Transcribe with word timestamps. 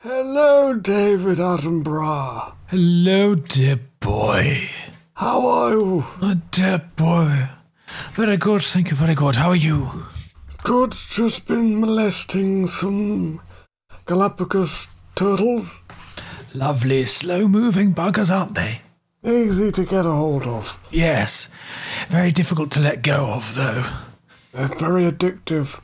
Hello, 0.00 0.74
David 0.74 1.38
Attenborough. 1.38 2.52
Hello, 2.66 3.34
dear 3.34 3.80
boy. 3.98 4.68
How 5.14 5.46
are 5.46 5.70
you? 5.70 6.04
Oh, 6.20 6.34
dear 6.50 6.78
boy. 6.96 7.48
Very 8.12 8.36
good, 8.36 8.62
thank 8.62 8.90
you, 8.90 8.96
very 8.96 9.14
good. 9.14 9.36
How 9.36 9.48
are 9.48 9.56
you? 9.56 10.04
Good, 10.62 10.92
just 10.92 11.46
been 11.46 11.80
molesting 11.80 12.66
some 12.66 13.40
Galapagos 14.04 14.88
turtles. 15.14 15.82
Lovely, 16.52 17.06
slow 17.06 17.48
moving 17.48 17.94
buggers, 17.94 18.30
aren't 18.30 18.54
they? 18.54 18.82
Easy 19.24 19.72
to 19.72 19.84
get 19.86 20.04
a 20.04 20.12
hold 20.12 20.44
of. 20.44 20.78
Yes. 20.90 21.48
Very 22.08 22.30
difficult 22.30 22.70
to 22.72 22.80
let 22.80 23.02
go 23.02 23.26
of, 23.28 23.54
though. 23.54 23.86
They're 24.52 24.68
very 24.68 25.10
addictive. 25.10 25.80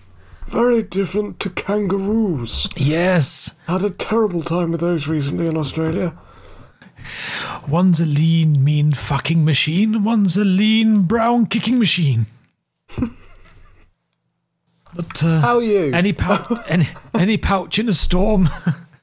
Very 0.52 0.82
different 0.82 1.40
to 1.40 1.48
kangaroos. 1.48 2.68
Yes. 2.76 3.58
Had 3.66 3.82
a 3.82 3.88
terrible 3.88 4.42
time 4.42 4.70
with 4.70 4.82
those 4.82 5.08
recently 5.08 5.46
in 5.46 5.56
Australia. 5.56 6.12
One's 7.66 8.00
a 8.00 8.04
lean, 8.04 8.62
mean 8.62 8.92
fucking 8.92 9.46
machine, 9.46 10.04
one's 10.04 10.36
a 10.36 10.44
lean, 10.44 11.04
brown 11.04 11.46
kicking 11.46 11.78
machine. 11.78 12.26
but, 14.94 15.24
uh, 15.24 15.40
How 15.40 15.56
are 15.56 15.62
you? 15.62 15.90
Any 15.94 16.12
pouch, 16.12 16.46
any, 16.68 16.86
any 17.14 17.38
pouch 17.38 17.78
in 17.78 17.88
a 17.88 17.94
storm? 17.94 18.50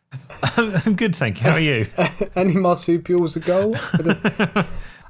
I'm 0.56 0.96
good, 0.96 1.16
thank 1.16 1.42
you. 1.42 1.50
How 1.50 1.56
are 1.56 1.60
you? 1.60 1.88
Any 2.36 2.54
marsupials 2.54 3.36
a 3.36 3.40
goal? 3.40 3.76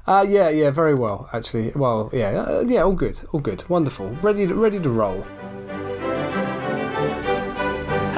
uh, 0.06 0.24
yeah, 0.26 0.48
yeah, 0.48 0.70
very 0.70 0.94
well, 0.94 1.28
actually. 1.34 1.72
Well, 1.76 2.08
yeah, 2.14 2.28
uh, 2.28 2.64
yeah, 2.66 2.80
all 2.80 2.94
good, 2.94 3.20
all 3.30 3.40
good, 3.40 3.68
wonderful, 3.68 4.08
ready, 4.22 4.46
to, 4.46 4.54
ready 4.54 4.80
to 4.80 4.88
roll. 4.88 5.26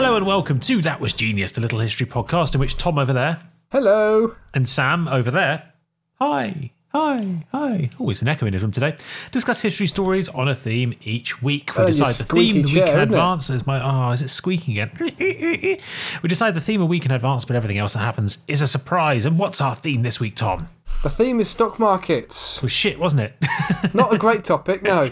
Hello 0.03 0.17
and 0.17 0.27
welcome 0.27 0.59
to 0.59 0.83
That 0.83 1.01
Was 1.01 1.13
Genius, 1.13 1.53
the 1.53 1.61
little 1.61 1.79
history 1.79 2.07
podcast 2.07 2.55
in 2.55 2.61
which 2.61 2.77
Tom 2.77 2.99
over 2.99 3.13
there 3.13 3.39
Hello. 3.71 4.35
and 4.53 4.69
Sam 4.69 5.07
over 5.07 5.31
there. 5.31 5.73
Hi, 6.19 6.73
hi, 6.89 7.47
hi. 7.53 7.89
Oh, 7.93 7.97
Always 8.01 8.21
an 8.21 8.27
echo 8.27 8.47
in 8.47 8.59
from 8.59 8.73
today. 8.73 8.97
Discuss 9.31 9.61
history 9.61 9.87
stories 9.87 10.29
on 10.29 10.49
a 10.49 10.57
theme 10.57 10.93
each 11.03 11.41
week. 11.41 11.77
We 11.77 11.85
Oh, 11.85 11.87
decide 11.87 12.15
the 12.17 12.25
theme 12.25 12.63
the 12.63 12.81
week 12.81 12.89
in 12.89 12.99
advance. 12.99 13.49
Is 13.49 13.65
my 13.65 13.81
oh, 13.81 14.11
is 14.11 14.23
it 14.23 14.29
squeaking 14.31 14.77
again? 14.77 14.91
we 15.21 16.29
decide 16.29 16.55
the 16.55 16.61
theme 16.61 16.83
a 16.83 16.87
week 16.87 17.05
in 17.05 17.13
advance, 17.13 17.45
but 17.45 17.55
everything 17.55 17.79
else 17.79 17.93
that 17.93 18.01
happens 18.01 18.39
is 18.49 18.61
a 18.61 18.67
surprise. 18.67 19.25
And 19.25 19.39
what's 19.39 19.61
our 19.61 19.77
theme 19.77 20.03
this 20.03 20.19
week, 20.19 20.35
Tom? 20.35 20.67
The 21.05 21.11
theme 21.11 21.39
is 21.39 21.49
stock 21.51 21.79
markets. 21.79 22.61
Was 22.61 22.73
shit, 22.73 22.99
wasn't 22.99 23.23
it? 23.23 23.95
Not 23.95 24.13
a 24.13 24.19
great 24.19 24.43
topic, 24.53 24.83
no. 24.83 25.09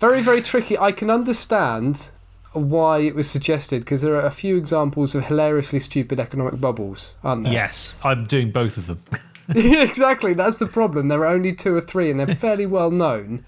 Very, 0.00 0.20
very 0.20 0.42
tricky. 0.42 0.76
I 0.76 0.92
can 0.92 1.10
understand 1.10 2.10
why 2.52 2.98
it 2.98 3.14
was 3.14 3.30
suggested 3.30 3.80
because 3.80 4.02
there 4.02 4.14
are 4.14 4.26
a 4.26 4.30
few 4.30 4.56
examples 4.56 5.14
of 5.14 5.26
hilariously 5.26 5.80
stupid 5.80 6.20
economic 6.20 6.60
bubbles, 6.60 7.16
aren't 7.24 7.44
there? 7.44 7.52
yes, 7.52 7.94
I'm 8.04 8.24
doing 8.24 8.50
both 8.50 8.76
of 8.76 8.86
them. 8.86 9.02
exactly. 9.48 10.34
That's 10.34 10.56
the 10.56 10.66
problem. 10.66 11.08
There 11.08 11.20
are 11.20 11.26
only 11.34 11.52
two 11.52 11.74
or 11.74 11.80
three, 11.80 12.10
and 12.10 12.20
they're 12.20 12.34
fairly 12.36 12.66
well 12.66 12.90
known. 12.90 13.44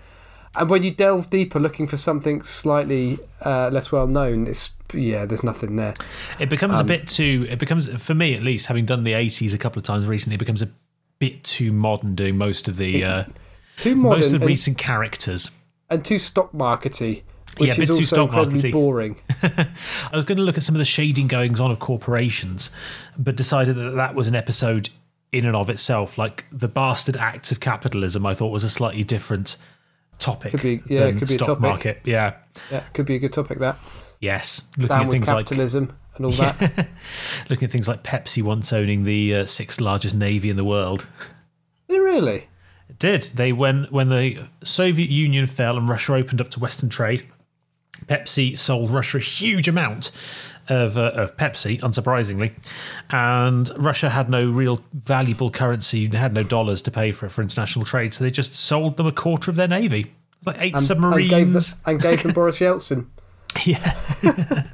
And 0.56 0.70
when 0.70 0.82
you 0.82 0.90
delve 0.92 1.30
deeper, 1.30 1.58
looking 1.58 1.86
for 1.86 1.96
something 1.96 2.42
slightly 2.42 3.18
uh, 3.40 3.70
less 3.72 3.90
well 3.90 4.06
known, 4.06 4.46
it's 4.46 4.72
yeah, 4.92 5.24
there's 5.24 5.42
nothing 5.42 5.76
there. 5.76 5.94
It 6.38 6.48
becomes 6.48 6.78
a 6.78 6.84
bit 6.84 7.08
too. 7.08 7.46
It 7.48 7.58
becomes 7.58 7.88
for 8.02 8.14
me 8.14 8.34
at 8.34 8.42
least, 8.42 8.66
having 8.66 8.84
done 8.86 9.04
the 9.04 9.12
'80s 9.12 9.52
a 9.54 9.58
couple 9.58 9.80
of 9.80 9.84
times 9.84 10.06
recently, 10.06 10.36
it 10.36 10.38
becomes 10.38 10.62
a 10.62 10.68
bit 11.18 11.42
too 11.42 11.72
modern 11.72 12.14
doing 12.14 12.36
most 12.36 12.68
of 12.68 12.76
the 12.76 13.04
uh, 13.04 13.24
Too 13.76 13.96
modern 13.96 14.18
most 14.18 14.26
of 14.26 14.40
the 14.40 14.44
and, 14.44 14.46
recent 14.46 14.78
characters. 14.78 15.50
and 15.90 16.04
too 16.04 16.18
stock 16.18 16.52
markety, 16.52 17.22
which 17.58 17.68
Yeah, 17.68 17.74
a 17.74 17.78
bit 17.78 17.90
is 17.90 17.96
too 17.96 18.02
also 18.02 18.04
stock 18.04 18.28
incredibly 18.30 18.60
markety. 18.60 18.72
boring. 18.72 19.16
I 19.42 20.16
was 20.16 20.24
going 20.24 20.38
to 20.38 20.42
look 20.44 20.56
at 20.56 20.62
some 20.64 20.74
of 20.74 20.78
the 20.78 20.84
shading 20.84 21.26
goings 21.28 21.60
on 21.60 21.70
of 21.70 21.78
corporations, 21.78 22.70
but 23.18 23.36
decided 23.36 23.76
that 23.76 23.90
that 23.96 24.14
was 24.14 24.26
an 24.28 24.34
episode 24.34 24.90
in 25.32 25.44
and 25.46 25.56
of 25.56 25.68
itself. 25.70 26.16
Like 26.18 26.44
the 26.52 26.68
bastard 26.68 27.16
acts 27.16 27.50
of 27.52 27.60
capitalism, 27.60 28.24
I 28.26 28.34
thought 28.34 28.48
was 28.48 28.64
a 28.64 28.68
slightly 28.70 29.04
different 29.04 29.56
topic. 30.18 30.52
Could 30.52 30.62
be- 30.62 30.82
yeah, 30.86 31.10
could 31.10 31.20
be 31.20 31.24
a 31.24 31.28
stock 31.28 31.48
topic. 31.48 31.60
market. 31.62 32.00
Yeah. 32.04 32.34
Yeah, 32.70 32.80
could 32.92 33.06
be 33.06 33.16
a 33.16 33.18
good 33.18 33.32
topic. 33.32 33.58
That 33.58 33.76
Yes. 34.20 34.68
Looking 34.78 34.88
down 34.96 35.06
at 35.06 35.10
things 35.10 35.28
like 35.28 35.46
capitalism 35.46 35.92
and 36.16 36.24
all 36.26 36.32
that. 36.32 36.88
looking 37.50 37.66
at 37.66 37.70
things 37.72 37.88
like 37.88 38.02
Pepsi 38.04 38.42
once 38.42 38.72
owning 38.72 39.04
the 39.04 39.34
uh, 39.34 39.46
sixth 39.46 39.80
largest 39.80 40.14
navy 40.14 40.48
in 40.50 40.56
the 40.56 40.64
world. 40.64 41.06
really? 41.88 42.48
It 42.88 42.98
did. 42.98 43.22
They 43.34 43.52
when 43.52 43.84
when 43.90 44.08
the 44.10 44.46
Soviet 44.62 45.10
Union 45.10 45.46
fell 45.46 45.76
and 45.76 45.88
Russia 45.88 46.14
opened 46.14 46.40
up 46.40 46.50
to 46.50 46.60
Western 46.60 46.88
trade, 46.88 47.26
Pepsi 48.06 48.56
sold 48.58 48.90
Russia 48.90 49.18
a 49.18 49.20
huge 49.20 49.68
amount 49.68 50.10
of 50.68 50.96
uh, 50.96 51.10
of 51.14 51.36
Pepsi, 51.36 51.78
unsurprisingly, 51.80 52.52
and 53.10 53.70
Russia 53.76 54.08
had 54.10 54.30
no 54.30 54.46
real 54.50 54.80
valuable 54.92 55.50
currency, 55.50 56.06
They 56.06 56.16
had 56.18 56.32
no 56.32 56.42
dollars 56.42 56.80
to 56.82 56.90
pay 56.90 57.12
for 57.12 57.28
for 57.28 57.42
international 57.42 57.84
trade, 57.84 58.14
so 58.14 58.24
they 58.24 58.30
just 58.30 58.54
sold 58.54 58.96
them 58.96 59.06
a 59.06 59.12
quarter 59.12 59.50
of 59.50 59.56
their 59.56 59.68
navy, 59.68 60.14
like 60.46 60.56
eight 60.58 60.72
And 60.72 60.80
gave, 60.80 60.82
submarines. 60.86 61.70
them, 61.72 61.80
and 61.86 62.00
gave 62.00 62.22
them 62.22 62.32
Boris 62.32 62.60
Yeltsin. 62.60 63.06
yeah, 63.64 63.94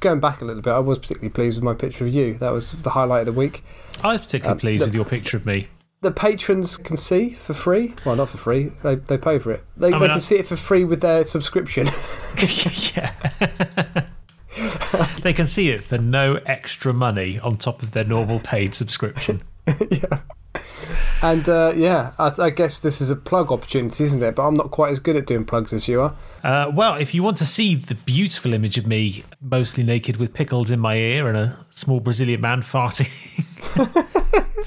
Going 0.00 0.20
back 0.20 0.40
a 0.40 0.44
little 0.44 0.62
bit, 0.62 0.70
I 0.72 0.78
was 0.78 0.98
particularly 0.98 1.30
pleased 1.32 1.56
with 1.56 1.64
my 1.64 1.74
picture 1.74 2.04
of 2.06 2.12
you. 2.12 2.34
That 2.34 2.50
was 2.52 2.72
the 2.72 2.90
highlight 2.90 3.26
of 3.26 3.34
the 3.34 3.38
week. 3.38 3.64
I 4.04 4.12
was 4.12 4.20
particularly 4.22 4.52
Um, 4.52 4.58
pleased 4.60 4.80
the- 4.82 4.86
with 4.86 4.94
your 4.94 5.04
picture 5.06 5.36
of 5.38 5.46
me. 5.46 5.68
the 6.02 6.10
patrons 6.10 6.76
can 6.76 6.96
see 6.96 7.30
for 7.30 7.54
free. 7.54 7.94
Well, 8.04 8.16
not 8.16 8.28
for 8.28 8.36
free. 8.38 8.72
They 8.82 8.94
they 8.96 9.16
pay 9.18 9.38
for 9.38 9.52
it. 9.52 9.64
They, 9.76 9.88
I 9.88 9.98
they 9.98 10.06
can 10.06 10.16
I- 10.16 10.18
see 10.18 10.36
it 10.36 10.46
for 10.46 10.56
free 10.56 10.84
with 10.84 11.00
their 11.00 11.24
subscription. 11.24 11.86
yeah. 12.96 13.12
they 15.22 15.32
can 15.32 15.46
see 15.46 15.70
it 15.70 15.82
for 15.82 15.98
no 15.98 16.36
extra 16.46 16.92
money 16.92 17.38
on 17.38 17.56
top 17.56 17.82
of 17.82 17.92
their 17.92 18.04
normal 18.04 18.40
paid 18.40 18.74
subscription. 18.74 19.42
Yeah. 19.90 20.20
And 21.22 21.48
uh, 21.48 21.72
yeah, 21.74 22.12
I, 22.20 22.32
I 22.38 22.50
guess 22.50 22.78
this 22.78 23.00
is 23.00 23.10
a 23.10 23.16
plug 23.16 23.50
opportunity, 23.50 24.04
isn't 24.04 24.22
it? 24.22 24.36
But 24.36 24.46
I'm 24.46 24.54
not 24.54 24.70
quite 24.70 24.92
as 24.92 25.00
good 25.00 25.16
at 25.16 25.26
doing 25.26 25.44
plugs 25.44 25.72
as 25.72 25.88
you 25.88 26.02
are. 26.02 26.14
Uh, 26.44 26.70
well, 26.72 26.94
if 26.94 27.14
you 27.14 27.22
want 27.24 27.36
to 27.38 27.44
see 27.44 27.74
the 27.74 27.96
beautiful 27.96 28.54
image 28.54 28.78
of 28.78 28.86
me, 28.86 29.24
mostly 29.40 29.82
naked 29.82 30.18
with 30.18 30.34
pickles 30.34 30.70
in 30.70 30.78
my 30.78 30.94
ear 30.96 31.26
and 31.28 31.36
a 31.36 31.58
small 31.70 31.98
Brazilian 31.98 32.40
man 32.40 32.60
farting, 32.62 33.10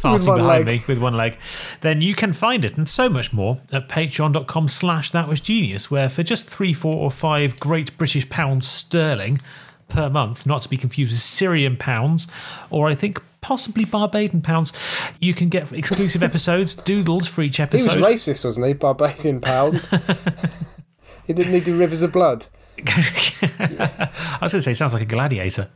farting 0.02 0.38
behind 0.38 0.66
leg. 0.66 0.80
me 0.80 0.84
with 0.88 0.98
one 0.98 1.14
leg, 1.14 1.38
then 1.82 2.02
you 2.02 2.16
can 2.16 2.34
find 2.34 2.66
it 2.66 2.78
and 2.78 2.88
so 2.88 3.10
much 3.10 3.34
more 3.34 3.62
at 3.72 3.90
patreon.com 3.90 4.68
slash 4.68 5.12
that 5.12 5.28
was 5.28 5.40
genius, 5.40 5.90
where 5.92 6.10
for 6.10 6.24
just 6.24 6.50
three, 6.50 6.74
four, 6.74 6.96
or 6.96 7.12
five 7.12 7.60
great 7.60 7.98
British 7.98 8.30
pounds 8.30 8.68
sterling 8.68 9.40
per 9.88 10.09
month, 10.09 10.46
not 10.46 10.62
to 10.62 10.70
be 10.70 10.78
confused 10.78 11.12
with 11.12 11.20
Syrian 11.20 11.76
pounds, 11.76 12.28
or 12.70 12.88
I 12.88 12.96
think 12.96 13.22
possibly 13.42 13.86
Barbadian 13.86 14.42
pounds, 14.42 14.72
you 15.20 15.34
can 15.34 15.50
get 15.50 15.72
exclusive 15.72 16.24
episodes, 16.30 16.76
doodles 16.76 17.28
for 17.28 17.42
each 17.42 17.59
episode. 17.59 17.94
He 17.94 18.02
was 18.02 18.14
racist, 18.16 18.46
wasn't 18.46 18.68
he? 18.68 18.74
Barbadian 18.74 19.42
pound. 19.42 19.78
he 21.28 21.34
didn't 21.34 21.52
need 21.52 21.66
the 21.66 21.74
rivers 21.74 22.02
of 22.02 22.12
blood. 22.12 22.46
I 22.88 24.09
was 24.42 24.54
going 24.54 24.59
to 24.59 24.62
say, 24.62 24.74
sounds 24.74 24.94
like 24.94 25.04
a 25.04 25.06
gladiator. 25.06 25.70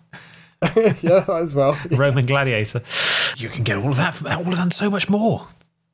yeah, 1.02 1.26
as 1.28 1.54
well. 1.54 1.78
Roman 1.92 2.26
gladiator. 2.26 2.82
You 3.38 3.50
can 3.50 3.64
get 3.64 3.78
all 3.78 3.90
of 3.90 3.98
that, 3.98 4.22
all 4.26 4.42
of 4.42 4.52
that, 4.52 4.60
and 4.60 4.74
so 4.74 4.90
much 4.90 5.10
more. 5.10 5.48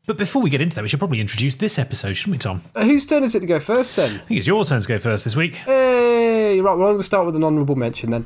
But 0.05 0.17
before 0.17 0.41
we 0.41 0.49
get 0.49 0.61
into 0.61 0.75
that, 0.75 0.81
we 0.81 0.87
should 0.87 0.99
probably 0.99 1.21
introduce 1.21 1.55
this 1.55 1.77
episode, 1.77 2.13
shouldn't 2.13 2.33
we, 2.33 2.37
Tom? 2.39 2.61
Uh, 2.75 2.83
Whose 2.83 3.05
turn 3.05 3.23
is 3.23 3.35
it 3.35 3.41
to 3.41 3.45
go 3.45 3.59
first 3.59 3.95
then? 3.95 4.15
I 4.15 4.17
think 4.17 4.39
it's 4.39 4.47
your 4.47 4.65
turn 4.65 4.81
to 4.81 4.87
go 4.87 4.97
first 4.97 5.23
this 5.23 5.35
week. 5.35 5.55
Hey, 5.55 6.59
right. 6.61 6.73
Well, 6.73 6.87
I'm 6.87 6.93
going 6.93 6.97
to 6.97 7.03
start 7.03 7.25
with 7.27 7.35
an 7.35 7.43
honourable 7.43 7.75
mention 7.75 8.09
then, 8.09 8.25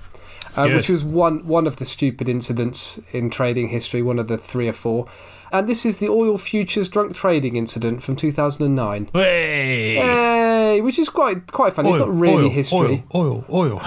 uh, 0.55 0.69
which 0.69 0.87
was 0.87 1.03
one 1.03 1.45
one 1.45 1.67
of 1.67 1.75
the 1.77 1.85
stupid 1.85 2.29
incidents 2.29 2.99
in 3.11 3.29
trading 3.29 3.67
history, 3.69 4.01
one 4.01 4.17
of 4.17 4.29
the 4.29 4.37
three 4.37 4.69
or 4.69 4.73
four, 4.73 5.07
and 5.51 5.67
this 5.67 5.85
is 5.85 5.97
the 5.97 6.07
oil 6.07 6.37
futures 6.37 6.87
drunk 6.87 7.13
trading 7.15 7.57
incident 7.57 8.01
from 8.01 8.15
2009. 8.15 9.09
Hey! 9.13 9.95
Hey, 9.95 10.81
which 10.81 10.97
is 10.97 11.09
quite 11.09 11.51
quite 11.51 11.73
funny. 11.73 11.89
it's 11.89 11.99
not 11.99 12.07
really 12.09 12.45
oil, 12.45 12.49
history. 12.49 13.03
Oil, 13.13 13.43
oil, 13.51 13.71
oil. 13.73 13.81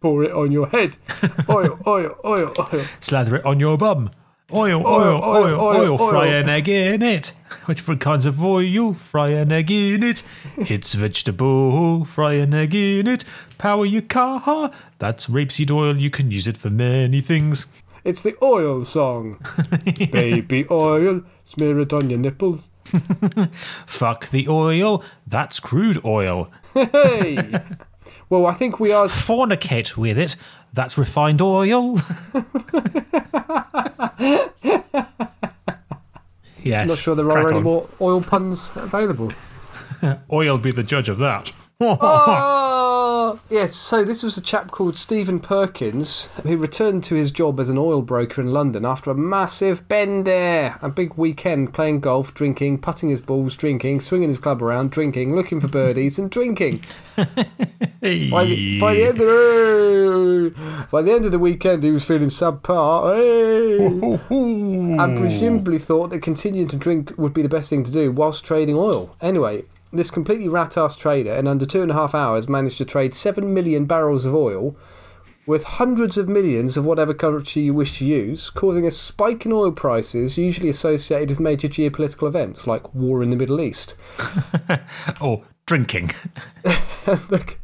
Pour 0.00 0.22
it 0.22 0.30
on 0.32 0.52
your 0.52 0.68
head. 0.68 0.98
oil, 1.48 1.80
oil, 1.86 2.14
oil, 2.24 2.52
oil. 2.58 2.84
Slather 3.00 3.36
it 3.36 3.44
on 3.44 3.58
your 3.58 3.76
bum. 3.76 4.10
Oil, 4.52 4.86
oil, 4.86 5.24
Oil, 5.24 5.58
oil, 5.58 6.10
Fry 6.10 6.26
an 6.26 6.50
egg 6.50 6.68
in 6.68 7.00
it. 7.00 7.32
Different 7.66 8.02
kinds 8.02 8.26
of 8.26 8.44
oil, 8.44 8.92
fry 8.92 9.28
an 9.28 9.50
egg 9.50 9.70
in 9.70 10.02
it. 10.02 10.22
It's 10.58 10.92
vegetable, 10.92 12.04
fry 12.04 12.34
an 12.34 12.52
egg 12.52 12.74
in 12.74 13.06
it. 13.06 13.24
Power 13.56 13.86
your 13.86 14.02
car. 14.02 14.70
That's 14.98 15.28
rapeseed 15.28 15.70
oil. 15.70 15.96
You 15.96 16.10
can 16.10 16.30
use 16.30 16.46
it 16.46 16.58
for 16.58 16.68
many 16.68 17.22
things. 17.22 17.66
It's 18.04 18.20
the 18.20 18.36
oil 18.42 18.84
song. 18.84 19.40
Baby 20.12 20.66
oil, 20.70 21.22
smear 21.44 21.80
it 21.80 21.94
on 21.94 22.10
your 22.10 22.18
nipples. 22.18 22.68
Fuck 23.86 24.28
the 24.28 24.46
oil. 24.46 25.02
That's 25.26 25.58
crude 25.58 26.04
oil. 26.04 26.50
Hey. 26.74 27.38
well, 28.28 28.44
I 28.44 28.52
think 28.52 28.78
we 28.78 28.92
are. 28.92 29.06
Fornicate 29.06 29.96
with 29.96 30.18
it. 30.18 30.36
That's 30.74 30.98
refined 30.98 31.40
oil. 31.40 31.94
yes. 36.64 36.88
Not 36.88 36.98
sure 36.98 37.14
there 37.14 37.30
are 37.30 37.50
any 37.52 37.60
more 37.60 37.88
oil 38.00 38.20
puns 38.20 38.72
available. 38.74 39.32
Oil 40.32 40.58
be 40.58 40.72
the 40.72 40.82
judge 40.82 41.08
of 41.08 41.18
that. 41.18 41.52
Oh, 41.80 43.40
Yes, 43.50 43.74
so 43.74 44.04
this 44.04 44.22
was 44.22 44.36
a 44.36 44.40
chap 44.40 44.70
called 44.70 44.96
Stephen 44.96 45.40
Perkins 45.40 46.26
who 46.44 46.56
returned 46.56 47.02
to 47.04 47.16
his 47.16 47.32
job 47.32 47.58
as 47.58 47.68
an 47.68 47.78
oil 47.78 48.00
broker 48.00 48.40
in 48.40 48.52
London 48.52 48.84
after 48.84 49.10
a 49.10 49.14
massive 49.14 49.88
bender, 49.88 50.76
a 50.80 50.88
big 50.88 51.14
weekend 51.16 51.74
playing 51.74 52.00
golf, 52.00 52.32
drinking, 52.32 52.78
putting 52.78 53.08
his 53.08 53.20
balls, 53.20 53.56
drinking, 53.56 54.00
swinging 54.00 54.28
his 54.28 54.38
club 54.38 54.62
around, 54.62 54.90
drinking, 54.92 55.34
looking 55.34 55.60
for 55.60 55.66
birdies, 55.68 56.18
and 56.18 56.30
drinking. 56.30 56.84
By 57.16 58.44
the, 58.44 58.80
by 58.80 58.94
the 58.94 59.04
end 59.06 59.20
of 59.20 59.26
the, 59.26 60.86
by 60.90 61.00
the 61.00 61.12
end 61.12 61.24
of 61.24 61.32
the 61.32 61.38
weekend, 61.38 61.82
he 61.82 61.90
was 61.90 62.04
feeling 62.04 62.28
subpar, 62.28 63.16
hey! 63.16 63.78
and 65.02 65.18
presumably 65.18 65.78
thought 65.78 66.10
that 66.10 66.20
continuing 66.20 66.68
to 66.68 66.76
drink 66.76 67.14
would 67.16 67.32
be 67.32 67.40
the 67.40 67.48
best 67.48 67.70
thing 67.70 67.82
to 67.82 67.90
do 67.90 68.12
whilst 68.12 68.44
trading 68.44 68.76
oil. 68.76 69.16
Anyway, 69.22 69.64
this 69.96 70.10
completely 70.10 70.48
rat-ass 70.48 70.96
trader, 70.96 71.32
in 71.32 71.46
under 71.46 71.66
two 71.66 71.82
and 71.82 71.90
a 71.90 71.94
half 71.94 72.14
hours, 72.14 72.48
managed 72.48 72.78
to 72.78 72.84
trade 72.84 73.14
seven 73.14 73.54
million 73.54 73.84
barrels 73.84 74.24
of 74.24 74.34
oil 74.34 74.76
with 75.46 75.64
hundreds 75.64 76.16
of 76.16 76.28
millions 76.28 76.76
of 76.76 76.84
whatever 76.84 77.12
currency 77.12 77.60
you 77.60 77.74
wish 77.74 77.98
to 77.98 78.04
use, 78.04 78.50
causing 78.50 78.86
a 78.86 78.90
spike 78.90 79.44
in 79.44 79.52
oil 79.52 79.72
prices 79.72 80.38
usually 80.38 80.68
associated 80.68 81.28
with 81.28 81.40
major 81.40 81.68
geopolitical 81.68 82.26
events 82.26 82.66
like 82.66 82.94
war 82.94 83.22
in 83.22 83.30
the 83.30 83.36
Middle 83.36 83.60
East. 83.60 83.96
or 85.20 85.44
drinking. 85.66 86.10
the, 87.04 87.56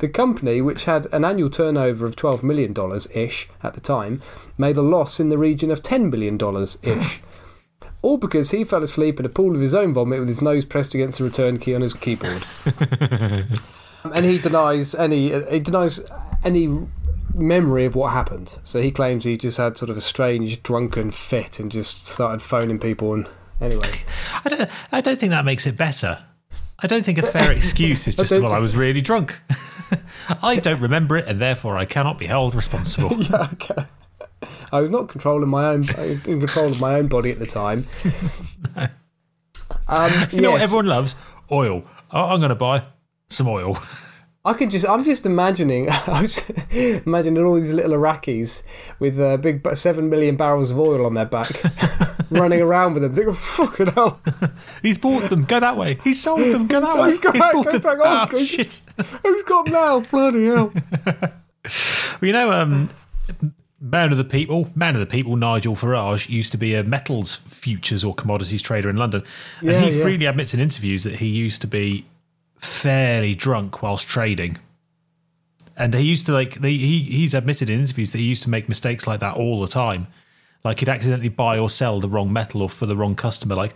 the 0.00 0.08
company, 0.08 0.60
which 0.60 0.84
had 0.84 1.06
an 1.12 1.24
annual 1.24 1.50
turnover 1.50 2.04
of 2.04 2.16
$12 2.16 2.42
million 2.42 2.74
ish 3.14 3.48
at 3.62 3.74
the 3.74 3.80
time, 3.80 4.20
made 4.58 4.76
a 4.76 4.82
loss 4.82 5.20
in 5.20 5.28
the 5.28 5.38
region 5.38 5.70
of 5.70 5.82
$10 5.82 6.10
million 6.10 6.38
ish. 6.82 7.22
All 8.02 8.16
because 8.16 8.50
he 8.50 8.64
fell 8.64 8.82
asleep 8.82 9.20
in 9.20 9.26
a 9.26 9.28
pool 9.28 9.54
of 9.54 9.60
his 9.60 9.74
own 9.74 9.92
vomit 9.92 10.20
with 10.20 10.28
his 10.28 10.40
nose 10.40 10.64
pressed 10.64 10.94
against 10.94 11.18
the 11.18 11.24
return 11.24 11.58
key 11.58 11.74
on 11.74 11.82
his 11.82 11.94
keyboard. 11.94 12.42
Um, 14.02 14.12
and 14.14 14.24
he 14.24 14.38
denies 14.38 14.94
any 14.94 15.30
he 15.50 15.60
denies 15.60 16.00
any 16.42 16.88
memory 17.34 17.84
of 17.84 17.94
what 17.94 18.12
happened. 18.12 18.58
So 18.64 18.80
he 18.80 18.90
claims 18.90 19.24
he 19.24 19.36
just 19.36 19.58
had 19.58 19.76
sort 19.76 19.90
of 19.90 19.96
a 19.96 20.00
strange 20.00 20.62
drunken 20.62 21.10
fit 21.10 21.60
and 21.60 21.70
just 21.70 22.06
started 22.06 22.40
phoning 22.40 22.78
people 22.78 23.12
and 23.12 23.28
anyway. 23.60 23.90
I 24.44 24.48
don't. 24.48 24.70
I 24.92 25.00
don't 25.00 25.18
think 25.18 25.30
that 25.30 25.44
makes 25.44 25.66
it 25.66 25.76
better. 25.76 26.24
I 26.78 26.86
don't 26.86 27.04
think 27.04 27.18
a 27.18 27.22
fair 27.22 27.52
excuse 27.56 28.08
is 28.08 28.16
just 28.16 28.32
well, 28.40 28.52
I 28.52 28.58
was 28.58 28.74
really 28.74 29.00
drunk. 29.00 29.38
I 30.42 30.56
don't 30.56 30.80
remember 30.80 31.16
it, 31.18 31.26
and 31.26 31.38
therefore 31.38 31.76
I 31.76 31.84
cannot 31.84 32.18
be 32.18 32.26
held 32.26 32.54
responsible. 32.54 33.22
yeah, 33.22 33.48
okay. 33.52 33.84
I 34.72 34.80
was 34.80 34.90
not 34.90 35.08
controlling 35.08 35.48
my 35.48 35.66
own 35.66 35.82
in 35.98 36.20
control 36.40 36.66
of 36.66 36.80
my 36.80 36.94
own 36.94 37.08
body 37.08 37.30
at 37.30 37.38
the 37.38 37.46
time. 37.46 37.86
Um, 39.88 40.10
You 40.30 40.40
know 40.40 40.52
what 40.52 40.62
everyone 40.62 40.86
loves? 40.86 41.14
Oil. 41.50 41.84
I'm 42.12 42.38
going 42.40 42.48
to 42.50 42.54
buy 42.54 42.84
some 43.28 43.48
oil. 43.48 43.78
I 44.44 44.52
can 44.54 44.70
just, 44.70 44.88
I'm 44.88 45.04
just 45.04 45.26
imagining, 45.26 45.88
I 45.90 46.20
was 46.22 46.48
imagining 46.70 47.44
all 47.44 47.56
these 47.56 47.72
little 47.72 47.92
Iraqis 47.92 48.62
with 48.98 49.18
uh, 49.20 49.36
big 49.36 49.66
seven 49.76 50.08
million 50.08 50.36
barrels 50.36 50.70
of 50.70 50.78
oil 50.78 51.04
on 51.06 51.14
their 51.14 51.26
back, 51.26 51.50
running 52.30 52.62
around 52.62 52.94
with 52.94 53.02
them. 53.02 53.12
Thinking, 53.12 53.34
fucking 53.34 53.86
hell, 53.88 54.20
He's 54.82 54.96
bought 54.96 55.28
them. 55.28 55.44
Go 55.44 55.60
that 55.60 55.76
way. 55.76 55.98
He's 56.04 56.22
sold 56.22 56.40
them. 56.40 56.66
Go 56.68 56.80
that 56.80 56.96
way. 56.96 57.10
He's 57.10 57.18
got- 57.18 57.34
bought 57.34 57.64
go 57.66 57.70
them. 57.72 57.82
back 57.82 58.00
on, 58.00 58.28
Oh, 58.34 58.44
shit. 58.44 58.80
who's 59.22 59.42
got 59.42 59.64
them 59.66 59.74
now? 59.74 60.00
Bloody 60.00 60.46
hell! 60.46 60.72
Well, 61.04 62.26
you 62.26 62.32
know, 62.32 62.52
um, 62.52 62.88
man 63.80 64.12
of 64.12 64.18
the 64.18 64.24
people, 64.24 64.68
man 64.74 64.94
of 64.94 65.00
the 65.00 65.06
people, 65.06 65.36
Nigel 65.36 65.74
Farage 65.74 66.28
used 66.28 66.52
to 66.52 66.58
be 66.58 66.74
a 66.74 66.84
metals 66.84 67.36
futures 67.48 68.04
or 68.04 68.14
commodities 68.14 68.62
trader 68.62 68.90
in 68.90 68.96
London, 68.96 69.22
Yeah, 69.62 69.72
and 69.72 69.84
he 69.84 69.96
yeah. 69.96 70.02
freely 70.02 70.26
admits 70.26 70.52
in 70.54 70.60
interviews 70.60 71.04
that 71.04 71.16
he 71.16 71.26
used 71.26 71.60
to 71.62 71.66
be 71.66 72.04
fairly 72.58 73.34
drunk 73.34 73.82
whilst 73.82 74.06
trading. 74.06 74.58
And 75.76 75.94
he 75.94 76.02
used 76.02 76.26
to 76.26 76.32
like 76.32 76.60
they, 76.60 76.76
he 76.76 77.00
he's 77.02 77.32
admitted 77.32 77.70
in 77.70 77.80
interviews 77.80 78.12
that 78.12 78.18
he 78.18 78.24
used 78.24 78.42
to 78.42 78.50
make 78.50 78.68
mistakes 78.68 79.06
like 79.06 79.20
that 79.20 79.36
all 79.36 79.60
the 79.60 79.66
time. 79.66 80.08
Like 80.62 80.80
he'd 80.80 80.90
accidentally 80.90 81.30
buy 81.30 81.58
or 81.58 81.70
sell 81.70 82.00
the 82.00 82.08
wrong 82.08 82.30
metal 82.30 82.60
or 82.60 82.68
for 82.68 82.84
the 82.84 82.96
wrong 82.96 83.14
customer. 83.14 83.54
Like 83.54 83.74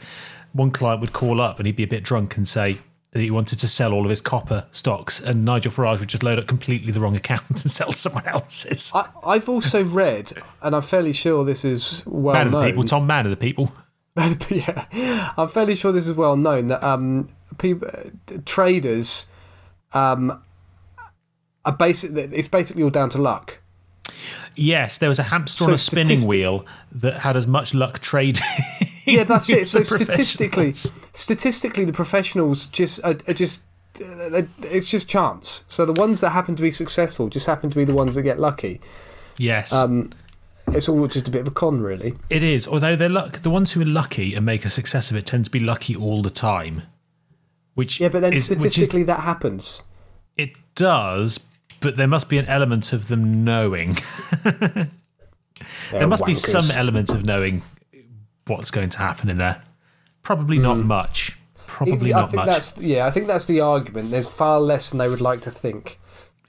one 0.53 0.71
client 0.71 1.01
would 1.01 1.15
call 1.15 1.41
up 1.41 1.59
and 1.59 1.67
he'd 1.67 1.77
be 1.77 1.83
a 1.83 1.87
bit 1.89 2.05
drunk 2.05 2.37
and 2.37 2.47
say 2.47 2.77
he 3.15 3.31
wanted 3.31 3.59
to 3.61 3.69
sell 3.69 3.93
all 3.93 4.05
of 4.05 4.11
his 4.11 4.21
copper 4.21 4.67
stocks, 4.73 5.21
and 5.21 5.45
Nigel 5.45 5.71
Farage 5.71 6.01
would 6.01 6.09
just 6.09 6.23
load 6.23 6.39
up 6.39 6.47
completely 6.47 6.91
the 6.93 7.01
wrong 7.01 7.17
account 7.17 7.45
and 7.49 7.59
sell 7.59 7.93
someone 7.93 8.27
else's. 8.27 8.91
I, 8.95 9.09
I've 9.25 9.49
also 9.49 9.85
read, 9.85 10.33
and 10.63 10.75
I'm 10.75 10.83
fairly 10.83 11.13
sure 11.13 11.45
this 11.45 11.65
is 11.65 12.05
well 12.07 12.35
man 12.35 12.47
of 12.47 12.53
the 12.53 12.59
known. 12.59 12.67
people, 12.69 12.83
Tom, 12.85 13.07
man 13.07 13.27
of 13.27 13.31
the 13.31 13.37
people. 13.37 13.73
yeah, 14.51 15.33
I'm 15.37 15.49
fairly 15.49 15.75
sure 15.75 15.91
this 15.91 16.07
is 16.07 16.13
well 16.13 16.37
known 16.37 16.69
that 16.69 16.83
um, 16.83 17.29
people, 17.59 17.89
traders, 18.45 19.27
um, 19.93 20.43
are 21.65 21.73
basic. 21.73 22.13
It's 22.15 22.49
basically 22.49 22.83
all 22.83 22.91
down 22.91 23.11
to 23.11 23.19
luck. 23.19 23.59
Yes, 24.57 24.99
there 24.99 25.09
was 25.09 25.19
a 25.19 25.25
hamster 25.25 25.65
So 25.65 25.71
on 25.71 25.75
a 25.75 25.79
spinning 25.79 26.27
wheel 26.27 26.65
that 26.93 27.21
had 27.21 27.37
as 27.37 27.47
much 27.47 27.75
luck 27.75 27.99
trading. 27.99 28.43
Yeah, 29.07 29.25
that's 29.31 29.49
it. 29.51 29.67
So 29.67 29.83
statistically, 29.83 30.75
statistically, 31.13 31.85
the 31.85 31.93
professionals 31.93 32.67
just 32.67 33.01
are, 33.05 33.17
are 33.29 33.35
just. 33.35 33.63
uh, 34.01 34.43
It's 34.63 34.91
just 34.91 35.09
chance. 35.09 35.65
So 35.69 35.85
the 35.87 35.93
ones 35.93 36.21
that 36.21 36.31
happen 36.31 36.57
to 36.57 36.63
be 36.63 36.71
successful 36.71 37.29
just 37.29 37.47
happen 37.47 37.71
to 37.71 37.77
be 37.77 37.85
the 37.85 37.95
ones 37.95 38.15
that 38.15 38.23
get 38.23 38.39
lucky. 38.41 38.81
yes, 39.39 39.73
Um, 39.73 40.11
it's 40.69 40.89
all 40.89 41.07
just 41.07 41.29
a 41.29 41.31
bit 41.31 41.43
of 41.43 41.49
a 41.49 41.51
con, 41.51 41.81
really. 41.81 42.15
it 42.31 42.43
is. 42.43 42.67
Although 42.67 42.97
they're 42.97 43.09
luck, 43.11 43.41
the 43.43 43.51
ones 43.51 43.73
who 43.73 43.83
are 43.83 43.85
lucky 44.03 44.35
and 44.35 44.47
make 44.47 44.65
a 44.65 44.71
success 44.71 45.11
of 45.11 45.17
it 45.17 45.27
tend 45.27 45.45
to 45.45 45.51
be 45.51 45.61
lucky 45.61 45.95
all 45.95 46.23
the 46.23 46.31
time. 46.31 46.83
Which 47.75 48.01
Yeah, 48.01 48.09
but 48.09 48.21
then 48.23 48.33
is, 48.33 48.49
which 48.49 48.59
is- 48.59 48.73
statistically, 48.73 49.03
that 49.05 49.21
happens. 49.21 49.83
it 50.37 50.57
does. 50.75 51.41
But 51.81 51.97
there 51.97 52.07
must 52.09 52.31
be 52.31 52.39
an 52.39 52.47
element 52.47 52.93
of 52.95 53.09
them 53.09 53.45
knowing. 53.45 53.99
there 54.45 56.07
must 56.07 56.25
be 56.25 56.35
some 56.35 56.71
element 56.71 57.11
of 57.11 57.25
knowing 57.25 57.61
what's 58.47 58.71
going 58.71 58.91
to 58.91 58.99
happen 58.99 59.29
in 59.29 59.39
there. 59.39 59.63
Probably 60.23 60.59
not 60.59 60.79
much. 60.79 61.37
Probably 61.67 62.11
Hmm. 62.11 62.17
I 62.17 62.21
not 62.21 62.31
think 62.31 62.37
much. 62.37 62.47
that's 62.47 62.79
yeah. 62.79 63.07
I 63.07 63.11
think 63.11 63.27
that's 63.27 63.47
the 63.47 63.61
argument. 63.61 64.11
There's 64.11 64.29
far 64.29 64.61
less 64.61 64.91
than 64.91 64.99
they 64.99 65.09
would 65.09 65.21
like 65.21 65.41
to 65.43 65.51
think. 65.51 65.99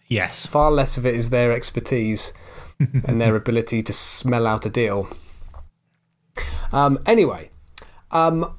Yes. 0.07 0.45
Far 0.45 0.71
less 0.71 0.97
of 0.97 1.06
it 1.06 1.15
is 1.15 1.30
their 1.31 1.51
expertise 1.51 2.31
and 2.80 3.19
their 3.19 3.36
ability 3.36 3.81
to 3.83 3.94
smell 3.94 4.45
out 4.45 4.65
a 4.65 4.69
deal. 4.69 5.07
Um, 6.71 7.00
anyway, 7.06 7.50
um, 8.12 8.53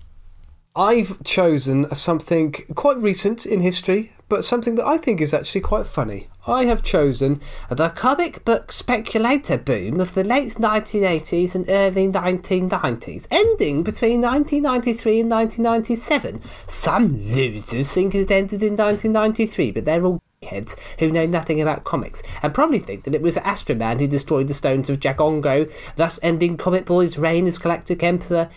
I've 0.74 1.22
chosen 1.22 1.88
something 1.94 2.52
quite 2.74 2.96
recent 2.98 3.46
in 3.46 3.60
history, 3.60 4.12
but 4.28 4.44
something 4.44 4.75
that 4.75 4.87
I 4.87 4.99
think 4.99 5.20
is 5.20 5.32
actually 5.32 5.61
quite 5.61 5.87
funny. 5.87 6.28
I 6.46 6.64
have 6.64 6.82
chosen 6.82 7.40
the 7.70 7.90
comic 7.90 8.44
book 8.44 8.73
speculator 8.73 9.58
boom 9.58 10.00
of 10.00 10.14
the 10.14 10.25
late 10.25 10.55
1980s 10.55 11.55
and 11.55 11.69
early 11.69 12.08
1990s, 12.08 13.26
ending 13.30 13.83
between 13.83 14.21
1993 14.21 15.21
and 15.21 15.30
1997. 15.30 16.40
Some 16.66 17.23
losers 17.23 17.92
think 17.92 18.14
it 18.14 18.30
ended 18.30 18.62
in 18.62 18.76
1993, 18.76 19.71
but 19.73 19.85
they're 19.85 20.04
all 20.04 20.23
heads 20.42 20.76
who 20.99 21.11
know 21.11 21.26
nothing 21.26 21.61
about 21.61 21.85
comics 21.85 22.23
and 22.42 22.54
probably 22.54 22.78
think 22.78 23.04
that 23.04 23.14
it 23.14 23.23
was 23.23 23.37
Astroman 23.37 23.99
who 23.99 24.06
destroyed 24.06 24.49
the 24.49 24.54
stones 24.54 24.90
of 24.90 25.00
Jagongo, 25.00 25.71
thus 25.97 26.21
ending 26.23 26.56
Comic 26.56 26.85
Boy's 26.85 27.18
reign 27.18 27.47
as 27.47 27.59
Galactic 27.59 28.02
Emperor. 28.02 28.49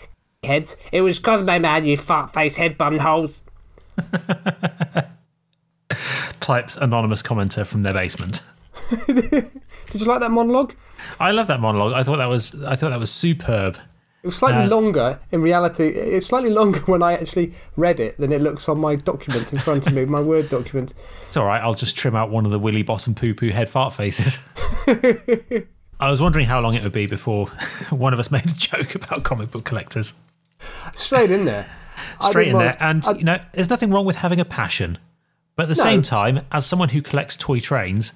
Heads, 0.43 0.77
it 0.91 1.01
was 1.01 1.19
Cosmo 1.19 1.59
Man, 1.59 1.85
you 1.85 1.97
fart 1.97 2.33
face 2.33 2.55
head 2.55 2.77
bum 2.77 2.97
holes. 2.97 3.43
Types 6.39 6.77
anonymous 6.77 7.21
commenter 7.23 7.65
from 7.65 7.83
their 7.83 7.93
basement. 7.93 8.43
Did 9.07 9.51
you 10.01 10.05
like 10.05 10.19
that 10.21 10.31
monologue? 10.31 10.73
I 11.19 11.31
love 11.31 11.47
that 11.47 11.59
monologue. 11.59 11.93
I 11.93 12.03
thought 12.03 12.17
that 12.17 12.27
was 12.27 12.61
I 12.63 12.75
thought 12.75 12.89
that 12.89 12.99
was 12.99 13.11
superb. 13.11 13.77
It 14.21 14.27
was 14.27 14.35
slightly 14.37 14.63
Uh, 14.63 14.67
longer 14.67 15.19
in 15.31 15.41
reality. 15.41 15.87
It's 15.87 16.25
slightly 16.27 16.49
longer 16.49 16.79
when 16.85 17.01
I 17.01 17.13
actually 17.13 17.53
read 17.77 17.99
it 17.99 18.17
than 18.17 18.31
it 18.31 18.41
looks 18.41 18.67
on 18.67 18.79
my 18.79 18.95
document 18.95 19.53
in 19.53 19.59
front 19.59 19.87
of 19.87 19.93
me, 19.93 20.05
my 20.05 20.19
Word 20.19 20.49
document. 20.49 20.93
It's 21.27 21.37
all 21.37 21.45
right. 21.45 21.61
I'll 21.61 21.73
just 21.73 21.95
trim 21.95 22.15
out 22.15 22.29
one 22.29 22.45
of 22.45 22.51
the 22.51 22.59
willy 22.59 22.83
bottom 22.83 23.15
poo 23.15 23.33
poo 23.33 23.49
head 23.49 23.69
fart 23.69 23.93
faces. 23.93 24.39
I 26.01 26.09
was 26.09 26.21
wondering 26.21 26.45
how 26.45 26.61
long 26.61 26.75
it 26.75 26.83
would 26.83 26.91
be 26.93 27.05
before 27.07 27.47
one 27.89 28.13
of 28.13 28.19
us 28.19 28.31
made 28.31 28.45
a 28.49 28.53
joke 28.53 28.95
about 28.95 29.23
comic 29.23 29.51
book 29.51 29.65
collectors. 29.65 30.13
Straight 30.93 31.31
in 31.31 31.45
there. 31.45 31.65
Straight 32.21 32.47
in 32.49 32.57
there. 32.57 32.77
And, 32.79 33.05
I- 33.05 33.11
you 33.13 33.23
know, 33.25 33.39
there's 33.53 33.69
nothing 33.69 33.91
wrong 33.91 34.05
with 34.05 34.15
having 34.17 34.39
a 34.39 34.45
passion. 34.45 34.97
But 35.59 35.63
at 35.69 35.75
the 35.75 35.83
No. 35.83 35.89
same 35.89 36.01
time, 36.03 36.39
as 36.53 36.65
someone 36.65 36.87
who 36.87 37.01
collects 37.01 37.35
toy 37.35 37.59
trains, 37.59 38.13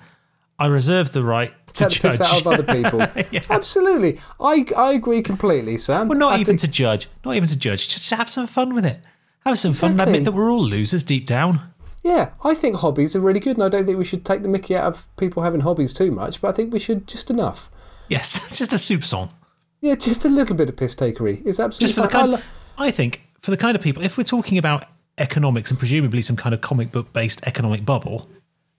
I 0.57 0.67
reserve 0.67 1.11
the 1.11 1.25
right 1.25 1.51
to 1.67 1.73
take 1.73 2.01
the 2.01 2.07
piss 2.07 2.17
judge. 2.19 2.27
out 2.31 2.39
of 2.39 2.47
other 2.47 2.63
people. 2.73 3.01
Absolutely. 3.49 4.21
I, 4.39 4.65
I 4.77 4.93
agree 4.93 5.21
completely, 5.21 5.77
Sam. 5.77 6.07
well, 6.07 6.17
not 6.17 6.31
I 6.33 6.35
even 6.39 6.45
think- 6.57 6.61
to 6.61 6.67
judge. 6.69 7.09
Not 7.25 7.35
even 7.35 7.49
to 7.49 7.59
judge. 7.59 7.89
Just 7.89 8.07
to 8.07 8.15
have 8.15 8.29
some 8.29 8.47
fun 8.47 8.73
with 8.73 8.85
it. 8.85 9.01
Have 9.45 9.59
some 9.59 9.73
fun 9.73 9.91
and 9.91 9.99
admit 10.01 10.23
that 10.23 10.31
we're 10.31 10.49
all 10.49 10.63
losers 10.63 11.03
deep 11.03 11.25
down. 11.25 11.59
Yeah, 12.01 12.29
I 12.45 12.53
think 12.55 12.77
hobbies 12.77 13.13
are 13.13 13.19
really 13.19 13.41
good, 13.41 13.57
and 13.57 13.63
I 13.65 13.67
don't 13.67 13.85
think 13.85 13.97
we 13.97 14.05
should 14.05 14.23
take 14.23 14.41
the 14.41 14.47
mickey 14.47 14.73
out 14.77 14.85
of 14.85 15.13
people 15.17 15.43
having 15.43 15.59
hobbies 15.59 15.91
too 15.91 16.11
much, 16.11 16.39
but 16.39 16.47
I 16.47 16.51
think 16.53 16.71
we 16.71 16.79
should 16.79 17.07
just 17.07 17.29
enough. 17.29 17.69
Yes, 18.07 18.57
just 18.57 18.71
a 18.71 18.77
soup 18.77 19.03
song. 19.03 19.31
Yeah, 19.81 19.95
just 19.95 20.23
a 20.23 20.29
little 20.29 20.55
bit 20.55 20.69
of 20.69 20.77
piss 20.77 20.95
takery 20.95 21.45
is 21.45 21.59
absolutely 21.59 21.87
just 21.87 21.95
for 21.95 22.03
the 22.03 22.07
fine. 22.07 22.15
I 22.15 22.21
kind. 22.21 22.31
lo- 22.31 22.85
I 22.85 22.89
think 22.91 23.21
for 23.41 23.51
the 23.51 23.57
kind 23.57 23.75
of 23.75 23.81
people, 23.83 24.01
if 24.01 24.17
we're 24.17 24.23
talking 24.23 24.57
about 24.57 24.85
economics 25.17 25.69
and 25.69 25.79
presumably 25.79 26.21
some 26.21 26.35
kind 26.35 26.53
of 26.55 26.61
comic 26.61 26.91
book 26.91 27.13
based 27.13 27.41
economic 27.45 27.85
bubble, 27.85 28.27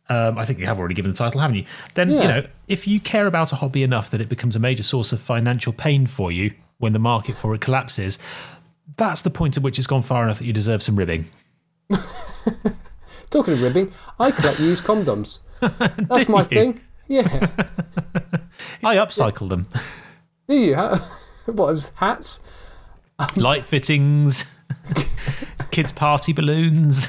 um, 0.08 0.36
I 0.38 0.44
think 0.44 0.58
you 0.58 0.66
have 0.66 0.78
already 0.78 0.94
given 0.94 1.12
the 1.12 1.16
title, 1.16 1.40
haven't 1.40 1.56
you? 1.56 1.64
Then, 1.94 2.10
you 2.10 2.18
know, 2.18 2.44
if 2.68 2.86
you 2.86 3.00
care 3.00 3.26
about 3.26 3.52
a 3.52 3.56
hobby 3.56 3.82
enough 3.82 4.10
that 4.10 4.20
it 4.20 4.28
becomes 4.28 4.54
a 4.54 4.58
major 4.58 4.82
source 4.82 5.12
of 5.12 5.20
financial 5.20 5.72
pain 5.72 6.06
for 6.06 6.30
you 6.30 6.52
when 6.78 6.92
the 6.92 6.98
market 6.98 7.34
for 7.36 7.54
it 7.54 7.60
collapses, 7.60 8.18
that's 8.96 9.22
the 9.22 9.30
point 9.30 9.56
at 9.56 9.62
which 9.62 9.78
it's 9.78 9.86
gone 9.86 10.02
far 10.02 10.24
enough 10.24 10.38
that 10.38 10.44
you 10.44 10.52
deserve 10.52 10.82
some 10.82 10.96
ribbing. 10.96 11.26
Talking 13.30 13.54
of 13.54 13.62
ribbing, 13.62 13.92
I 14.20 14.30
collect 14.30 14.60
used 14.60 14.84
condoms. 14.84 15.40
That's 15.60 16.28
my 16.28 16.40
you? 16.42 16.44
thing. 16.44 16.80
Yeah. 17.08 17.24
I 18.84 18.96
upcycle 18.96 19.48
them. 19.48 19.66
Do 20.46 20.54
you? 20.54 20.74
Ha- 20.76 21.18
What, 21.46 21.70
as 21.70 21.90
hats? 21.96 22.40
Light 23.36 23.64
fittings, 23.64 24.44
kids' 25.74 25.92
party 25.92 26.32
balloons. 26.32 27.08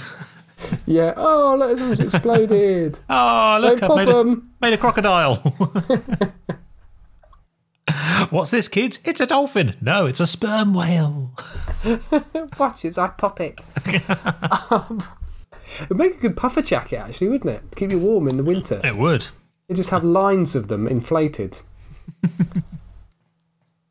Yeah. 0.87 1.13
Oh, 1.15 1.55
look, 1.59 1.77
someone's 1.77 1.99
exploded. 1.99 2.97
Oh, 3.09 3.59
Don't 3.61 3.79
look, 3.79 3.83
I've 3.83 3.95
made 3.97 4.09
a, 4.09 4.41
made 4.61 4.73
a 4.73 4.77
crocodile. 4.77 5.35
What's 8.31 8.49
this, 8.49 8.67
kids? 8.67 8.99
It's 9.05 9.21
a 9.21 9.27
dolphin. 9.27 9.75
No, 9.81 10.07
it's 10.07 10.19
a 10.19 10.25
sperm 10.25 10.73
whale. 10.73 11.33
Watch 12.57 12.83
it, 12.85 12.97
I 12.97 13.09
pop 13.09 13.39
it. 13.39 13.59
um, 14.71 15.03
it'd 15.83 15.95
make 15.97 16.15
a 16.15 16.19
good 16.19 16.35
puffer 16.35 16.63
jacket, 16.63 16.97
actually, 16.97 17.29
wouldn't 17.29 17.53
it? 17.55 17.61
Keep 17.75 17.91
you 17.91 17.99
warm 17.99 18.27
in 18.27 18.37
the 18.37 18.43
winter. 18.43 18.81
It 18.83 18.97
would. 18.97 19.27
You 19.67 19.75
just 19.75 19.91
have 19.91 20.03
lines 20.03 20.55
of 20.55 20.67
them 20.67 20.87
inflated, 20.87 21.61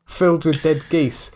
filled 0.05 0.43
with 0.43 0.61
dead 0.61 0.83
geese. 0.89 1.31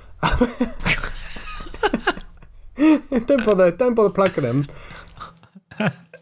don't 3.25 3.45
bother. 3.45 3.71
Don't 3.71 3.93
bother 3.93 4.09
plugging 4.09 4.43
them. 4.43 4.67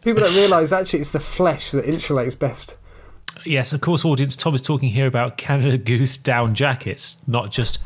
People 0.02 0.22
don't 0.22 0.34
realise 0.34 0.72
actually 0.72 1.00
it's 1.00 1.12
the 1.12 1.20
flesh 1.20 1.70
that 1.70 1.84
insulates 1.84 2.38
best. 2.38 2.76
Yes, 3.44 3.72
of 3.72 3.80
course, 3.80 4.04
audience. 4.04 4.36
Tom 4.36 4.54
is 4.54 4.62
talking 4.62 4.90
here 4.90 5.06
about 5.06 5.36
Canada 5.36 5.78
Goose 5.78 6.16
down 6.16 6.54
jackets, 6.54 7.16
not 7.26 7.50
just 7.50 7.78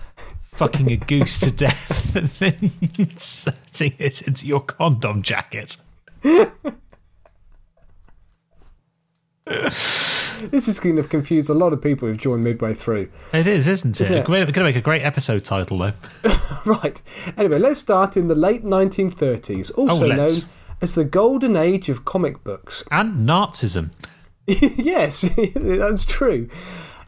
fucking 0.43 0.91
a 0.91 0.97
goose 0.97 1.41
to 1.41 1.51
death 1.51 2.17
and 2.17 2.29
then 2.29 2.73
inserting 2.99 3.95
it 3.99 4.23
into 4.23 4.47
your 4.47 4.61
condom 4.61 5.23
jacket. 5.23 5.77
This 10.51 10.69
is 10.69 10.81
going 10.81 10.97
to 10.97 11.03
confuse 11.05 11.49
a 11.49 11.55
lot 11.55 11.73
of 11.73 11.81
people 11.81 12.09
who've 12.09 12.17
joined 12.17 12.45
midway 12.45 12.75
through. 12.75 13.11
It 13.33 13.47
is, 13.47 13.69
isn't 13.69 14.01
it? 14.01 14.11
it? 14.11 14.29
We're 14.29 14.45
going 14.45 14.53
to 14.53 14.65
make 14.65 14.77
a 14.77 14.81
great 14.81 15.03
episode 15.03 15.45
title, 15.45 15.79
though. 15.79 15.93
Right. 16.65 17.03
Anyway, 17.37 17.59
let's 17.59 17.81
start 17.81 18.17
in 18.17 18.29
the 18.29 18.37
late 18.37 18.65
1930s, 18.65 19.77
also 19.77 20.05
oh, 20.05 20.15
known 20.15 20.43
as 20.81 20.95
the 20.95 21.05
golden 21.05 21.57
age 21.57 21.89
of 21.89 22.05
comic 22.05 22.45
books. 22.45 22.85
And 22.91 23.29
Nazism. 23.29 23.91
yes, 24.47 25.23
that's 25.57 26.05
true. 26.05 26.49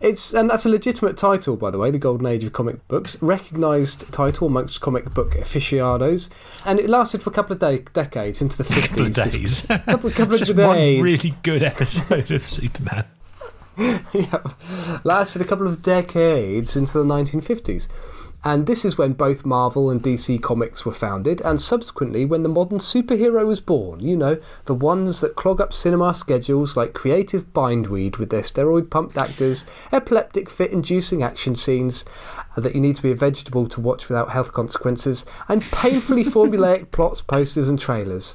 It's 0.00 0.34
and 0.34 0.50
that's 0.50 0.66
a 0.66 0.68
legitimate 0.68 1.16
title, 1.16 1.56
by 1.56 1.70
the 1.70 1.78
way. 1.78 1.90
The 1.90 1.98
Golden 1.98 2.26
Age 2.26 2.44
of 2.44 2.52
comic 2.52 2.86
books, 2.88 3.16
recognised 3.22 4.12
title 4.12 4.48
amongst 4.48 4.80
comic 4.80 5.14
book 5.14 5.34
aficionados, 5.34 6.28
and 6.66 6.78
it 6.78 6.90
lasted 6.90 7.22
for 7.22 7.30
a 7.30 7.32
couple 7.32 7.54
of 7.54 7.60
de- 7.60 7.78
decades 7.92 8.42
into 8.42 8.58
the 8.58 8.64
Couple 8.64 9.04
of 9.06 9.14
fifties. 9.14 9.62
days. 9.62 9.80
Couple, 9.84 10.10
couple 10.10 10.34
of 10.34 10.40
days. 10.40 10.52
one 10.54 11.00
really 11.00 11.34
good 11.42 11.62
episode 11.62 12.30
of 12.32 12.46
Superman. 12.46 13.04
lasted 15.04 15.42
a 15.42 15.44
couple 15.44 15.66
of 15.66 15.82
decades 15.82 16.76
into 16.76 16.98
the 16.98 17.04
1950s. 17.04 17.88
And 18.46 18.66
this 18.66 18.84
is 18.84 18.98
when 18.98 19.14
both 19.14 19.46
Marvel 19.46 19.88
and 19.88 20.02
DC 20.02 20.42
Comics 20.42 20.84
were 20.84 20.92
founded, 20.92 21.40
and 21.40 21.58
subsequently 21.58 22.26
when 22.26 22.42
the 22.42 22.50
modern 22.50 22.78
superhero 22.78 23.46
was 23.46 23.58
born. 23.58 24.00
You 24.00 24.18
know, 24.18 24.38
the 24.66 24.74
ones 24.74 25.22
that 25.22 25.34
clog 25.34 25.62
up 25.62 25.72
cinema 25.72 26.12
schedules 26.12 26.76
like 26.76 26.92
creative 26.92 27.54
bindweed 27.54 28.18
with 28.18 28.28
their 28.28 28.42
steroid 28.42 28.90
pumped 28.90 29.16
actors, 29.16 29.64
epileptic 29.92 30.50
fit 30.50 30.72
inducing 30.72 31.22
action 31.22 31.56
scenes 31.56 32.04
that 32.54 32.74
you 32.74 32.82
need 32.82 32.96
to 32.96 33.02
be 33.02 33.12
a 33.12 33.16
vegetable 33.16 33.66
to 33.66 33.80
watch 33.80 34.10
without 34.10 34.28
health 34.28 34.52
consequences, 34.52 35.24
and 35.48 35.62
painfully 35.62 36.24
formulaic 36.24 36.90
plots, 36.90 37.22
posters, 37.22 37.70
and 37.70 37.78
trailers. 37.78 38.34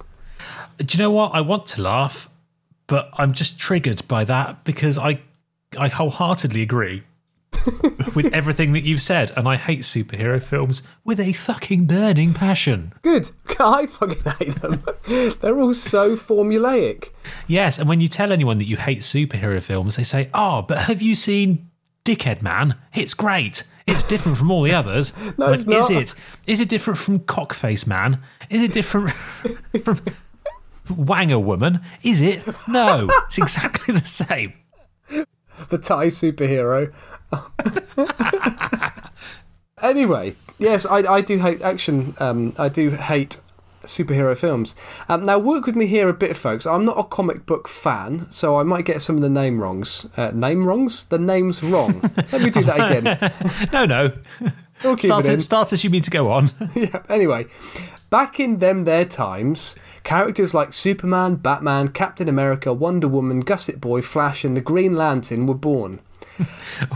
Do 0.77 0.97
you 0.97 1.03
know 1.03 1.11
what? 1.11 1.35
I 1.35 1.41
want 1.41 1.67
to 1.67 1.83
laugh, 1.83 2.31
but 2.87 3.11
I'm 3.13 3.33
just 3.33 3.59
triggered 3.59 4.07
by 4.07 4.23
that 4.23 4.63
because 4.63 4.97
I, 4.97 5.21
I 5.77 5.87
wholeheartedly 5.87 6.61
agree 6.61 7.03
with 8.15 8.33
everything 8.33 8.73
that 8.73 8.83
you've 8.83 9.01
said, 9.01 9.31
and 9.35 9.47
I 9.47 9.55
hate 9.55 9.81
superhero 9.81 10.41
films 10.41 10.81
with 11.03 11.19
a 11.19 11.33
fucking 11.33 11.85
burning 11.85 12.33
passion. 12.33 12.93
Good. 13.01 13.29
I 13.59 13.85
fucking 13.85 14.23
hate 14.39 14.55
them. 14.55 14.83
They're 15.41 15.59
all 15.59 15.73
so 15.73 16.15
formulaic. 16.15 17.09
Yes, 17.47 17.77
and 17.77 17.87
when 17.89 18.01
you 18.01 18.07
tell 18.07 18.31
anyone 18.31 18.57
that 18.57 18.65
you 18.67 18.77
hate 18.77 18.99
superhero 18.99 19.61
films, 19.61 19.95
they 19.97 20.03
say, 20.03 20.29
"Oh, 20.33 20.61
but 20.63 20.79
have 20.79 21.01
you 21.01 21.13
seen 21.15 21.69
Dickhead 22.05 22.41
Man? 22.41 22.75
It's 22.93 23.13
great. 23.13 23.63
It's 23.85 24.03
different 24.03 24.37
from 24.37 24.49
all 24.51 24.63
the 24.63 24.73
others." 24.73 25.13
No, 25.37 25.51
it's 25.51 25.65
Is 25.65 25.89
it? 25.89 26.15
Is 26.47 26.61
it 26.61 26.69
different 26.69 26.97
from 26.99 27.19
Cockface 27.19 27.85
Man? 27.85 28.19
Is 28.49 28.63
it 28.63 28.71
different 28.71 29.11
from 29.11 29.99
Wanger 30.87 31.43
Woman? 31.43 31.81
Is 32.01 32.21
it? 32.21 32.47
No, 32.67 33.07
it's 33.27 33.37
exactly 33.37 33.93
the 33.93 34.05
same. 34.05 34.53
The 35.69 35.77
Thai 35.77 36.07
superhero. 36.07 36.93
anyway, 39.81 40.35
yes, 40.57 40.85
I, 40.85 40.97
I 40.97 41.21
do 41.21 41.37
hate 41.39 41.61
action. 41.61 42.13
Um, 42.19 42.53
I 42.57 42.69
do 42.69 42.91
hate 42.91 43.41
superhero 43.83 44.37
films. 44.37 44.75
Um, 45.07 45.25
now, 45.25 45.37
work 45.39 45.65
with 45.65 45.75
me 45.75 45.87
here 45.87 46.09
a 46.09 46.13
bit, 46.13 46.35
folks. 46.35 46.65
I'm 46.65 46.85
not 46.85 46.97
a 46.97 47.03
comic 47.03 47.45
book 47.45 47.67
fan, 47.67 48.29
so 48.31 48.59
I 48.59 48.63
might 48.63 48.85
get 48.85 49.01
some 49.01 49.15
of 49.15 49.21
the 49.21 49.29
name 49.29 49.61
wrongs. 49.61 50.07
Uh, 50.17 50.31
name 50.33 50.65
wrongs? 50.65 51.05
The 51.05 51.19
name's 51.19 51.63
wrong. 51.63 52.01
Let 52.31 52.41
me 52.41 52.49
do 52.49 52.63
that 52.63 52.91
again. 52.91 53.69
No, 53.73 53.85
no. 53.85 54.11
We'll 54.83 54.97
Start, 54.97 55.27
it 55.27 55.41
start 55.41 55.73
as 55.73 55.83
you 55.83 55.89
mean 55.89 56.01
to 56.03 56.09
go 56.11 56.31
on. 56.31 56.51
yeah. 56.75 57.01
Anyway, 57.09 57.47
back 58.09 58.39
in 58.39 58.57
them 58.57 58.83
their 58.83 59.05
times, 59.05 59.75
characters 60.03 60.53
like 60.53 60.73
Superman, 60.73 61.35
Batman, 61.35 61.89
Captain 61.89 62.27
America, 62.27 62.73
Wonder 62.73 63.07
Woman, 63.07 63.41
Gusset 63.41 63.79
Boy, 63.79 64.01
Flash, 64.01 64.43
and 64.43 64.57
the 64.57 64.61
Green 64.61 64.95
Lantern 64.95 65.45
were 65.47 65.53
born. 65.55 65.99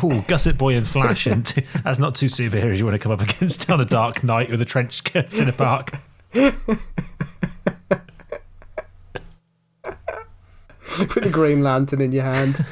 Oh, 0.01 0.23
Gusset 0.27 0.57
Boy 0.57 0.75
and 0.77 0.87
Flash, 0.87 1.27
and 1.27 1.45
that's 1.83 1.99
not 1.99 2.15
two 2.15 2.27
superheroes 2.27 2.77
you 2.77 2.85
want 2.85 2.95
to 2.95 2.99
come 2.99 3.11
up 3.11 3.19
against 3.19 3.69
on 3.69 3.81
a 3.81 3.85
dark 3.85 4.23
night 4.23 4.49
with 4.49 4.61
a 4.61 4.65
trench 4.65 5.03
coat 5.03 5.37
in 5.37 5.49
a 5.49 5.51
park. 5.51 5.91
Put 6.31 6.55
the 11.23 11.29
Green 11.29 11.61
Lantern 11.61 11.99
in 12.01 12.13
your 12.13 12.23
hand. 12.23 12.65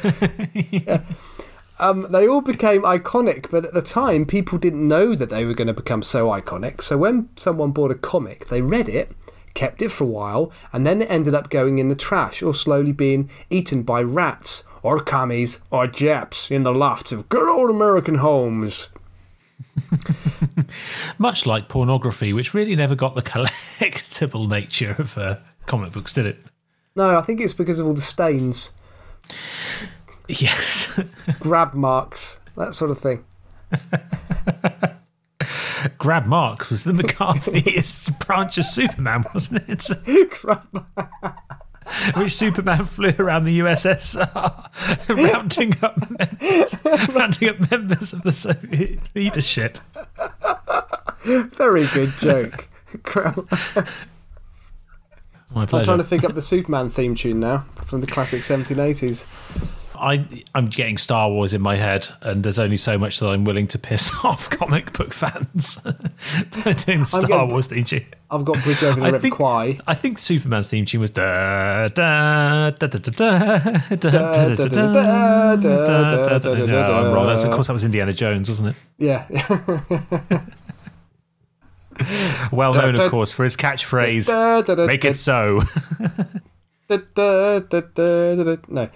Yeah. 0.72 1.02
Um, 1.82 2.06
they 2.12 2.28
all 2.28 2.42
became 2.42 2.84
iconic, 2.84 3.50
but 3.50 3.66
at 3.66 3.74
the 3.74 3.82
time, 3.82 4.26
people 4.26 4.60
didn't 4.60 4.88
know 4.88 5.16
that 5.16 5.30
they 5.30 5.46
were 5.46 5.56
going 5.56 5.68
to 5.68 5.74
become 5.74 6.04
so 6.04 6.28
iconic. 6.28 6.84
So 6.84 6.96
when 6.96 7.30
someone 7.36 7.72
bought 7.72 7.90
a 7.90 7.96
comic, 7.96 8.48
they 8.48 8.62
read 8.62 8.88
it, 8.88 9.12
kept 9.56 9.82
it 9.82 9.90
for 9.90 10.04
a 10.04 10.08
while, 10.08 10.52
and 10.72 10.86
then 10.86 11.02
it 11.02 11.10
ended 11.10 11.34
up 11.34 11.50
going 11.50 11.80
in 11.80 11.90
the 11.90 11.96
trash 11.96 12.44
or 12.44 12.54
slowly 12.54 12.92
being 12.92 13.32
eaten 13.50 13.82
by 13.82 14.02
rats 14.04 14.64
or 14.84 15.00
commies 15.00 15.60
or 15.72 15.88
Japs 15.88 16.52
in 16.52 16.62
the 16.62 16.72
lofts 16.72 17.12
of 17.12 17.30
good 17.30 17.50
old 17.50 17.72
American 17.72 18.16
homes. 18.16 18.90
Much 21.18 21.48
like 21.48 21.68
pornography, 21.68 22.32
which 22.32 22.54
really 22.54 22.76
never 22.76 22.96
got 22.96 23.16
the 23.16 23.22
collectible 23.24 24.48
nature 24.48 24.96
of 25.00 25.18
uh, 25.18 25.38
comic 25.66 25.94
books, 25.94 26.14
did 26.14 26.28
it? 26.28 26.44
No, 26.96 27.18
I 27.18 27.22
think 27.22 27.42
it's 27.42 27.54
because 27.54 27.80
of 27.80 27.88
all 27.88 27.94
the 27.94 28.02
stains, 28.02 28.72
Yes. 30.40 31.00
grab 31.40 31.74
marks, 31.74 32.40
that 32.56 32.74
sort 32.74 32.92
of 32.92 32.98
thing. 32.98 33.26
Grab 35.98 36.26
Mark 36.26 36.70
was 36.70 36.84
the 36.84 36.92
McCarthyist 36.92 38.20
branch 38.26 38.58
of 38.58 38.66
Superman, 38.66 39.26
wasn't 39.34 39.64
it? 39.68 39.90
grab 40.42 40.86
Which 42.16 42.34
Superman 42.34 42.86
flew 42.86 43.14
around 43.18 43.46
the 43.46 43.60
USSR, 43.60 45.10
rounding 45.10 45.76
up 45.82 45.98
members, 46.10 46.76
rounding 47.16 47.50
up 47.50 47.72
members 47.72 48.14
of 48.14 48.22
the 48.24 48.32
Soviet 48.32 49.00
leadership. 49.16 49.80
Very 51.24 51.88
good 51.88 52.14
joke. 52.20 52.68
I'm 55.56 55.68
trying 55.68 55.98
to 55.98 56.04
think 56.04 56.24
up 56.24 56.34
the 56.34 56.42
Superman 56.42 56.90
theme 56.90 57.16
tune 57.16 57.40
now 57.40 57.66
from 57.86 58.02
the 58.02 58.08
classic 58.08 58.42
1780s. 58.42 59.80
I, 60.02 60.26
I'm 60.56 60.68
getting 60.70 60.98
Star 60.98 61.30
Wars 61.30 61.54
in 61.54 61.62
my 61.62 61.76
head, 61.76 62.08
and 62.22 62.44
there's 62.44 62.58
only 62.58 62.78
so 62.78 62.98
much 62.98 63.20
that 63.20 63.28
I'm 63.28 63.44
willing 63.44 63.68
to 63.68 63.78
piss 63.80 64.12
off 64.26 64.50
comic 64.50 64.94
book 64.94 65.14
fans 65.14 65.78
by 66.66 66.74
doing 66.74 67.06
Star 67.06 67.22
getting- 67.28 67.50
Wars 67.52 67.68
theme 67.68 67.84
tune. 67.86 68.06
I've 68.32 68.44
got 68.46 68.64
Bridge 68.64 68.82
Over 68.84 69.00
the 69.00 69.06
I 69.06 69.10
River 69.10 69.20
think, 69.20 69.36
Kwai. 69.36 69.78
I 69.86 69.94
think 69.94 70.18
Superman's 70.18 70.70
theme 70.70 70.86
tune 70.86 71.02
was 71.02 71.12
da 71.12 71.90
da 71.90 72.72
da 72.72 72.88
da 72.88 72.98
da 72.98 72.98
da 72.98 73.12
da 73.12 73.96
da 73.96 74.10
da 74.10 74.50
da 75.60 76.38
da 76.38 76.38
da 76.40 76.66
No, 76.66 76.82
I'm 76.82 77.14
wrong. 77.14 77.28
That's, 77.28 77.44
of 77.44 77.52
course, 77.52 77.68
that 77.68 77.74
was 77.74 77.84
Indiana 77.84 78.14
Jones, 78.14 78.48
wasn't 78.50 78.70
it? 78.70 78.76
Yeah. 78.98 79.28
Well 82.52 82.74
known, 82.74 82.96
da- 82.96 83.06
of 83.06 83.12
course, 83.12 83.32
for 83.32 83.44
his 83.44 83.56
catchphrase 83.56 84.88
"Make 84.88 85.06
it 85.06 85.18
so." 85.18 85.62
da, 86.90 86.98
da, 87.14 87.60
da, 87.60 87.82
da, 87.82 88.36
da, 88.36 88.44
da. 88.44 88.56
No. 88.68 88.90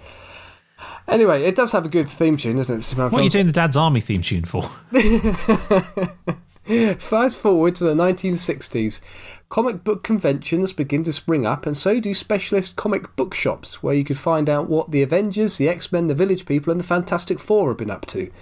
Anyway, 1.08 1.42
it 1.42 1.54
does 1.54 1.72
have 1.72 1.86
a 1.86 1.88
good 1.88 2.08
theme 2.08 2.36
tune, 2.36 2.56
doesn't 2.56 2.78
it? 2.78 2.82
Superman 2.82 3.12
What 3.12 3.20
are 3.20 3.24
you 3.24 3.30
doing 3.30 3.46
the 3.46 3.52
Dad's 3.52 3.76
Army 3.76 4.00
theme 4.00 4.22
tune 4.22 4.44
for? 4.44 4.62
Fast 6.98 7.38
forward 7.38 7.76
to 7.76 7.84
the 7.84 7.94
1960s. 7.94 9.00
Comic 9.48 9.84
book 9.84 10.02
conventions 10.02 10.72
begin 10.72 11.04
to 11.04 11.12
spring 11.12 11.46
up, 11.46 11.64
and 11.64 11.76
so 11.76 12.00
do 12.00 12.12
specialist 12.12 12.74
comic 12.74 13.14
book 13.14 13.34
shops, 13.34 13.84
where 13.84 13.94
you 13.94 14.02
could 14.02 14.18
find 14.18 14.50
out 14.50 14.68
what 14.68 14.90
the 14.90 15.00
Avengers, 15.00 15.58
the 15.58 15.68
X 15.68 15.92
Men, 15.92 16.08
the 16.08 16.14
Village 16.14 16.44
People, 16.44 16.72
and 16.72 16.80
the 16.80 16.84
Fantastic 16.84 17.38
Four 17.38 17.68
have 17.68 17.78
been 17.78 17.90
up 17.90 18.04
to. 18.06 18.32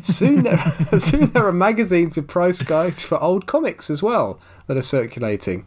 Soon 0.00 0.42
there, 0.42 0.58
soon 0.98 1.30
there 1.30 1.46
are 1.46 1.52
magazines 1.52 2.16
with 2.16 2.26
price 2.26 2.62
guides 2.62 3.06
for 3.06 3.22
old 3.22 3.46
comics 3.46 3.88
as 3.88 4.02
well 4.02 4.40
that 4.66 4.76
are 4.76 4.82
circulating. 4.82 5.66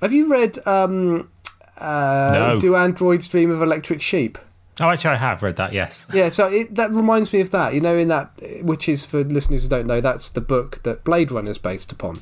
Have 0.00 0.12
you 0.12 0.30
read 0.30 0.64
um, 0.64 1.28
uh, 1.76 2.36
No. 2.38 2.60
Do 2.60 2.76
Androids 2.76 3.28
Dream 3.28 3.50
of 3.50 3.62
Electric 3.62 4.00
Sheep? 4.00 4.38
Oh, 4.78 4.88
actually, 4.88 5.10
I 5.10 5.16
have 5.16 5.42
read 5.42 5.56
that. 5.56 5.72
Yes. 5.72 6.06
Yeah, 6.12 6.28
so 6.28 6.48
it, 6.48 6.74
that 6.76 6.92
reminds 6.92 7.32
me 7.32 7.40
of 7.40 7.50
that. 7.50 7.74
You 7.74 7.80
know, 7.80 7.96
in 7.96 8.08
that, 8.08 8.30
which 8.62 8.88
is 8.88 9.04
for 9.04 9.24
listeners 9.24 9.64
who 9.64 9.68
don't 9.68 9.86
know, 9.86 10.00
that's 10.00 10.28
the 10.28 10.40
book 10.40 10.82
that 10.84 11.04
Blade 11.04 11.32
Runner 11.32 11.50
is 11.50 11.58
based 11.58 11.92
upon. 11.92 12.20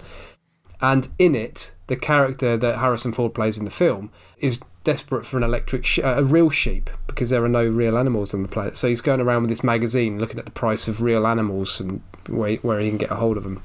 And 0.81 1.09
in 1.19 1.35
it, 1.35 1.73
the 1.89 1.97
character 1.97 2.57
that 2.57 2.79
Harrison 2.79 3.13
Ford 3.13 3.35
plays 3.35 3.59
in 3.59 3.65
the 3.65 3.71
film 3.71 4.11
is 4.39 4.61
desperate 4.85 5.27
for 5.27 5.37
an 5.37 5.43
electric, 5.43 5.85
sh- 5.85 5.99
uh, 5.99 6.17
a 6.19 6.25
real 6.25 6.51
sheep, 6.51 6.89
because 7.07 7.31
there 7.31 7.45
are 7.45 7.49
no 7.49 7.67
real 7.67 7.99
animals 7.99 8.33
on 8.33 8.43
the 8.43 8.49
planet. 8.49 8.77
So 8.77 8.89
he's 8.89 9.01
going 9.01 9.21
around 9.21 9.43
with 9.43 9.51
this 9.51 9.65
magazine 9.65 10.19
looking 10.19 10.39
at 10.39 10.45
the 10.45 10.53
price 10.53 10.89
of 10.89 11.03
real 11.03 11.27
animals 11.27 11.81
and 11.81 12.01
where, 12.29 12.57
where 12.57 12.81
he 12.81 12.89
can 12.89 12.99
get 12.99 13.11
a 13.11 13.17
hold 13.17 13.37
of 13.37 13.43
them. 13.43 13.63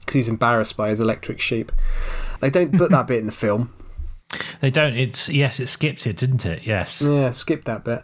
Because 0.00 0.14
he's 0.14 0.28
embarrassed 0.28 0.76
by 0.76 0.88
his 0.88 1.00
electric 1.00 1.40
sheep. 1.40 1.70
They 2.40 2.50
don't 2.50 2.76
put 2.76 2.90
that 2.90 3.06
bit 3.06 3.20
in 3.20 3.26
the 3.26 3.32
film. 3.32 3.74
They 4.60 4.70
don't. 4.70 4.94
It's 4.94 5.28
yes, 5.28 5.58
it 5.60 5.68
skipped 5.68 6.06
it, 6.06 6.16
didn't 6.16 6.44
it? 6.44 6.66
Yes. 6.66 7.00
Yeah, 7.00 7.30
skip 7.30 7.64
that 7.64 7.84
bit. 7.84 8.00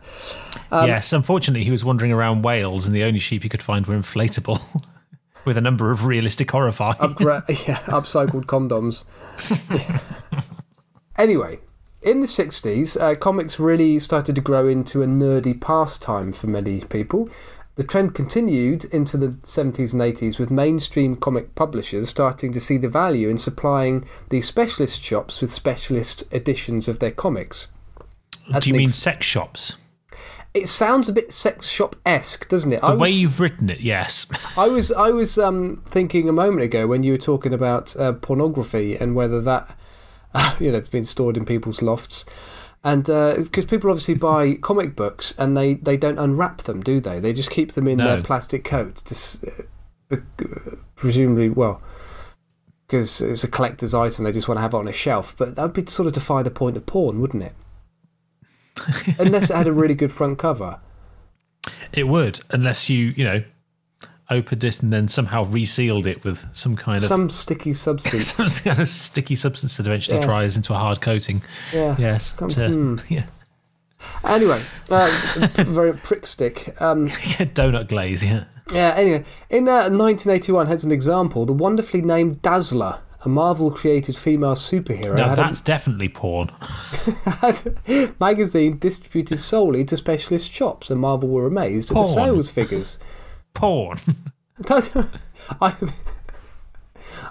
Um, 0.71 0.89
yes. 0.89 1.13
Unfortunately, 1.13 1.65
he 1.65 1.71
was 1.71 1.85
wandering 1.85 2.13
around 2.13 2.43
Wales, 2.43 2.87
and 2.87 2.95
the 2.95 3.05
only 3.05 3.19
sheep 3.19 3.43
he 3.43 3.49
could 3.49 3.63
find 3.63 3.87
were 3.87 3.97
inflatable, 3.97 4.61
with 5.45 5.57
a 5.57 5.61
number 5.61 5.91
of 5.91 6.07
realistic 6.07 6.51
horrifying. 6.51 6.97
Upgra- 6.97 7.45
yeah, 7.67 7.77
upcycled 7.87 8.47
condoms. 8.47 9.05
anyway, 11.19 11.59
in 12.01 12.21
the 12.21 12.27
60s, 12.27 13.01
uh, 13.01 13.15
comics 13.17 13.59
really 13.59 13.99
started 13.99 14.35
to 14.35 14.41
grow 14.41 14.69
into 14.69 15.03
a 15.03 15.07
nerdy 15.07 15.59
pastime 15.59 16.33
for 16.33 16.47
many 16.47 16.81
people. 16.83 17.29
The 17.77 17.85
trend 17.85 18.15
continued 18.15 18.85
into 18.87 19.17
the 19.17 19.29
70s 19.43 19.93
and 19.93 20.03
80s 20.03 20.39
with 20.39 20.51
mainstream 20.51 21.17
comic 21.17 21.55
publishers 21.57 22.09
starting 22.09 22.53
to 22.53 22.61
see 22.61 22.77
the 22.77 22.89
value 22.89 23.29
in 23.29 23.37
supplying 23.39 24.07
these 24.31 24.47
specialist 24.47 25.03
shops 25.03 25.41
with 25.41 25.51
specialist 25.51 26.23
editions 26.33 26.87
of 26.87 27.01
their 27.01 27.11
comics. 27.11 27.69
That's 28.49 28.67
Do 28.67 28.71
you 28.71 28.75
an 28.77 28.79
mean 28.79 28.89
ex- 28.91 28.95
sex 28.97 29.27
shops? 29.27 29.77
it 30.55 30.69
sounds 30.69 31.09
a 31.09 31.13
bit 31.13 31.33
sex 31.33 31.69
shop 31.69 31.97
esque, 32.07 32.49
doesn't 32.49 32.73
it? 32.73 32.81
The 32.81 32.95
way 32.95 33.11
you've 33.11 33.41
written 33.41 33.69
it, 33.71 33.81
yes. 33.81 34.27
I 34.57 34.69
was 34.69 34.93
I 34.93 35.11
was 35.11 35.37
um, 35.37 35.83
thinking 35.85 36.29
a 36.29 36.33
moment 36.33 36.63
ago 36.63 36.87
when 36.87 37.03
you 37.03 37.13
were 37.13 37.19
talking 37.19 37.53
about 37.53 37.97
uh, 37.97 38.13
pornography 38.13 38.97
and 38.97 39.17
whether 39.17 39.41
that 39.41 39.77
you 40.61 40.71
know 40.71 40.79
has 40.79 40.89
been 40.89 41.05
stored 41.05 41.37
in 41.37 41.45
people's 41.45 41.83
lofts, 41.83 42.25
and 42.85 43.05
because 43.05 43.65
people 43.65 43.91
obviously 43.91 44.15
buy 44.31 44.55
comic 44.55 44.95
books 44.95 45.35
and 45.39 45.57
they, 45.57 45.75
they 45.75 45.97
don't 45.97 46.19
unwrap 46.19 46.59
them, 46.63 46.83
do 46.83 47.01
they? 47.01 47.19
They 47.19 47.33
just 47.33 47.51
keep 47.51 47.73
them 47.73 47.89
in 47.89 47.99
No. 47.99 48.05
their 48.05 48.23
plastic 48.23 48.63
coat, 48.63 48.97
to, 48.97 49.67
uh, 50.13 50.17
presumably 50.95 51.49
well. 51.49 51.83
Because 52.87 53.23
it's 53.23 53.43
a 53.43 53.49
collector's 53.49 53.95
item, 53.95 54.25
they 54.25 54.33
just 54.33 54.47
want 54.47 54.59
to 54.59 54.63
have 54.63 54.75
it 54.75 54.77
on 54.77 54.87
a 54.87 54.93
shelf. 54.93 55.35
But 55.37 55.57
that 55.57 55.63
would 55.63 55.73
be 55.73 55.91
sort 55.91 56.07
of 56.07 56.13
defy 56.13 56.43
the 56.43 56.51
point 56.51 56.77
of 56.77 56.85
porn, 56.85 57.21
wouldn't 57.21 57.43
it? 57.43 57.55
Unless 59.19 59.51
it 59.51 59.57
had 59.57 59.67
a 59.67 59.73
really 59.73 59.95
good 59.95 60.13
front 60.13 60.39
cover. 60.39 60.81
It 61.93 62.09
would, 62.09 62.41
unless 62.51 62.91
you, 62.91 63.15
you 63.17 63.25
know, 63.25 63.43
opened 64.31 64.65
it 64.65 64.83
and 64.83 64.93
then 64.93 65.07
somehow 65.09 65.45
resealed 65.45 66.07
it 66.07 66.25
with 66.25 66.47
some 66.53 66.77
kind 66.77 66.99
of 66.99 67.05
Some 67.05 67.29
sticky 67.31 67.73
substance. 67.87 68.27
some 68.29 68.49
kind 68.65 68.81
of 68.81 68.89
sticky 68.89 69.35
substance 69.37 69.77
that 69.77 69.87
eventually 69.87 70.17
Yeah. 70.19 70.25
dries 70.25 70.57
into 70.57 70.73
a 70.75 70.79
hard 70.79 71.01
coating. 71.01 71.43
Yeah. 71.73 71.95
Yes. 71.99 72.33
Come- 72.33 72.49
to- 72.51 72.69
hmm. 72.69 72.97
yeah. 73.09 73.25
Anyway, 74.25 74.63
uh, 74.91 75.11
very 75.65 75.95
prick 75.95 76.27
stick. 76.27 76.75
Um, 76.81 77.07
yeah. 77.09 77.47
Donut 77.55 77.89
glaze. 77.89 78.25
Yeah. 78.25 78.45
yeah, 78.73 78.95
anyway, 78.97 79.25
in 79.51 79.69
uh, 79.69 79.89
1981, 79.91 80.69
as 80.69 80.85
an 80.85 80.93
example, 80.93 81.47
the 81.47 81.53
wonderfully 81.55 82.03
named 82.03 82.41
Dazzler, 82.43 83.01
a 83.25 83.29
Marvel 83.29 83.71
created 83.71 84.17
female 84.17 84.55
superhero, 84.55 85.17
No, 85.17 85.35
that's 85.35 85.61
definitely 85.63 86.09
porn. 86.11 86.51
a 87.43 88.13
magazine 88.21 88.79
distributed 88.79 89.39
solely 89.41 89.85
to 89.87 89.97
specialist 89.97 90.51
shops, 90.53 90.91
and 90.91 91.01
Marvel 91.01 91.29
were 91.31 91.47
amazed 91.47 91.91
at 91.91 91.95
the 91.95 92.05
sales 92.05 92.51
figures. 92.51 92.99
Porn. 93.55 93.99
I, 95.61 95.75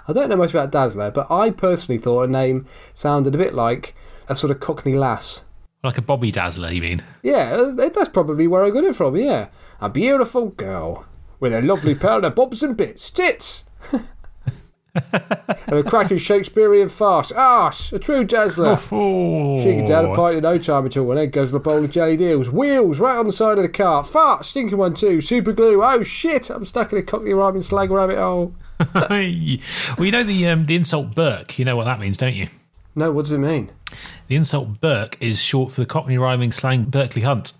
I 0.08 0.12
don't 0.12 0.28
know 0.28 0.36
much 0.36 0.50
about 0.50 0.70
Dazzler, 0.72 1.10
but 1.10 1.30
I 1.30 1.50
personally 1.50 1.98
thought 1.98 2.22
her 2.22 2.26
name 2.26 2.66
sounded 2.92 3.34
a 3.34 3.38
bit 3.38 3.54
like 3.54 3.94
a 4.28 4.36
sort 4.36 4.50
of 4.50 4.60
Cockney 4.60 4.94
lass. 4.94 5.42
like 5.82 5.98
a 5.98 6.02
Bobby 6.02 6.30
Dazzler, 6.30 6.70
you 6.72 6.82
mean? 6.82 7.02
Yeah, 7.22 7.52
uh, 7.52 7.88
that's 7.88 8.08
probably 8.08 8.46
where 8.46 8.64
I 8.64 8.70
got 8.70 8.84
it 8.84 8.96
from, 8.96 9.16
yeah. 9.16 9.48
A 9.80 9.88
beautiful 9.88 10.48
girl 10.48 11.06
with 11.40 11.52
a 11.54 11.62
lovely 11.62 11.94
pair 11.94 12.24
of 12.24 12.34
bobs 12.34 12.62
and 12.62 12.76
bits. 12.76 13.10
Tits! 13.10 13.64
and 15.12 15.78
a 15.78 15.82
cracking 15.82 16.18
Shakespearean 16.18 16.88
farce. 16.88 17.32
Arse! 17.32 17.92
A 17.92 17.98
true 17.98 18.24
dazzler. 18.24 18.80
Oh. 18.92 19.60
She 19.62 19.74
can 19.74 19.86
down 19.86 20.04
a 20.04 20.14
pint 20.14 20.36
in 20.36 20.42
no 20.42 20.58
time 20.58 20.86
at 20.86 20.96
all, 20.96 21.10
and 21.10 21.18
then 21.18 21.30
goes 21.30 21.52
a 21.52 21.58
bowl 21.58 21.82
of 21.82 21.90
jelly 21.90 22.16
deals. 22.16 22.50
Wheels 22.50 23.00
right 23.00 23.16
on 23.16 23.26
the 23.26 23.32
side 23.32 23.58
of 23.58 23.64
the 23.64 23.68
car. 23.68 24.04
Fart! 24.04 24.44
Stinking 24.44 24.78
one 24.78 24.94
too. 24.94 25.20
Super 25.20 25.52
glue. 25.52 25.82
Oh 25.82 26.02
shit! 26.02 26.50
I'm 26.50 26.64
stuck 26.64 26.92
in 26.92 26.98
a 26.98 27.02
cockney 27.02 27.32
rhyming 27.34 27.62
slag 27.62 27.90
rabbit 27.90 28.18
hole. 28.18 28.54
well, 28.94 29.20
you 29.20 29.60
know 29.98 30.22
the 30.22 30.48
um, 30.48 30.64
the 30.64 30.76
insult 30.76 31.14
berk. 31.14 31.58
You 31.58 31.64
know 31.64 31.76
what 31.76 31.84
that 31.84 31.98
means, 31.98 32.16
don't 32.16 32.34
you? 32.34 32.48
No, 32.94 33.10
what 33.10 33.24
does 33.24 33.32
it 33.32 33.38
mean? 33.38 33.72
The 34.28 34.36
insult 34.36 34.80
berk 34.80 35.16
is 35.20 35.42
short 35.42 35.72
for 35.72 35.80
the 35.80 35.86
Cockney 35.86 36.18
rhyming 36.18 36.52
slang 36.52 36.84
Berkeley 36.84 37.22
Hunt, 37.22 37.52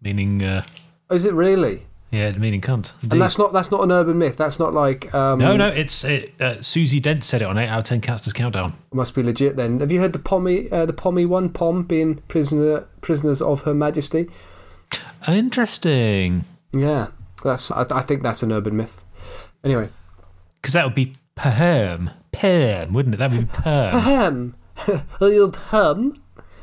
meaning 0.00 0.42
uh, 0.42 0.64
Oh, 1.08 1.16
is 1.16 1.24
it 1.24 1.34
really? 1.34 1.86
Yeah, 2.10 2.30
the 2.32 2.40
meaning 2.40 2.60
cunt. 2.60 2.92
And 3.02 3.20
that's 3.22 3.38
not 3.38 3.52
that's 3.52 3.70
not 3.70 3.82
an 3.84 3.92
urban 3.92 4.18
myth. 4.18 4.36
That's 4.36 4.58
not 4.58 4.74
like 4.74 5.14
um, 5.14 5.38
no, 5.38 5.56
no, 5.56 5.68
it's 5.68 6.02
it, 6.02 6.40
uh, 6.40 6.60
Susie 6.60 6.98
Dent 6.98 7.22
said 7.22 7.40
it 7.40 7.44
on 7.44 7.56
eight 7.56 7.68
out 7.68 7.78
of 7.78 7.84
ten 7.84 8.00
Cats 8.00 8.22
Does 8.22 8.32
Countdown. 8.32 8.72
Must 8.92 9.14
be 9.14 9.22
legit 9.22 9.54
then. 9.56 9.78
Have 9.78 9.92
you 9.92 10.00
heard 10.00 10.12
the 10.12 10.18
Pommy, 10.18 10.68
uh, 10.72 10.86
the 10.86 10.92
Pommy 10.92 11.24
one? 11.24 11.50
Pom 11.50 11.84
being 11.84 12.16
prisoner, 12.26 12.88
prisoners 13.00 13.40
of 13.40 13.62
Her 13.62 13.74
Majesty. 13.74 14.28
Interesting, 15.28 16.44
Yeah, 16.72 17.08
that's. 17.44 17.70
I, 17.70 17.86
I 17.90 18.02
think 18.02 18.22
that's 18.22 18.42
an 18.42 18.50
urban 18.52 18.76
myth. 18.76 19.04
Anyway, 19.62 19.90
because 20.60 20.72
that 20.72 20.84
would 20.84 20.94
be 20.94 21.14
perm, 21.36 22.10
perm, 22.32 22.92
wouldn't 22.92 23.14
it? 23.14 23.18
That 23.18 23.30
would 23.30 23.40
be 23.40 23.46
perm. 23.46 23.94
ahem. 23.94 24.54
Are 25.20 25.28
you 25.28 25.48
perm? 25.50 26.20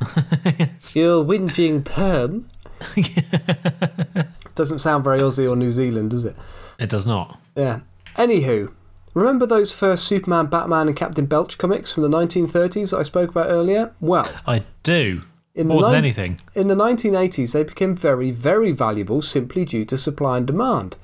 You're 0.94 1.24
whinging 1.24 1.84
perm. 1.84 2.48
Doesn't 4.58 4.80
sound 4.80 5.04
very 5.04 5.20
Aussie 5.20 5.48
or 5.48 5.54
New 5.54 5.70
Zealand, 5.70 6.10
does 6.10 6.24
it? 6.24 6.34
it 6.80 6.90
does 6.90 7.06
not. 7.06 7.38
Yeah. 7.54 7.78
Anywho, 8.16 8.72
remember 9.14 9.46
those 9.46 9.70
first 9.70 10.04
Superman, 10.04 10.46
Batman, 10.46 10.88
and 10.88 10.96
Captain 10.96 11.26
Belch 11.26 11.56
comics 11.58 11.92
from 11.92 12.02
the 12.02 12.08
1930s 12.08 12.90
that 12.90 12.98
I 12.98 13.04
spoke 13.04 13.30
about 13.30 13.46
earlier? 13.46 13.94
Well, 14.00 14.28
I 14.48 14.64
do 14.82 15.22
in 15.54 15.68
the 15.68 15.74
more 15.74 15.82
than 15.84 15.94
anything. 15.94 16.40
In 16.56 16.66
the 16.66 16.74
1980s, 16.74 17.52
they 17.52 17.62
became 17.62 17.94
very, 17.94 18.32
very 18.32 18.72
valuable 18.72 19.22
simply 19.22 19.64
due 19.64 19.84
to 19.84 19.96
supply 19.96 20.38
and 20.38 20.46
demand. 20.48 20.96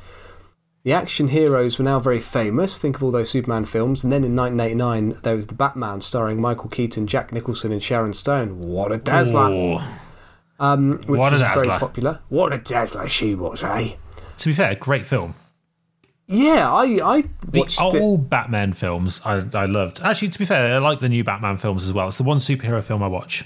The 0.83 0.93
action 0.93 1.29
heroes 1.29 1.79
were 1.79 1.85
now 1.85 2.01
very 2.01 2.19
famous. 2.19 2.77
Think 2.77 2.97
of 2.97 3.05
all 3.05 3.13
those 3.13 3.31
Superman 3.31 3.67
films. 3.67 4.03
And 4.03 4.13
then 4.13 4.25
in 4.25 4.35
1989, 4.35 5.21
there 5.23 5.37
was 5.37 5.47
the 5.47 5.55
Batman 5.55 6.01
starring 6.01 6.41
Michael 6.41 6.71
Keaton, 6.71 7.07
Jack 7.07 7.33
Nicholson, 7.33 7.71
and 7.71 7.81
Sharon 7.81 8.15
Stone. 8.15 8.59
What 8.59 8.91
a 8.91 8.99
dazzler! 8.99 9.51
Ooh. 9.51 9.79
Um, 10.61 10.99
which 11.07 11.19
What 11.19 11.33
a 11.33 11.37
was 11.37 11.43
very 11.43 11.79
popular. 11.79 12.21
What 12.29 12.53
a 12.53 12.59
dazzler 12.59 13.09
she 13.09 13.35
was, 13.35 13.63
eh? 13.63 13.95
To 14.39 14.49
be 14.49 14.53
fair, 14.55 14.75
great 14.75 15.07
film. 15.07 15.35
Yeah, 16.27 16.73
I, 16.73 16.85
I 17.03 17.25
The 17.51 17.61
watched 17.61 17.81
old 17.83 18.21
it. 18.21 18.31
Batman 18.31 18.73
films 18.73 19.21
I, 19.25 19.43
I 19.53 19.67
loved. 19.67 20.01
Actually, 20.03 20.29
to 20.29 20.39
be 20.39 20.45
fair, 20.45 20.75
I 20.77 20.79
like 20.79 21.01
the 21.01 21.09
new 21.09 21.23
Batman 21.23 21.59
films 21.59 21.85
as 21.85 21.93
well. 21.93 22.09
It's 22.09 22.17
the 22.17 22.23
one 22.23 22.39
superhero 22.39 22.83
film 22.83 23.03
I 23.03 23.09
watch. 23.09 23.45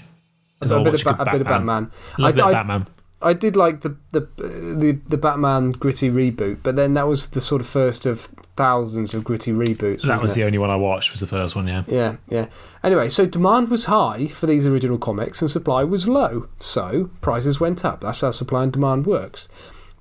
A 0.61 0.65
bit, 0.67 0.91
watch 0.93 1.05
of, 1.05 1.17
Ba- 1.17 1.23
a 1.23 1.31
bit 1.31 1.41
of 1.41 1.47
Batman. 1.47 1.91
Love 2.17 2.27
I, 2.27 2.29
a 2.29 2.33
bit 2.33 2.45
of 2.45 2.51
Batman. 2.51 2.87
I 3.21 3.33
did 3.33 3.57
like 3.57 3.81
the, 3.81 3.97
the 4.11 4.21
the 4.21 4.99
the 5.07 5.17
Batman 5.17 5.71
gritty 5.71 6.09
reboot, 6.09 6.59
but 6.63 6.77
then 6.77 6.93
that 6.93 7.05
was 7.07 7.27
the 7.27 7.41
sort 7.41 7.59
of 7.59 7.67
first 7.67 8.05
of 8.05 8.29
thousands 8.59 9.13
of 9.13 9.23
gritty 9.23 9.53
reboots. 9.53 10.01
That 10.01 10.19
wasn't 10.19 10.31
it? 10.31 10.35
the 10.35 10.43
only 10.43 10.57
one 10.57 10.69
I 10.69 10.75
watched. 10.75 11.11
Was 11.11 11.21
the 11.21 11.27
first 11.27 11.55
one, 11.55 11.65
yeah. 11.65 11.85
Yeah, 11.87 12.17
yeah. 12.27 12.47
Anyway, 12.83 13.07
so 13.07 13.25
demand 13.25 13.69
was 13.69 13.85
high 13.85 14.27
for 14.27 14.47
these 14.47 14.67
original 14.67 14.97
comics 14.97 15.41
and 15.41 15.49
supply 15.49 15.85
was 15.85 16.09
low. 16.09 16.49
So 16.59 17.09
prices 17.21 17.61
went 17.61 17.85
up. 17.85 18.01
That's 18.01 18.19
how 18.19 18.31
supply 18.31 18.63
and 18.63 18.73
demand 18.73 19.05
works. 19.05 19.47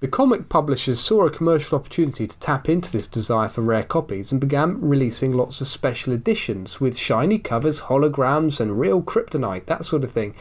The 0.00 0.08
comic 0.08 0.48
publishers 0.48 0.98
saw 0.98 1.24
a 1.24 1.30
commercial 1.30 1.78
opportunity 1.78 2.26
to 2.26 2.38
tap 2.40 2.68
into 2.68 2.90
this 2.90 3.06
desire 3.06 3.46
for 3.46 3.60
rare 3.60 3.84
copies 3.84 4.32
and 4.32 4.40
began 4.40 4.80
releasing 4.80 5.32
lots 5.32 5.60
of 5.60 5.68
special 5.68 6.12
editions 6.12 6.80
with 6.80 6.98
shiny 6.98 7.38
covers, 7.38 7.82
holograms, 7.82 8.60
and 8.60 8.80
real 8.80 9.00
kryptonite, 9.00 9.66
that 9.66 9.84
sort 9.84 10.02
of 10.02 10.10
thing. 10.10 10.34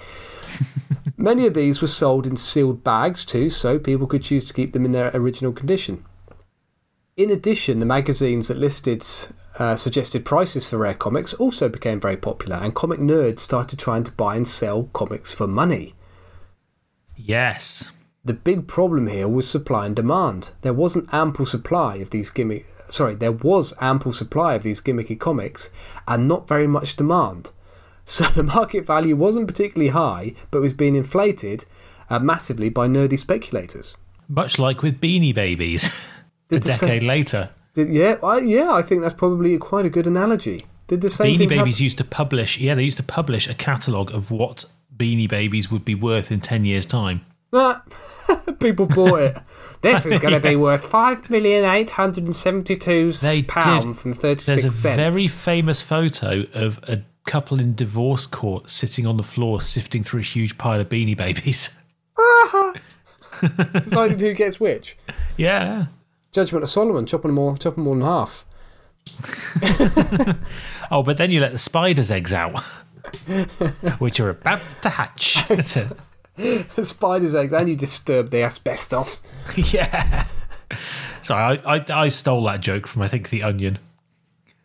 Many 1.17 1.45
of 1.45 1.53
these 1.53 1.81
were 1.83 1.87
sold 1.87 2.25
in 2.25 2.35
sealed 2.35 2.83
bags 2.83 3.23
too, 3.23 3.51
so 3.51 3.77
people 3.77 4.07
could 4.07 4.23
choose 4.23 4.47
to 4.47 4.55
keep 4.55 4.73
them 4.73 4.85
in 4.85 4.91
their 4.91 5.11
original 5.13 5.51
condition. 5.51 6.03
In 7.17 7.31
addition, 7.31 7.79
the 7.79 7.85
magazines 7.87 8.47
that 8.47 8.59
listed 8.59 9.03
uh, 9.57 9.75
suggested 9.75 10.23
prices 10.23 10.69
for 10.69 10.77
rare 10.77 10.93
comics 10.93 11.33
also 11.33 11.67
became 11.67 11.99
very 11.99 12.15
popular, 12.15 12.57
and 12.57 12.75
comic 12.75 12.99
nerds 12.99 13.39
started 13.39 13.79
trying 13.79 14.03
to 14.03 14.11
buy 14.11 14.35
and 14.35 14.47
sell 14.47 14.83
comics 14.93 15.33
for 15.33 15.47
money. 15.47 15.95
Yes. 17.15 17.91
The 18.23 18.33
big 18.33 18.67
problem 18.67 19.07
here 19.07 19.27
was 19.27 19.49
supply 19.49 19.87
and 19.87 19.95
demand. 19.95 20.51
There 20.61 20.75
wasn't 20.75 21.11
ample 21.11 21.47
supply 21.47 21.95
of 21.95 22.11
these 22.11 22.29
gimmick. 22.29 22.67
Sorry, 22.87 23.15
there 23.15 23.31
was 23.31 23.73
ample 23.81 24.13
supply 24.13 24.53
of 24.53 24.61
these 24.61 24.79
gimmicky 24.79 25.19
comics, 25.19 25.71
and 26.07 26.27
not 26.27 26.47
very 26.47 26.67
much 26.67 26.95
demand. 26.95 27.51
So 28.09 28.23
the 28.23 28.41
market 28.41 28.85
value 28.85 29.17
wasn't 29.17 29.49
particularly 29.49 29.89
high, 29.89 30.33
but 30.49 30.61
was 30.61 30.71
being 30.73 30.95
inflated 30.95 31.65
uh, 32.09 32.19
massively 32.19 32.69
by 32.69 32.87
nerdy 32.87 33.19
speculators. 33.19 33.97
Much 34.29 34.57
like 34.57 34.81
with 34.81 35.01
Beanie 35.01 35.35
Babies 35.35 35.89
Did 36.49 36.63
sa- 36.63 36.85
decade 36.85 37.03
later. 37.03 37.49
Did, 37.73 37.89
yeah, 37.89 38.17
I, 38.23 38.39
yeah, 38.39 38.71
I 38.71 38.81
think 38.81 39.01
that's 39.01 39.13
probably 39.13 39.57
quite 39.57 39.85
a 39.85 39.89
good 39.89 40.07
analogy. 40.07 40.59
Did 40.87 41.01
the 41.01 41.09
same 41.09 41.37
Beanie 41.37 41.49
Babies 41.49 41.79
used 41.81 41.97
to 41.97 42.03
publish, 42.03 42.57
yeah, 42.59 42.75
they 42.75 42.83
used 42.83 42.97
to 42.97 43.03
publish 43.03 43.47
a 43.47 43.53
catalogue 43.53 44.11
of 44.13 44.31
what 44.31 44.65
Beanie 44.95 45.29
Babies 45.29 45.69
would 45.69 45.83
be 45.85 45.93
worth 45.95 46.31
in 46.31 46.39
10 46.39 46.65
years' 46.65 46.85
time. 46.85 47.25
Ah, 47.53 47.83
People 48.59 48.85
bought 48.87 49.21
it. 49.21 49.37
This 49.81 50.07
is 50.07 50.19
going 50.19 50.33
to 50.33 50.39
be 50.39 50.55
worth 50.55 50.87
five 50.87 51.29
million 51.29 51.63
eight 51.63 51.91
hundred 51.91 52.23
and 52.23 52.35
seventy-two 52.35 53.11
pounds 53.47 54.01
from 54.01 54.13
There's 54.13 54.47
a 54.47 54.71
cents. 54.71 54.95
very 54.95 55.27
famous 55.27 55.83
photo 55.83 56.45
of 56.55 56.79
a 56.89 57.03
couple 57.27 57.59
in 57.59 57.75
divorce 57.75 58.25
court 58.25 58.71
sitting 58.71 59.05
on 59.05 59.17
the 59.17 59.23
floor 59.23 59.61
sifting 59.61 60.01
through 60.01 60.21
a 60.21 60.23
huge 60.23 60.57
pile 60.57 60.79
of 60.79 60.89
Beanie 60.89 61.15
Babies. 61.15 61.77
deciding 63.73 64.17
who 64.19 64.33
gets 64.33 64.59
which. 64.59 64.97
Yeah. 65.37 65.85
Judgment 66.31 66.63
of 66.63 66.69
Solomon, 66.69 67.05
chopping 67.05 67.29
them 67.29 67.39
all, 67.39 67.55
chopping 67.57 67.83
them 67.83 67.87
all 67.87 67.95
in 67.95 68.01
half. 68.01 68.45
Oh, 70.89 71.03
but 71.03 71.17
then 71.17 71.31
you 71.31 71.41
let 71.41 71.51
the 71.51 71.57
spider's 71.57 72.11
eggs 72.11 72.31
out, 72.33 72.57
which 73.99 74.19
are 74.19 74.29
about 74.29 74.61
to 74.83 74.89
hatch. 74.89 75.45
The 75.47 76.65
spider's 76.85 77.35
eggs, 77.35 77.51
and 77.51 77.67
you 77.67 77.75
disturb 77.75 78.29
the 78.29 78.43
asbestos. 78.43 79.23
yeah. 79.57 80.27
Sorry, 81.21 81.59
I, 81.65 81.75
I, 81.75 81.85
I 81.89 82.09
stole 82.09 82.43
that 82.45 82.61
joke 82.61 82.87
from, 82.87 83.01
I 83.01 83.07
think, 83.09 83.29
The 83.29 83.43
Onion. 83.43 83.79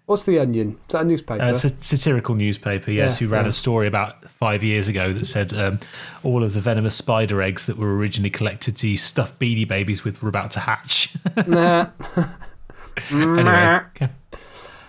What's 0.06 0.24
the 0.24 0.38
Onion? 0.40 0.78
Is 0.88 0.92
that 0.92 1.02
a 1.02 1.04
newspaper? 1.04 1.42
A 1.42 1.48
Uh, 1.48 1.52
sa- 1.52 1.68
satirical 1.80 2.34
newspaper, 2.34 2.90
yes, 2.90 3.20
Yeah, 3.20 3.26
who 3.26 3.32
ran 3.32 3.44
yeah. 3.44 3.48
a 3.50 3.52
story 3.52 3.86
about 3.86 4.24
five 4.30 4.62
years 4.64 4.88
ago 4.88 5.12
that 5.12 5.24
said 5.26 5.52
um, 5.54 5.78
all 6.24 6.42
of 6.42 6.54
the 6.54 6.60
venomous 6.60 6.94
spider 6.96 7.40
eggs 7.40 7.66
that 7.66 7.78
were 7.78 7.96
originally 7.96 8.28
collected 8.30 8.76
to 8.78 8.96
stuff 8.96 9.38
beanie 9.38 9.66
babies 9.66 10.04
with 10.04 10.20
were 10.22 10.28
about 10.28 10.50
to 10.52 10.60
hatch. 10.60 11.14
nah. 11.46 11.86
anyway, 13.10 13.80
okay. 13.94 14.08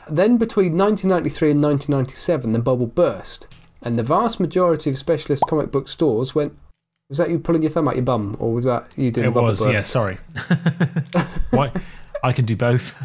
Then 0.09 0.37
between 0.37 0.75
1993 0.77 1.51
and 1.51 1.61
1997, 1.63 2.51
the 2.51 2.59
bubble 2.59 2.87
burst, 2.87 3.47
and 3.81 3.97
the 3.97 4.03
vast 4.03 4.39
majority 4.39 4.89
of 4.89 4.97
specialist 4.97 5.43
comic 5.47 5.71
book 5.71 5.87
stores 5.87 6.33
went. 6.35 6.57
Was 7.09 7.17
that 7.19 7.29
you 7.29 7.37
pulling 7.37 7.61
your 7.61 7.69
thumb 7.69 7.87
out 7.87 7.95
your 7.95 8.03
bum, 8.03 8.35
or 8.39 8.53
was 8.53 8.65
that 8.65 8.87
you 8.97 9.11
doing 9.11 9.25
it 9.25 9.29
the 9.29 9.33
bubble 9.33 9.49
was, 9.49 9.61
burst? 9.61 9.73
yeah, 9.73 9.81
sorry. 9.81 10.17
Why? 11.51 11.71
I 12.23 12.31
can 12.33 12.45
do 12.45 12.55
both. 12.55 12.95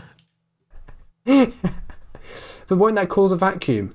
But 2.69 2.77
won't 2.77 2.95
that 2.97 3.09
cause 3.09 3.33
a 3.33 3.37
vacuum 3.37 3.95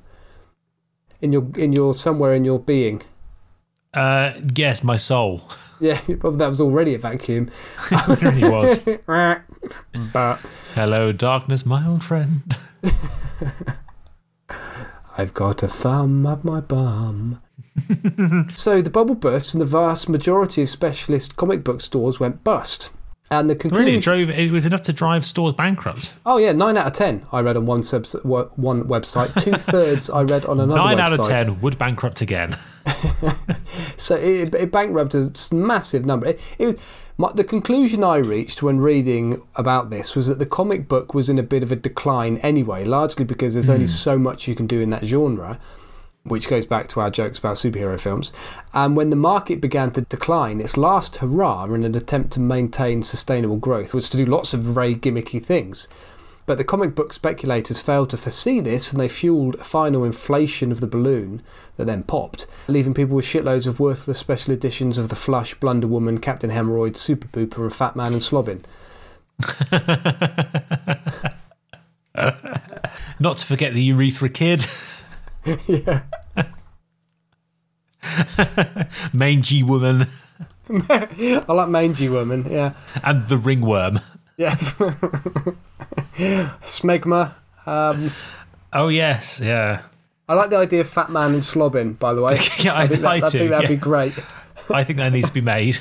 in 1.21 1.31
your 1.31 1.47
in 1.55 1.71
your 1.71 1.95
somewhere 1.95 2.33
in 2.33 2.43
your 2.43 2.59
being? 2.59 3.01
Uh, 3.93 4.33
yes, 4.55 4.83
my 4.83 4.97
soul. 4.97 5.43
Yeah, 5.79 5.99
well, 6.21 6.31
that 6.33 6.47
was 6.47 6.61
already 6.61 6.93
a 6.93 6.97
vacuum. 6.97 7.51
it 7.91 8.21
really 8.21 8.49
was. 8.49 8.79
but 10.13 10.35
Hello, 10.75 11.11
darkness, 11.11 11.65
my 11.65 11.85
old 11.85 12.05
friend. 12.05 12.57
I've 15.17 15.33
got 15.33 15.61
a 15.61 15.67
thumb 15.67 16.25
up 16.25 16.45
my 16.45 16.61
bum. 16.61 17.41
so 18.55 18.81
the 18.81 18.89
bubble 18.89 19.15
burst, 19.15 19.53
and 19.53 19.61
the 19.61 19.65
vast 19.65 20.07
majority 20.07 20.61
of 20.61 20.69
specialist 20.69 21.35
comic 21.35 21.65
book 21.65 21.81
stores 21.81 22.17
went 22.17 22.45
bust. 22.45 22.91
And 23.39 23.49
the 23.49 23.55
conclusion. 23.55 23.85
Really, 23.85 23.99
drove. 23.99 24.29
It 24.29 24.51
was 24.51 24.65
enough 24.65 24.81
to 24.83 24.93
drive 24.93 25.25
stores 25.25 25.53
bankrupt. 25.53 26.13
Oh 26.25 26.37
yeah, 26.37 26.51
nine 26.51 26.77
out 26.77 26.87
of 26.87 26.93
ten. 26.93 27.25
I 27.31 27.41
read 27.41 27.57
on 27.57 27.65
one 27.65 27.83
subs- 27.83 28.15
one 28.23 28.83
website. 28.83 29.33
Two 29.43 29.53
thirds 29.53 30.09
I 30.09 30.21
read 30.23 30.45
on 30.45 30.59
another. 30.59 30.79
Nine 30.81 30.97
website. 30.97 31.01
out 31.01 31.19
of 31.19 31.25
ten 31.25 31.61
would 31.61 31.77
bankrupt 31.77 32.21
again. 32.21 32.57
So 33.97 34.15
it, 34.15 34.53
it 34.55 34.71
bankrupted 34.71 35.37
a 35.51 35.55
massive 35.55 36.05
number. 36.05 36.27
It, 36.27 36.41
it 36.57 36.65
was, 36.65 36.75
my, 37.17 37.31
the 37.33 37.43
conclusion 37.43 38.03
I 38.03 38.17
reached 38.17 38.63
when 38.63 38.79
reading 38.79 39.41
about 39.55 39.89
this 39.89 40.15
was 40.15 40.27
that 40.27 40.39
the 40.39 40.45
comic 40.45 40.87
book 40.87 41.13
was 41.13 41.29
in 41.29 41.37
a 41.37 41.43
bit 41.43 41.63
of 41.63 41.71
a 41.71 41.75
decline 41.75 42.37
anyway, 42.37 42.85
largely 42.85 43.23
because 43.23 43.53
there's 43.53 43.69
only 43.69 43.85
hmm. 43.85 43.89
so 43.89 44.17
much 44.17 44.47
you 44.47 44.55
can 44.55 44.67
do 44.67 44.81
in 44.81 44.89
that 44.89 45.05
genre, 45.05 45.59
which 46.23 46.47
goes 46.47 46.65
back 46.65 46.87
to 46.87 47.01
our 47.01 47.09
jokes 47.09 47.39
about 47.39 47.57
superhero 47.57 47.99
films. 47.99 48.31
And 48.73 48.95
when 48.95 49.09
the 49.09 49.15
market 49.15 49.59
began 49.59 49.91
to 49.91 50.01
decline, 50.01 50.61
its 50.61 50.77
last 50.77 51.17
hurrah 51.17 51.65
in 51.65 51.83
an 51.83 51.95
attempt 51.95 52.31
to 52.33 52.39
maintain 52.39 53.03
sustainable 53.03 53.57
growth 53.57 53.93
was 53.93 54.09
to 54.09 54.17
do 54.17 54.25
lots 54.25 54.53
of 54.53 54.61
very 54.61 54.95
gimmicky 54.95 55.43
things. 55.43 55.89
But 56.45 56.57
the 56.57 56.63
comic 56.63 56.95
book 56.95 57.13
speculators 57.13 57.81
failed 57.81 58.09
to 58.09 58.17
foresee 58.17 58.59
this 58.59 58.91
and 58.91 58.99
they 58.99 59.07
fueled 59.07 59.55
a 59.55 59.63
final 59.63 60.03
inflation 60.03 60.71
of 60.71 60.81
the 60.81 60.87
balloon 60.87 61.41
that 61.77 61.87
then 61.87 62.03
popped, 62.03 62.47
leaving 62.67 62.93
people 62.93 63.15
with 63.15 63.25
shitloads 63.25 63.67
of 63.67 63.79
worthless 63.79 64.19
special 64.19 64.53
editions 64.53 64.97
of 64.97 65.09
The 65.09 65.15
Flush, 65.15 65.53
Blunder 65.55 65.87
Woman, 65.87 66.19
Captain 66.19 66.49
Hemorrhoid, 66.51 66.97
Super 66.97 67.27
Pooper, 67.27 67.63
and 67.63 67.73
Fat 67.73 67.95
Man 67.95 68.13
and 68.13 68.21
Slobbin. 68.21 68.63
Not 73.19 73.37
to 73.37 73.45
forget 73.45 73.73
the 73.73 73.83
urethra 73.83 74.29
kid. 74.29 74.65
yeah. 75.67 76.03
Mangy 79.13 79.63
woman 79.63 80.07
I 80.89 81.43
like 81.49 81.69
Mangy 81.69 82.09
Woman, 82.09 82.45
yeah. 82.49 82.73
and 83.03 83.27
the 83.27 83.37
ringworm. 83.37 83.99
Yes. 84.37 84.71
Smegma. 86.63 87.33
Um, 87.65 88.11
Oh 88.71 88.87
yes, 88.87 89.39
yeah. 89.39 89.81
I 90.27 90.33
like 90.35 90.49
the 90.49 90.57
idea 90.57 90.81
of 90.81 90.89
Fat 90.89 91.11
Man 91.11 91.33
and 91.33 91.43
Slobbin, 91.43 91.99
by 91.99 92.13
the 92.13 92.21
way. 92.21 92.39
Yeah, 92.59 92.77
I- 92.77 92.87
think, 92.87 93.01
that, 93.01 93.11
I 93.11 93.15
I 93.17 93.29
think 93.29 93.49
that'd 93.49 93.69
be 93.69 93.75
great. 93.75 94.17
I 94.73 94.83
think 94.85 94.99
that 94.99 95.11
needs 95.11 95.27
to 95.27 95.33
be 95.33 95.41
made. 95.41 95.77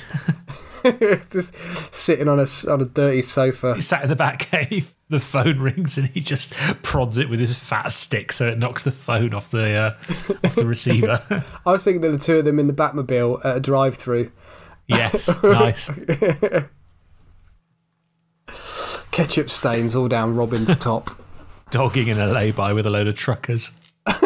Just 1.30 1.54
sitting 1.94 2.26
on 2.28 2.40
a, 2.40 2.46
on 2.68 2.80
a 2.80 2.84
dirty 2.84 3.22
sofa. 3.22 3.76
He 3.76 3.80
sat 3.80 4.02
in 4.02 4.08
the 4.08 4.16
back 4.16 4.40
cave. 4.40 4.92
The 5.12 5.20
phone 5.20 5.60
rings 5.60 5.98
and 5.98 6.08
he 6.08 6.20
just 6.20 6.54
prods 6.82 7.18
it 7.18 7.28
with 7.28 7.38
his 7.38 7.54
fat 7.54 7.92
stick 7.92 8.32
so 8.32 8.48
it 8.48 8.56
knocks 8.56 8.82
the 8.82 8.90
phone 8.90 9.34
off 9.34 9.50
the 9.50 9.74
uh, 9.74 9.94
off 10.42 10.54
the 10.54 10.64
receiver. 10.64 11.22
I 11.66 11.72
was 11.72 11.84
thinking 11.84 12.02
of 12.06 12.12
the 12.12 12.18
two 12.18 12.38
of 12.38 12.46
them 12.46 12.58
in 12.58 12.66
the 12.66 12.72
Batmobile 12.72 13.44
at 13.44 13.58
a 13.58 13.60
drive 13.60 13.96
through. 13.96 14.32
yes, 14.86 15.30
nice. 15.42 15.90
Ketchup 19.10 19.50
stains 19.50 19.94
all 19.94 20.08
down 20.08 20.34
Robin's 20.34 20.76
top. 20.76 21.10
Dogging 21.68 22.08
in 22.08 22.18
a 22.18 22.26
lay-by 22.26 22.72
with 22.72 22.86
a 22.86 22.90
load 22.90 23.06
of 23.06 23.14
truckers. 23.14 23.78
but 24.04 24.22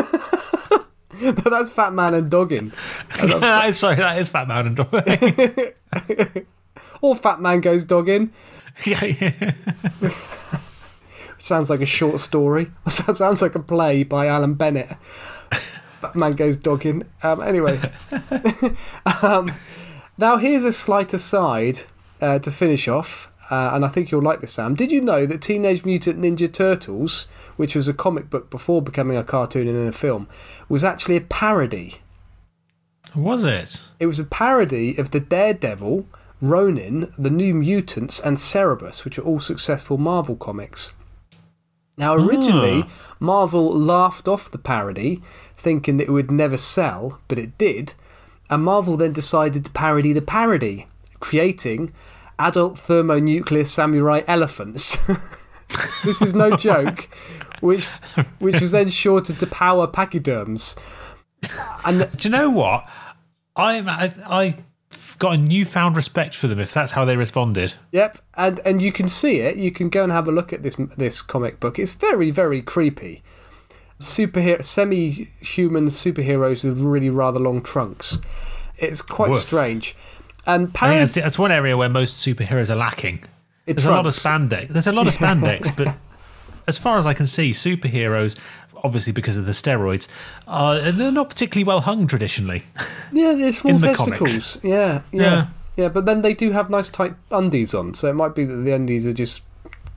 that's 1.50 1.70
Fat 1.72 1.94
Man 1.94 2.14
and 2.14 2.30
Doggin. 2.30 2.72
Sorry, 3.12 3.96
that 3.96 4.18
is 4.20 4.28
Fat 4.28 4.46
Man 4.46 4.68
and 4.68 4.76
Dogging. 4.76 5.72
Or 7.00 7.16
Fat 7.16 7.40
Man 7.40 7.60
Goes 7.60 7.84
Dogging. 7.84 8.30
yeah, 8.86 9.04
yeah. 9.04 9.54
Sounds 11.46 11.70
like 11.70 11.80
a 11.80 11.86
short 11.86 12.18
story. 12.18 12.72
Sounds 12.88 13.40
like 13.40 13.54
a 13.54 13.60
play 13.60 14.02
by 14.02 14.26
Alan 14.26 14.54
Bennett. 14.54 14.88
Fat 16.00 16.16
Man 16.16 16.32
Goes 16.32 16.56
dogging. 16.56 17.04
Um, 17.22 17.40
anyway. 17.40 17.80
um, 19.22 19.52
now, 20.18 20.38
here's 20.38 20.64
a 20.64 20.72
slight 20.72 21.14
aside 21.14 21.82
uh, 22.20 22.40
to 22.40 22.50
finish 22.50 22.88
off. 22.88 23.32
Uh, 23.48 23.70
and 23.74 23.84
I 23.84 23.88
think 23.88 24.10
you'll 24.10 24.22
like 24.22 24.40
this, 24.40 24.54
Sam. 24.54 24.74
Did 24.74 24.90
you 24.90 25.00
know 25.00 25.24
that 25.24 25.40
Teenage 25.40 25.84
Mutant 25.84 26.20
Ninja 26.20 26.52
Turtles, 26.52 27.26
which 27.54 27.76
was 27.76 27.86
a 27.86 27.94
comic 27.94 28.28
book 28.28 28.50
before 28.50 28.82
becoming 28.82 29.16
a 29.16 29.22
cartoon 29.22 29.68
and 29.68 29.76
then 29.76 29.86
a 29.86 29.92
film, 29.92 30.26
was 30.68 30.82
actually 30.82 31.14
a 31.14 31.20
parody? 31.20 31.98
Was 33.14 33.44
it? 33.44 33.84
It 34.00 34.06
was 34.06 34.18
a 34.18 34.24
parody 34.24 34.96
of 34.98 35.12
the 35.12 35.20
Daredevil, 35.20 36.08
Ronin, 36.42 37.08
the 37.16 37.30
New 37.30 37.54
Mutants, 37.54 38.18
and 38.18 38.36
Cerebus, 38.36 39.04
which 39.04 39.16
are 39.16 39.22
all 39.22 39.38
successful 39.38 39.96
Marvel 39.96 40.34
comics. 40.34 40.92
Now, 41.96 42.12
ah. 42.12 42.26
originally, 42.26 42.84
Marvel 43.18 43.72
laughed 43.72 44.28
off 44.28 44.50
the 44.50 44.58
parody, 44.58 45.22
thinking 45.54 45.96
that 45.96 46.08
it 46.08 46.12
would 46.12 46.30
never 46.30 46.56
sell, 46.56 47.20
but 47.28 47.38
it 47.38 47.56
did. 47.58 47.94
And 48.50 48.64
Marvel 48.64 48.96
then 48.96 49.12
decided 49.12 49.64
to 49.64 49.70
parody 49.72 50.12
the 50.12 50.22
parody, 50.22 50.86
creating 51.20 51.92
adult 52.38 52.78
thermonuclear 52.78 53.64
samurai 53.64 54.22
elephants. 54.26 54.98
this 56.04 56.22
is 56.22 56.34
no 56.34 56.56
joke, 56.56 57.08
which 57.60 57.86
which 58.38 58.60
was 58.60 58.70
then 58.70 58.88
shortened 58.88 59.40
to 59.40 59.46
power 59.46 59.86
pachyderms. 59.86 60.76
And 61.84 62.08
Do 62.16 62.28
you 62.28 62.30
know 62.30 62.50
what? 62.50 62.86
I'm 63.56 63.88
I, 63.88 64.12
I 64.26 64.56
got 65.18 65.34
a 65.34 65.38
newfound 65.38 65.96
respect 65.96 66.34
for 66.34 66.46
them 66.46 66.58
if 66.58 66.72
that's 66.72 66.92
how 66.92 67.04
they 67.04 67.16
responded. 67.16 67.74
Yep, 67.92 68.18
and 68.36 68.60
and 68.64 68.82
you 68.82 68.92
can 68.92 69.08
see 69.08 69.40
it. 69.40 69.56
You 69.56 69.70
can 69.70 69.88
go 69.88 70.02
and 70.02 70.12
have 70.12 70.28
a 70.28 70.32
look 70.32 70.52
at 70.52 70.62
this 70.62 70.76
this 70.96 71.22
comic 71.22 71.60
book. 71.60 71.78
It's 71.78 71.92
very 71.92 72.30
very 72.30 72.62
creepy. 72.62 73.22
Superhero, 74.00 74.62
semi-human 74.62 75.86
superheroes 75.86 76.62
with 76.62 76.80
really 76.80 77.08
rather 77.08 77.40
long 77.40 77.62
trunks. 77.62 78.18
It's 78.76 79.00
quite 79.00 79.30
Woof. 79.30 79.40
strange. 79.40 79.96
And 80.46 80.64
I 80.64 80.66
think 80.66 80.74
Paris, 80.74 81.14
that's, 81.14 81.24
that's 81.24 81.38
one 81.38 81.50
area 81.50 81.76
where 81.76 81.88
most 81.88 82.24
superheroes 82.24 82.68
are 82.68 82.76
lacking. 82.76 83.24
There's 83.64 83.86
a 83.86 83.90
lot 83.90 84.06
of 84.06 84.12
spandex. 84.12 84.68
There's 84.68 84.86
a 84.86 84.92
lot 84.92 85.08
of 85.08 85.14
spandex, 85.18 85.74
but 85.74 85.96
as 86.68 86.78
far 86.78 86.98
as 86.98 87.06
I 87.06 87.14
can 87.14 87.26
see, 87.26 87.50
superheroes, 87.50 88.38
obviously 88.84 89.12
because 89.12 89.36
of 89.36 89.46
the 89.46 89.52
steroids, 89.52 90.08
are 90.46 90.90
they're 90.92 91.12
not 91.12 91.28
particularly 91.28 91.64
well 91.64 91.80
hung 91.80 92.06
traditionally. 92.06 92.64
Yeah, 93.12 93.32
they're 93.34 93.52
small 93.52 93.78
testicles. 93.78 94.62
Yeah, 94.62 95.02
yeah, 95.12 95.22
Yeah. 95.22 95.46
yeah, 95.76 95.88
But 95.88 96.06
then 96.06 96.22
they 96.22 96.34
do 96.34 96.52
have 96.52 96.70
nice 96.70 96.88
tight 96.88 97.14
undies 97.30 97.74
on, 97.74 97.94
so 97.94 98.08
it 98.08 98.14
might 98.14 98.34
be 98.34 98.44
that 98.44 98.54
the 98.56 98.72
undies 98.72 99.06
are 99.06 99.12
just 99.12 99.42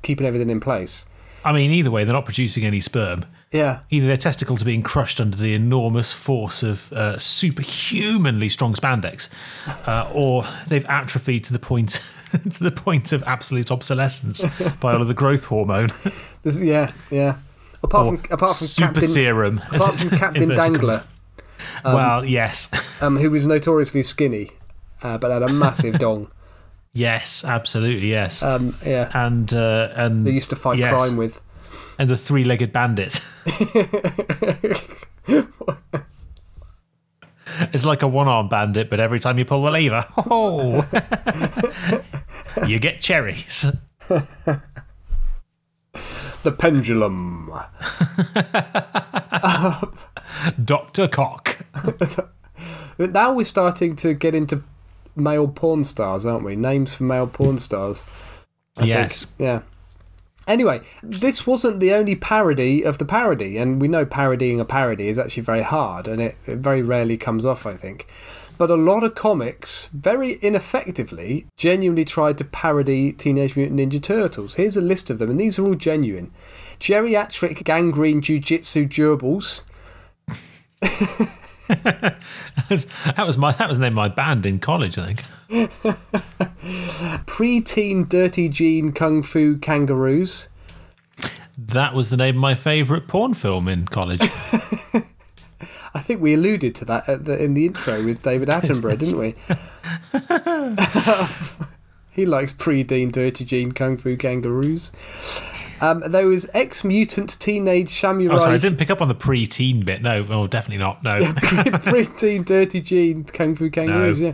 keeping 0.02 0.26
everything 0.26 0.50
in 0.50 0.60
place. 0.60 1.06
I 1.44 1.54
mean, 1.54 1.72
either 1.72 1.89
way, 1.89 2.04
they're 2.04 2.13
not 2.13 2.26
producing 2.26 2.65
any 2.65 2.82
sperm. 2.82 3.26
Yeah, 3.52 3.80
Either 3.89 4.06
their 4.06 4.18
testicles 4.18 4.62
are 4.62 4.65
being 4.65 4.84
crushed 4.84 5.20
under 5.20 5.36
the 5.36 5.56
enormous 5.56 6.13
force 6.13 6.62
of 6.62 6.94
uh, 6.94 7.18
superhumanly 7.18 8.48
strong 8.50 8.74
spandex, 8.76 9.28
uh, 9.88 10.08
or 10.15 10.44
they've 10.68 10.86
atrophied 10.86 11.46
to 11.46 11.54
the 11.54 11.58
point 11.60 12.00
to 12.52 12.63
the 12.63 12.70
point 12.72 13.12
of 13.12 13.24
absolute 13.24 13.72
obsolescence 13.72 14.46
by 14.80 14.94
all 14.94 15.02
of 15.02 15.08
the 15.08 15.15
growth 15.15 15.46
hormone 15.46 15.89
This, 16.44 16.62
yeah, 16.62 16.92
yeah. 17.10 17.38
Apart 17.84 18.08
or 18.08 18.18
from 18.18 18.34
apart 18.34 18.56
from 18.58 18.68
super 18.68 18.92
Captain, 18.94 19.10
serum. 19.10 19.62
apart 19.72 20.00
from 20.00 20.10
Captain 20.18 20.50
Dangler, 20.56 21.04
commas. 21.84 21.96
well, 21.96 22.26
yes, 22.26 22.70
um, 23.02 23.18
who 23.18 23.32
was 23.32 23.46
notoriously 23.46 24.04
skinny, 24.04 24.52
uh, 25.02 25.18
but 25.18 25.32
had 25.32 25.44
a 25.44 25.50
massive 25.50 25.98
dong. 26.00 26.30
yes, 26.94 27.44
absolutely, 27.46 28.10
yes, 28.10 28.44
Um, 28.44 28.76
yeah, 28.86 29.10
and 29.13 29.54
uh, 29.54 29.89
and 29.96 30.26
they 30.28 30.32
used 30.32 30.50
to 30.50 30.56
fight 30.58 30.78
yes. 30.78 30.92
crime 30.94 31.15
with. 31.18 31.42
and 31.98 32.10
the 32.10 32.18
three-legged 32.18 32.72
bandit. 32.74 33.22
it's 37.74 37.86
like 37.86 38.02
a 38.02 38.08
one-arm 38.08 38.48
bandit, 38.50 38.89
but 38.89 39.00
every 39.00 39.20
time 39.20 39.38
you 39.38 39.46
pull 39.46 39.63
the 39.63 39.72
lever, 39.72 40.06
oh, 40.18 40.86
you 42.68 42.80
get 42.80 43.00
cherries. 43.02 43.65
The 46.43 46.52
pendulum. 46.52 47.52
Doctor 50.63 51.08
Cock. 51.08 51.60
Now 52.97 53.34
we're 53.34 53.45
starting 53.45 53.95
to 53.97 54.13
get 54.13 54.36
into 54.36 54.62
male 55.15 55.47
porn 55.47 55.86
stars, 55.86 56.25
aren't 56.25 56.43
we? 56.43 56.58
Names 56.58 56.95
for 56.95 57.06
male 57.06 57.28
porn 57.28 57.58
stars. 57.58 58.04
I 58.78 58.82
think. 58.82 58.89
yes, 58.89 59.32
Yeah. 59.38 59.62
Anyway, 60.47 60.82
this 61.04 61.45
wasn't 61.45 61.80
the 61.80 61.93
only 61.93 62.15
parody 62.15 62.84
of 62.84 62.97
the 62.97 63.06
parody, 63.06 63.58
and 63.58 63.80
we 63.80 63.88
know 63.88 64.04
parodying 64.04 64.60
a 64.60 64.65
parody 64.65 65.08
is 65.08 65.19
actually 65.19 65.43
very 65.43 65.62
hard, 65.62 66.08
and 66.08 66.19
it, 66.19 66.36
it 66.47 66.58
very 66.58 66.82
rarely 66.82 67.17
comes 67.17 67.45
off, 67.45 67.67
I 67.67 67.73
think. 67.75 68.08
But 68.60 68.69
a 68.69 68.76
lot 68.76 69.06
of 69.06 69.15
comics, 69.15 69.88
very 69.93 70.34
ineffectively, 70.34 71.48
genuinely 71.56 72.04
tried 72.04 72.38
to 72.39 72.43
parody 72.43 73.13
Teenage 73.13 73.56
Mutant 73.56 73.80
Ninja 73.80 74.04
Turtles. 74.04 74.56
Here's 74.56 74.76
a 74.76 74.82
list 74.82 75.10
of 75.10 75.17
them, 75.17 75.30
and 75.30 75.39
these 75.39 75.58
are 75.58 75.65
all 75.65 75.76
genuine. 75.76 76.32
Geriatric 76.78 77.63
gangrene 77.63 78.22
jiu-jitsu 78.22 78.88
gerbils, 78.89 79.63
that 81.69 82.17
was 83.26 83.38
my 83.38 83.54
that 83.54 83.69
was 83.69 83.78
the 83.78 83.84
name 83.84 83.93
of 83.93 83.95
my 83.95 84.10
band 84.10 84.45
in 84.45 84.60
college. 84.60 84.98
I 84.98 85.13
think. 85.13 85.24
pre-teen 87.28 88.06
dirty 88.06 88.50
jean 88.50 88.91
kung 88.91 89.24
fu 89.24 89.58
kangaroos, 89.58 90.50
That 91.58 91.93
was 91.93 92.10
the 92.10 92.17
name 92.17 92.36
of 92.36 92.41
my 92.41 92.56
favourite 92.56 93.08
porn 93.08 93.34
film 93.36 93.69
in 93.69 93.86
college. 93.86 94.22
I 95.93 95.99
think 95.99 96.21
we 96.21 96.34
alluded 96.34 96.75
to 96.75 96.86
that 96.86 97.10
at 97.10 97.25
the, 97.25 97.43
in 97.43 97.54
the 97.54 97.65
intro 97.65 98.04
with 98.04 98.21
David 98.30 98.49
Attenborough, 98.49 98.97
didn't 98.97 99.17
we? 99.17 99.36
he 102.12 102.25
likes 102.25 102.54
pre-teen 102.54 103.12
Dirty 103.12 103.45
Jean 103.45 103.71
Kung 103.71 103.97
Fu 103.97 104.15
Kangaroos. 104.17 104.91
Um, 105.82 106.04
there 106.06 106.28
was 106.28 106.49
ex-mutant 106.54 107.39
teenage 107.39 107.89
samurai. 107.89 108.36
Oh, 108.36 108.39
sorry, 108.39 108.56
I 108.56 108.58
didn't 108.58 108.78
pick 108.78 108.89
up 108.89 109.02
on 109.02 109.08
the 109.08 109.15
pre-teen 109.15 109.82
bit. 109.82 110.02
No, 110.02 110.25
oh, 110.30 110.47
definitely 110.47 110.84
not. 110.84 111.04
No. 111.04 111.34
pre-teen 111.80 112.43
Dirty 112.45 112.82
Jean 112.82 113.23
Kung 113.23 113.56
Fu 113.56 113.69
Kangaroos. 113.69 114.19
No. 114.19 114.28
Yeah. 114.28 114.34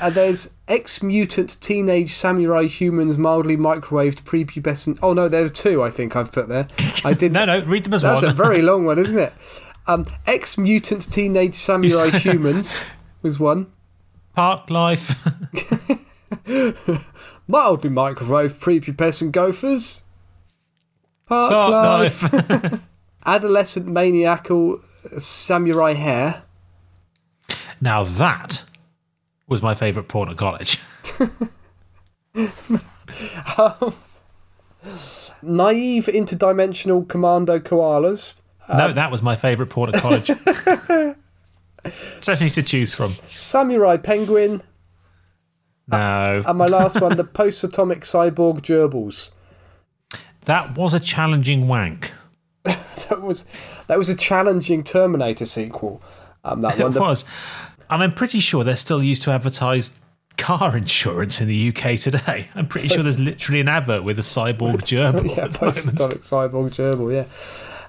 Uh, 0.00 0.10
there's 0.10 0.50
ex-mutant 0.68 1.60
teenage 1.60 2.10
samurai 2.10 2.64
humans 2.64 3.18
mildly 3.18 3.56
microwaved 3.56 4.22
prepubescent. 4.22 4.98
Oh 5.02 5.12
no, 5.12 5.28
there 5.28 5.44
are 5.44 5.48
two. 5.48 5.82
I 5.82 5.90
think 5.90 6.16
I've 6.16 6.32
put 6.32 6.48
there. 6.48 6.68
I 7.04 7.14
did. 7.14 7.32
no, 7.32 7.44
no, 7.44 7.64
read 7.64 7.84
them 7.84 7.94
as 7.94 8.02
That's 8.02 8.22
one. 8.22 8.30
That's 8.30 8.40
a 8.40 8.42
very 8.42 8.62
long 8.62 8.84
one, 8.84 8.98
isn't 8.98 9.18
it? 9.18 9.32
Um, 9.86 10.06
ex-mutant 10.26 11.10
teenage 11.12 11.54
samurai 11.54 12.10
humans 12.18 12.84
was 13.22 13.38
one. 13.40 13.66
Park 14.34 14.70
life. 14.70 15.26
Mildly 17.48 17.90
microwave 17.90 18.54
prepubescent 18.54 19.32
gophers. 19.32 20.02
Park, 21.26 21.50
Park 21.52 21.70
life. 21.72 22.32
life. 22.32 22.80
Adolescent 23.26 23.86
maniacal 23.86 24.78
samurai 25.18 25.92
hair. 25.94 26.42
now 27.80 28.04
that 28.04 28.64
was 29.48 29.62
my 29.62 29.74
favourite 29.74 30.08
porn 30.08 30.28
at 30.28 30.36
college. 30.36 30.78
Naive 35.42 36.06
interdimensional 36.06 37.06
commando 37.08 37.58
koalas. 37.58 38.34
No, 38.68 38.92
that 38.92 39.10
was 39.10 39.22
my 39.22 39.36
favourite 39.36 39.70
porn 39.70 39.94
at 39.94 40.00
college. 40.00 40.26
so 42.20 42.32
many 42.38 42.50
to 42.50 42.62
choose 42.62 42.94
from. 42.94 43.12
Samurai 43.26 43.96
penguin. 43.96 44.62
No, 45.88 46.42
And 46.46 46.58
my 46.58 46.66
last 46.66 47.00
one, 47.00 47.16
the 47.16 47.24
post-atomic 47.24 48.02
cyborg 48.02 48.60
gerbils. 48.60 49.32
that 50.44 50.76
was 50.76 50.94
a 50.94 51.00
challenging 51.00 51.68
wank. 51.68 52.12
That 53.08 53.20
was 53.22 53.44
that 53.88 53.98
was 53.98 54.08
a 54.08 54.14
challenging 54.14 54.82
Terminator 54.84 55.44
sequel. 55.44 56.00
Um, 56.44 56.60
that 56.60 56.78
one. 56.78 56.96
It 56.96 57.00
was. 57.00 57.24
And 57.90 58.02
I'm 58.02 58.14
pretty 58.14 58.38
sure 58.40 58.62
they're 58.64 58.76
still 58.76 59.02
used 59.02 59.22
to 59.24 59.32
advertise 59.32 59.98
car 60.38 60.76
insurance 60.76 61.40
in 61.40 61.48
the 61.48 61.68
UK 61.68 61.98
today. 61.98 62.48
I'm 62.54 62.66
pretty 62.68 62.88
sure 62.88 63.02
there's 63.02 63.18
literally 63.18 63.60
an 63.60 63.68
advert 63.68 64.04
with 64.04 64.18
a 64.18 64.22
cyborg 64.22 64.76
gerbil. 64.82 65.36
yeah, 65.36 65.44
at 65.44 65.52
the 65.52 65.58
moment. 65.58 65.58
post-atomic 65.58 66.18
cyborg 66.18 66.70
gerbil. 66.70 67.12
Yeah, 67.12 67.24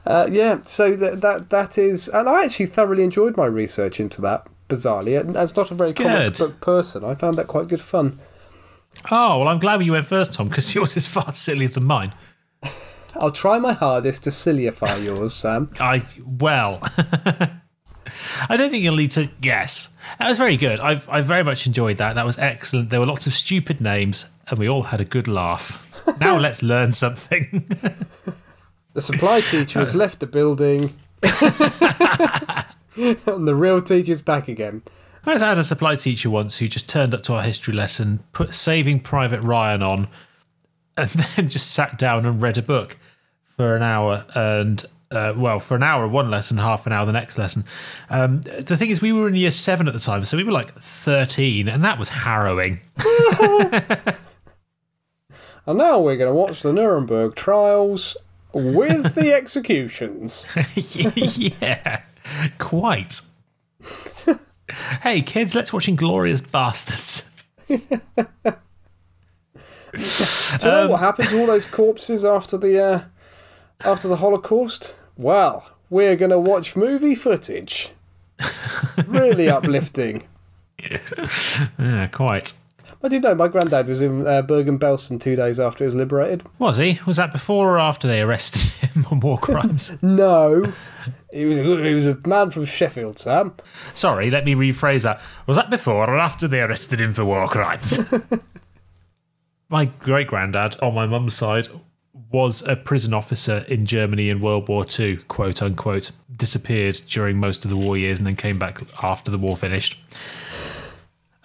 uh, 0.05 0.27
yeah. 0.31 0.61
So 0.63 0.95
that 0.95 1.21
that 1.21 1.49
that 1.49 1.77
is, 1.77 2.07
and 2.09 2.27
I 2.27 2.45
actually 2.45 2.67
thoroughly 2.67 3.03
enjoyed 3.03 3.37
my 3.37 3.45
research 3.45 3.99
into 3.99 4.21
that. 4.21 4.47
Bizarrely, 4.69 5.35
as 5.35 5.55
not 5.55 5.71
a 5.71 5.75
very 5.75 5.93
comic 5.93 6.33
Good. 6.33 6.37
book 6.37 6.61
person, 6.61 7.03
I 7.03 7.15
found 7.15 7.37
that 7.37 7.47
quite 7.47 7.67
good 7.67 7.81
fun. 7.81 8.17
Oh, 9.11 9.39
well, 9.39 9.47
I'm 9.47 9.59
glad 9.59 9.83
you 9.83 9.91
went 9.91 10.07
first, 10.07 10.33
Tom, 10.33 10.47
because 10.47 10.73
yours 10.75 10.95
is 10.95 11.05
far 11.05 11.33
sillier 11.33 11.67
than 11.67 11.83
mine. 11.83 12.13
I'll 13.15 13.31
try 13.31 13.59
my 13.59 13.73
hardest 13.73 14.23
to 14.23 14.29
sillyify 14.29 15.03
yours, 15.03 15.33
Sam. 15.33 15.69
I, 15.79 16.03
well, 16.25 16.79
I 18.49 18.57
don't 18.57 18.71
think 18.71 18.83
you'll 18.83 18.95
need 18.95 19.11
to. 19.11 19.29
Yes, 19.41 19.89
that 20.17 20.29
was 20.29 20.37
very 20.37 20.57
good. 20.57 20.79
I've 20.79 21.07
I 21.09 21.21
very 21.21 21.43
much 21.43 21.67
enjoyed 21.67 21.97
that. 21.97 22.13
That 22.15 22.25
was 22.25 22.37
excellent. 22.37 22.89
There 22.89 22.99
were 22.99 23.05
lots 23.05 23.27
of 23.27 23.33
stupid 23.33 23.81
names, 23.81 24.25
and 24.49 24.57
we 24.57 24.67
all 24.67 24.83
had 24.83 25.01
a 25.01 25.05
good 25.05 25.27
laugh. 25.27 25.79
Now 26.19 26.37
let's 26.37 26.63
learn 26.63 26.91
something. 26.93 27.67
The 28.93 29.01
supply 29.01 29.41
teacher 29.41 29.79
has 29.79 29.95
left 29.95 30.19
the 30.19 30.27
building, 30.27 30.93
and 31.23 31.47
the 33.47 33.55
real 33.55 33.81
teacher's 33.81 34.21
back 34.21 34.47
again. 34.47 34.83
I 35.25 35.37
had 35.37 35.57
a 35.57 35.63
supply 35.63 35.95
teacher 35.95 36.29
once 36.29 36.57
who 36.57 36.67
just 36.67 36.89
turned 36.89 37.15
up 37.15 37.23
to 37.23 37.33
our 37.33 37.43
history 37.43 37.73
lesson, 37.73 38.23
put 38.33 38.53
Saving 38.53 38.99
Private 38.99 39.41
Ryan 39.41 39.81
on, 39.81 40.07
and 40.97 41.09
then 41.09 41.49
just 41.49 41.71
sat 41.71 41.97
down 41.97 42.25
and 42.25 42.41
read 42.41 42.57
a 42.57 42.61
book 42.61 42.97
for 43.55 43.75
an 43.75 43.81
hour. 43.81 44.25
And, 44.35 44.83
uh, 45.11 45.33
well, 45.35 45.59
for 45.59 45.75
an 45.75 45.83
hour 45.83 46.07
one 46.07 46.29
lesson, 46.29 46.57
half 46.57 46.85
an 46.85 46.91
hour 46.91 47.05
the 47.05 47.13
next 47.13 47.37
lesson. 47.37 47.63
Um, 48.09 48.41
the 48.41 48.77
thing 48.77 48.89
is, 48.89 49.01
we 49.01 49.11
were 49.11 49.27
in 49.27 49.35
year 49.35 49.51
seven 49.51 49.87
at 49.87 49.93
the 49.93 49.99
time, 49.99 50.25
so 50.25 50.37
we 50.37 50.43
were 50.43 50.51
like 50.51 50.75
13, 50.75 51.67
and 51.67 51.83
that 51.83 51.97
was 51.97 52.09
harrowing. 52.09 52.81
And 55.65 55.77
now 55.77 55.99
we're 55.99 56.17
going 56.17 56.29
to 56.29 56.35
watch 56.35 56.61
the 56.61 56.73
Nuremberg 56.73 57.35
trials 57.35 58.17
with 58.53 59.15
the 59.15 59.33
executions. 59.33 60.47
yeah, 60.75 62.01
quite. 62.59 63.21
hey, 65.01 65.21
kids, 65.21 65.55
let's 65.55 65.73
watch 65.73 65.87
Inglourious 65.87 66.41
Basterds. 66.41 67.29
Do 70.57 70.67
you 70.67 70.71
know 70.71 70.89
what 70.89 70.99
happened 70.99 71.29
to 71.29 71.39
all 71.39 71.47
those 71.47 71.65
corpses 71.65 72.25
after 72.25 72.57
the 72.57 72.83
uh, 72.83 73.03
after 73.85 74.07
the 74.07 74.17
Holocaust? 74.17 74.95
Well, 75.17 75.69
we're 75.89 76.15
going 76.15 76.31
to 76.31 76.39
watch 76.39 76.75
movie 76.75 77.15
footage. 77.15 77.89
Really 79.05 79.49
uplifting. 79.57 80.23
Yeah, 80.79 82.07
quite. 82.07 82.53
I 83.05 83.09
did 83.09 83.21
know 83.23 83.35
my 83.35 83.49
granddad 83.49 83.87
was 83.87 84.01
in 84.01 84.25
uh, 84.25 84.41
Bergen-Belsen 84.43 85.19
two 85.19 85.35
days 85.35 85.59
after 85.59 85.83
it 85.83 85.87
was 85.87 85.95
liberated. 85.95 86.43
Was 86.57 86.77
he? 86.77 86.99
Was 87.05 87.17
that 87.17 87.33
before 87.33 87.75
or 87.75 87.79
after 87.79 88.07
they 88.07 88.21
arrested 88.21 88.61
him 88.89 89.05
on 89.11 89.19
war 89.19 89.37
crimes? 89.37 89.91
No, 90.01 90.71
he 91.31 91.45
was 91.45 91.57
he 91.85 91.93
was 91.95 92.07
a 92.07 92.17
man 92.25 92.49
from 92.49 92.63
Sheffield, 92.65 93.19
Sam. 93.19 93.55
Sorry, 93.93 94.29
let 94.29 94.45
me 94.45 94.53
rephrase 94.55 95.03
that. 95.03 95.21
Was 95.47 95.57
that 95.57 95.69
before 95.69 96.09
or 96.09 96.17
after 96.17 96.47
they 96.47 96.61
arrested 96.61 97.01
him 97.01 97.13
for 97.13 97.25
war 97.25 97.47
crimes? 97.49 97.99
my 99.69 99.85
great 99.85 100.27
granddad 100.27 100.77
on 100.81 100.93
my 100.93 101.05
mum's 101.05 101.33
side 101.33 101.67
was 102.31 102.61
a 102.67 102.75
prison 102.75 103.13
officer 103.13 103.65
in 103.67 103.85
Germany 103.85 104.29
in 104.29 104.39
World 104.39 104.69
War 104.69 104.85
II, 104.97 105.17
quote 105.17 105.61
unquote. 105.61 106.11
Disappeared 106.35 107.01
during 107.07 107.37
most 107.37 107.65
of 107.65 107.69
the 107.69 107.77
war 107.77 107.97
years 107.97 108.17
and 108.17 108.25
then 108.25 108.35
came 108.35 108.57
back 108.57 108.81
after 109.03 109.29
the 109.29 109.37
war 109.37 109.57
finished. 109.57 110.01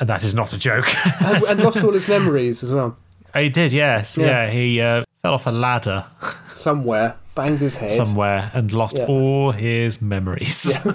And 0.01 0.09
that 0.09 0.23
is 0.25 0.35
not 0.35 0.53
a 0.53 0.59
joke. 0.59 0.87
and, 1.21 1.43
and 1.45 1.61
lost 1.63 1.83
all 1.83 1.93
his 1.93 2.07
memories 2.17 2.63
as 2.63 2.73
well. 2.73 2.97
he 3.35 3.49
did, 3.49 3.73
yes. 3.73 4.17
Yeah. 4.17 4.27
Yeah, 4.47 4.51
he 4.51 4.81
uh, 4.81 5.05
fell 5.23 5.35
off 5.35 5.47
a 5.47 5.51
ladder 5.51 6.07
Somewhere, 6.53 7.17
banged 7.35 7.59
his 7.59 7.77
head. 7.77 7.91
somewhere 7.91 8.51
and 8.55 8.73
lost 8.73 8.97
Yeah. 8.97 9.07
all 9.07 9.51
his 9.53 10.01
memories. 10.01 10.77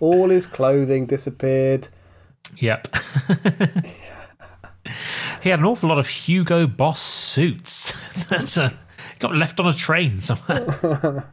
All 0.00 0.28
his 0.30 0.46
clothing 0.46 1.06
disappeared. 1.06 1.88
Yep. 2.56 2.88
he 5.42 5.48
had 5.48 5.60
an 5.60 5.64
awful 5.64 5.88
lot 5.88 5.98
of 5.98 6.08
Hugo 6.08 6.66
Boss 6.66 7.00
suits. 7.00 7.92
That's 8.28 8.56
a 8.58 8.76
got 9.20 9.34
left 9.34 9.60
on 9.60 9.68
a 9.68 9.72
train 9.72 10.20
somewhere. 10.20 11.32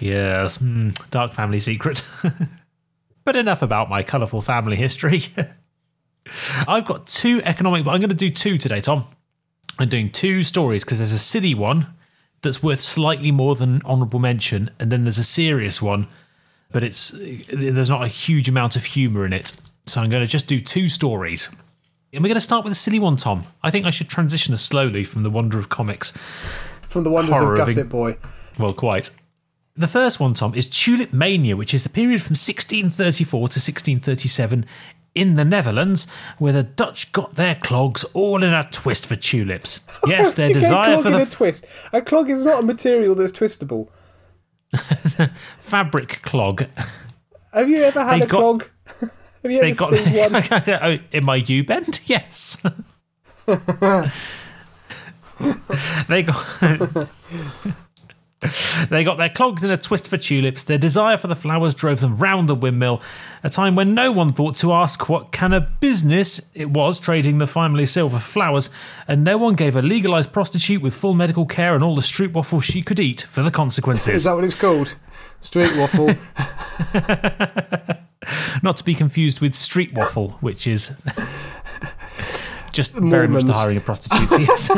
yes, 0.00 0.58
mm, 0.58 1.10
dark 1.10 1.32
family 1.32 1.60
secret. 1.60 2.02
But 3.24 3.36
enough 3.36 3.62
about 3.62 3.88
my 3.88 4.02
colourful 4.02 4.42
family 4.42 4.76
history. 4.76 5.22
I've 6.66 6.86
got 6.86 7.06
two 7.06 7.42
economic, 7.44 7.84
but 7.84 7.90
I'm 7.92 8.00
going 8.00 8.10
to 8.10 8.16
do 8.16 8.30
two 8.30 8.58
today, 8.58 8.80
Tom. 8.80 9.04
I'm 9.78 9.88
doing 9.88 10.08
two 10.08 10.42
stories 10.42 10.84
because 10.84 10.98
there's 10.98 11.12
a 11.12 11.18
silly 11.18 11.54
one 11.54 11.86
that's 12.42 12.62
worth 12.62 12.80
slightly 12.80 13.30
more 13.30 13.54
than 13.54 13.82
honourable 13.84 14.20
mention, 14.20 14.70
and 14.78 14.90
then 14.90 15.04
there's 15.04 15.18
a 15.18 15.24
serious 15.24 15.82
one 15.82 16.08
but 16.74 16.82
it's 16.82 17.14
there's 17.52 17.88
not 17.88 18.02
a 18.02 18.08
huge 18.08 18.48
amount 18.48 18.74
of 18.74 18.84
humour 18.84 19.24
in 19.24 19.32
it. 19.32 19.52
So 19.86 20.00
I'm 20.00 20.10
going 20.10 20.24
to 20.24 20.26
just 20.26 20.48
do 20.48 20.60
two 20.60 20.88
stories. 20.88 21.48
And 22.12 22.22
we're 22.22 22.28
going 22.28 22.34
to 22.34 22.40
start 22.40 22.64
with 22.64 22.72
a 22.72 22.76
silly 22.76 22.98
one, 22.98 23.16
Tom. 23.16 23.46
I 23.62 23.70
think 23.70 23.86
I 23.86 23.90
should 23.90 24.08
transition 24.08 24.52
us 24.52 24.62
slowly 24.62 25.04
from 25.04 25.22
the 25.22 25.30
wonder 25.30 25.58
of 25.58 25.68
comics. 25.68 26.10
From 26.88 27.04
the 27.04 27.10
wonders 27.10 27.34
Horror 27.34 27.60
of 27.60 27.78
Eng- 27.78 27.86
Boy. 27.86 28.16
Well, 28.58 28.72
quite. 28.72 29.10
The 29.76 29.88
first 29.88 30.20
one, 30.20 30.34
Tom, 30.34 30.54
is 30.54 30.68
Tulip 30.68 31.12
Mania, 31.12 31.56
which 31.56 31.74
is 31.74 31.82
the 31.82 31.88
period 31.88 32.22
from 32.22 32.34
1634 32.34 33.38
to 33.38 33.40
1637 33.42 34.64
in 35.16 35.34
the 35.34 35.44
Netherlands, 35.44 36.06
where 36.38 36.52
the 36.52 36.62
Dutch 36.62 37.10
got 37.12 37.34
their 37.34 37.56
clogs 37.56 38.04
all 38.14 38.44
in 38.44 38.54
a 38.54 38.68
twist 38.70 39.06
for 39.06 39.16
tulips. 39.16 39.80
Yes, 40.06 40.32
their 40.32 40.48
You 40.48 40.54
get 40.54 40.58
a 40.58 40.66
desire 40.66 40.92
clog 40.92 41.02
for 41.02 41.08
in 41.08 41.14
the 41.14 41.22
a 41.22 41.26
twist. 41.26 41.66
A 41.92 42.02
clog 42.02 42.30
is 42.30 42.44
not 42.46 42.62
a 42.62 42.66
material 42.66 43.14
that's 43.16 43.32
twistable. 43.32 43.88
fabric 45.60 46.20
clog. 46.22 46.66
Have 47.52 47.68
you 47.68 47.82
ever 47.82 48.02
had 48.04 48.20
They 48.20 48.24
a 48.24 48.28
got- 48.28 48.38
clog? 48.38 48.70
Have 49.42 49.52
you 49.52 49.60
ever 49.60 49.74
got 49.74 49.88
seen 49.92 50.12
one? 50.14 50.80
Oh, 50.82 50.98
in 51.12 51.24
my 51.24 51.36
U 51.36 51.64
bend, 51.64 52.00
yes. 52.06 52.56
they 56.08 56.22
got 56.22 57.08
they 58.90 59.04
got 59.04 59.18
their 59.18 59.28
clogs 59.28 59.62
in 59.64 59.70
a 59.70 59.76
twist 59.76 60.08
for 60.08 60.16
tulips. 60.16 60.64
Their 60.64 60.78
desire 60.78 61.16
for 61.16 61.28
the 61.28 61.36
flowers 61.36 61.74
drove 61.74 62.00
them 62.00 62.16
round 62.16 62.48
the 62.48 62.54
windmill. 62.54 63.00
A 63.42 63.50
time 63.50 63.74
when 63.74 63.94
no 63.94 64.12
one 64.12 64.32
thought 64.32 64.54
to 64.56 64.72
ask 64.72 65.08
what 65.08 65.32
kind 65.32 65.54
of 65.54 65.80
business 65.80 66.40
it 66.54 66.70
was 66.70 67.00
trading 67.00 67.38
the 67.38 67.46
finely 67.46 67.86
silver 67.86 68.18
flowers, 68.18 68.70
and 69.06 69.24
no 69.24 69.38
one 69.38 69.54
gave 69.54 69.76
a 69.76 69.82
legalised 69.82 70.32
prostitute 70.32 70.82
with 70.82 70.94
full 70.94 71.14
medical 71.14 71.46
care 71.46 71.74
and 71.74 71.82
all 71.84 71.94
the 71.94 72.02
street 72.02 72.32
waffle 72.32 72.60
she 72.60 72.82
could 72.82 73.00
eat 73.00 73.22
for 73.22 73.42
the 73.42 73.50
consequences. 73.50 74.14
Is 74.14 74.24
that 74.24 74.34
what 74.34 74.44
it's 74.44 74.54
called? 74.54 74.96
Street 75.40 75.76
waffle. 75.76 76.06
Not 78.62 78.76
to 78.78 78.84
be 78.84 78.94
confused 78.94 79.40
with 79.40 79.54
street 79.54 79.92
waffle, 79.92 80.30
which 80.40 80.66
is 80.66 80.96
just 82.72 82.94
very 82.94 83.28
much 83.28 83.44
the 83.44 83.52
hiring 83.52 83.76
of 83.76 83.84
prostitutes. 83.84 84.38
Yes. 84.38 84.70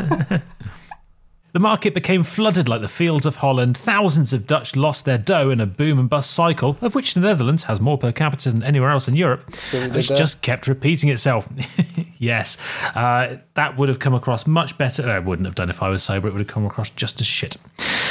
The 1.56 1.60
market 1.60 1.94
became 1.94 2.22
flooded 2.22 2.68
like 2.68 2.82
the 2.82 2.86
fields 2.86 3.24
of 3.24 3.36
Holland. 3.36 3.78
Thousands 3.78 4.34
of 4.34 4.46
Dutch 4.46 4.76
lost 4.76 5.06
their 5.06 5.16
dough 5.16 5.48
in 5.48 5.58
a 5.58 5.64
boom 5.64 5.98
and 5.98 6.06
bust 6.06 6.30
cycle, 6.32 6.76
of 6.82 6.94
which 6.94 7.14
the 7.14 7.20
Netherlands 7.20 7.64
has 7.64 7.80
more 7.80 7.96
per 7.96 8.12
capita 8.12 8.50
than 8.50 8.62
anywhere 8.62 8.90
else 8.90 9.08
in 9.08 9.16
Europe, 9.16 9.54
So 9.54 9.78
we 9.78 9.84
did 9.86 9.94
which 9.94 10.08
just 10.08 10.42
kept 10.42 10.66
repeating 10.66 11.08
itself. 11.08 11.48
yes, 12.18 12.58
uh, 12.94 13.36
that 13.54 13.78
would 13.78 13.88
have 13.88 13.98
come 13.98 14.12
across 14.12 14.46
much 14.46 14.76
better. 14.76 15.08
I 15.08 15.18
wouldn't 15.18 15.46
have 15.46 15.54
done 15.54 15.70
if 15.70 15.82
I 15.82 15.88
was 15.88 16.02
sober. 16.02 16.28
It 16.28 16.32
would 16.32 16.40
have 16.40 16.46
come 16.46 16.66
across 16.66 16.90
just 16.90 17.22
as 17.22 17.26
shit. 17.26 17.56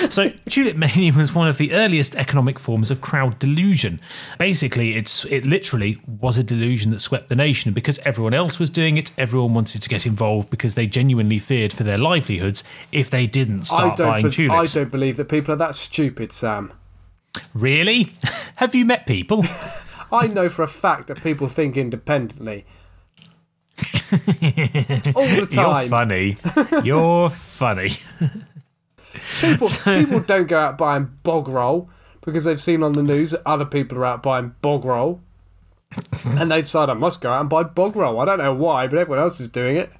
So, 0.09 0.31
tulip 0.49 0.75
mania 0.75 1.13
was 1.13 1.33
one 1.33 1.47
of 1.47 1.57
the 1.57 1.73
earliest 1.73 2.15
economic 2.15 2.59
forms 2.59 2.91
of 2.91 3.01
crowd 3.01 3.39
delusion. 3.39 3.99
Basically, 4.37 4.95
it's 4.95 5.25
it 5.25 5.45
literally 5.45 5.99
was 6.07 6.37
a 6.37 6.43
delusion 6.43 6.91
that 6.91 6.99
swept 6.99 7.29
the 7.29 7.35
nation, 7.35 7.71
because 7.73 7.99
everyone 7.99 8.33
else 8.33 8.59
was 8.59 8.69
doing 8.69 8.97
it, 8.97 9.11
everyone 9.17 9.53
wanted 9.53 9.81
to 9.81 9.89
get 9.89 10.05
involved 10.05 10.49
because 10.49 10.75
they 10.75 10.87
genuinely 10.87 11.39
feared 11.39 11.71
for 11.73 11.83
their 11.83 11.97
livelihoods 11.97 12.63
if 12.91 13.09
they 13.09 13.25
didn't 13.27 13.61
I 13.61 13.63
start 13.63 13.97
don't. 13.97 14.07
buying 14.07 14.29
be- 14.29 14.49
I 14.49 14.65
don't 14.65 14.91
believe 14.91 15.17
that 15.17 15.29
people 15.29 15.53
are 15.53 15.57
that 15.57 15.75
stupid, 15.75 16.31
Sam. 16.31 16.73
Really? 17.53 18.13
Have 18.55 18.75
you 18.75 18.85
met 18.85 19.05
people? 19.05 19.43
I 20.11 20.27
know 20.27 20.49
for 20.49 20.63
a 20.63 20.67
fact 20.67 21.07
that 21.07 21.21
people 21.23 21.47
think 21.47 21.77
independently. 21.77 22.65
All 25.15 25.25
the 25.25 25.47
time. 25.49 25.81
You're 25.81 25.89
funny. 25.89 26.37
You're 26.83 27.29
funny. 27.29 27.91
People, 29.41 29.69
people 29.83 30.19
don't 30.21 30.47
go 30.47 30.57
out 30.57 30.77
buying 30.77 31.11
bog 31.23 31.47
roll 31.47 31.89
because 32.21 32.45
they've 32.45 32.61
seen 32.61 32.83
on 32.83 32.93
the 32.93 33.03
news 33.03 33.31
that 33.31 33.41
other 33.45 33.65
people 33.65 33.97
are 33.99 34.05
out 34.05 34.23
buying 34.23 34.55
bog 34.61 34.85
roll. 34.85 35.21
and 36.25 36.49
they 36.51 36.61
decide 36.61 36.89
I 36.89 36.93
must 36.93 37.21
go 37.21 37.31
out 37.31 37.41
and 37.41 37.49
buy 37.49 37.63
bog 37.63 37.95
roll. 37.95 38.19
I 38.19 38.25
don't 38.25 38.39
know 38.39 38.53
why, 38.53 38.87
but 38.87 38.97
everyone 38.99 39.19
else 39.19 39.39
is 39.39 39.47
doing 39.47 39.77
it. 39.77 39.91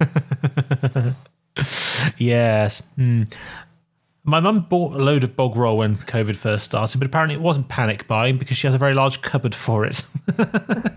Yes. 2.18 2.80
Hmm. 2.96 3.22
My 4.24 4.40
mum 4.40 4.66
bought 4.68 4.98
a 4.98 5.04
load 5.04 5.22
of 5.22 5.36
bog 5.36 5.54
roll 5.54 5.78
when 5.78 5.96
COVID 5.96 6.34
first 6.36 6.64
started, 6.64 6.98
but 6.98 7.06
apparently 7.06 7.34
it 7.36 7.42
wasn't 7.42 7.68
panic 7.68 8.06
buying 8.06 8.38
because 8.38 8.56
she 8.56 8.66
has 8.66 8.74
a 8.74 8.78
very 8.78 8.94
large 8.94 9.20
cupboard 9.20 9.54
for 9.54 9.84
it. 9.84 10.02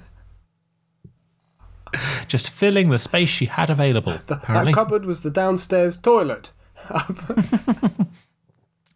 Just 2.28 2.50
filling 2.50 2.90
the 2.90 3.00
space 3.00 3.30
she 3.30 3.46
had 3.46 3.70
available, 3.70 4.14
apparently. 4.30 4.72
That 4.72 4.78
cupboard 4.78 5.06
was 5.06 5.22
the 5.22 5.30
downstairs 5.30 5.98
toilet. 5.98 6.52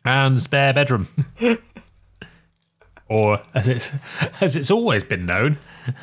and 0.05 0.37
the 0.37 0.39
spare 0.39 0.73
bedroom. 0.73 1.07
or 3.07 3.41
as 3.53 3.67
it's 3.67 3.91
as 4.39 4.55
it's 4.55 4.71
always 4.71 5.03
been 5.03 5.25
known, 5.25 5.57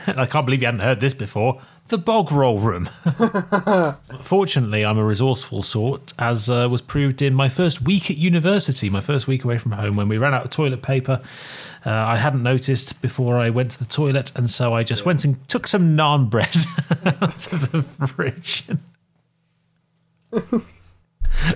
and 0.07 0.21
I 0.21 0.27
can't 0.27 0.45
believe 0.47 0.61
you 0.61 0.67
hadn't 0.67 0.81
heard 0.81 1.01
this 1.01 1.15
before, 1.15 1.61
the 1.89 1.99
bog 1.99 2.31
roll 2.31 2.59
room. 2.59 2.89
Fortunately, 4.21 4.85
I'm 4.85 4.99
a 4.99 5.05
resourceful 5.05 5.63
sort, 5.63 6.13
as 6.19 6.51
uh, 6.51 6.69
was 6.71 6.83
proved 6.83 7.23
in 7.23 7.35
my 7.35 7.49
first 7.49 7.83
week 7.83 8.11
at 8.11 8.19
university, 8.19 8.91
my 8.91 9.01
first 9.01 9.27
week 9.27 9.45
away 9.45 9.59
from 9.59 9.73
home, 9.73 9.97
when 9.97 10.09
we 10.09 10.19
ran 10.19 10.35
out 10.35 10.45
of 10.45 10.51
toilet 10.51 10.83
paper. 10.83 11.23
Uh, 11.87 11.91
I 11.91 12.17
hadn't 12.17 12.43
noticed 12.43 13.01
before 13.01 13.39
I 13.39 13.51
went 13.51 13.71
to 13.73 13.79
the 13.79 13.87
toilet, 13.87 14.33
and 14.37 14.51
so 14.51 14.75
I 14.75 14.83
just 14.83 15.07
went 15.07 15.25
and 15.25 15.47
took 15.49 15.67
some 15.67 15.97
naan 15.97 16.29
bread 16.29 16.57
out 17.23 17.53
of 17.53 17.73
the 17.73 17.83
fridge. 18.07 18.69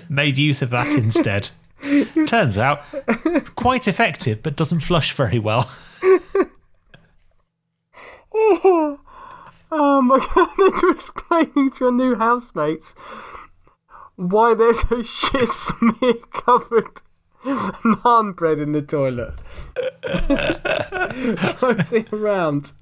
Made 0.09 0.39
use 0.39 0.63
of 0.63 0.71
that 0.71 0.93
instead. 0.95 1.51
Turns 2.27 2.59
out, 2.59 2.83
quite 3.57 3.89
effective, 3.89 4.43
but 4.43 4.57
doesn't 4.57 4.81
flush 4.81 5.13
very 5.15 5.39
well. 5.39 5.71
Oh 9.75 10.03
my 10.03 10.19
god, 10.19 10.51
they're 10.83 10.91
explaining 10.91 11.71
to 11.71 11.85
your 11.85 11.93
new 11.93 12.15
housemates 12.15 12.93
why 14.17 14.55
there's 14.55 14.83
a 14.91 15.03
shit 15.03 15.49
smear 15.53 16.13
covered 16.31 17.01
naan 17.43 18.37
bread 18.37 18.59
in 18.59 18.73
the 18.73 18.83
toilet. 18.83 19.33
Floating 21.57 22.07
around. 22.13 22.73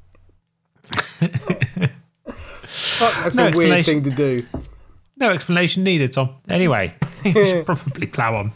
Fuck, 2.66 3.14
that's 3.22 3.36
No 3.36 3.46
a 3.46 3.50
weird 3.52 3.86
thing 3.86 4.02
to 4.02 4.10
do. 4.10 4.44
No 5.20 5.30
explanation 5.30 5.84
needed, 5.84 6.12
Tom. 6.14 6.28
Mm-hmm. 6.28 6.52
Anyway, 6.52 6.94
you 7.24 7.44
should 7.44 7.66
probably 7.66 8.06
plough 8.06 8.36
on. 8.36 8.52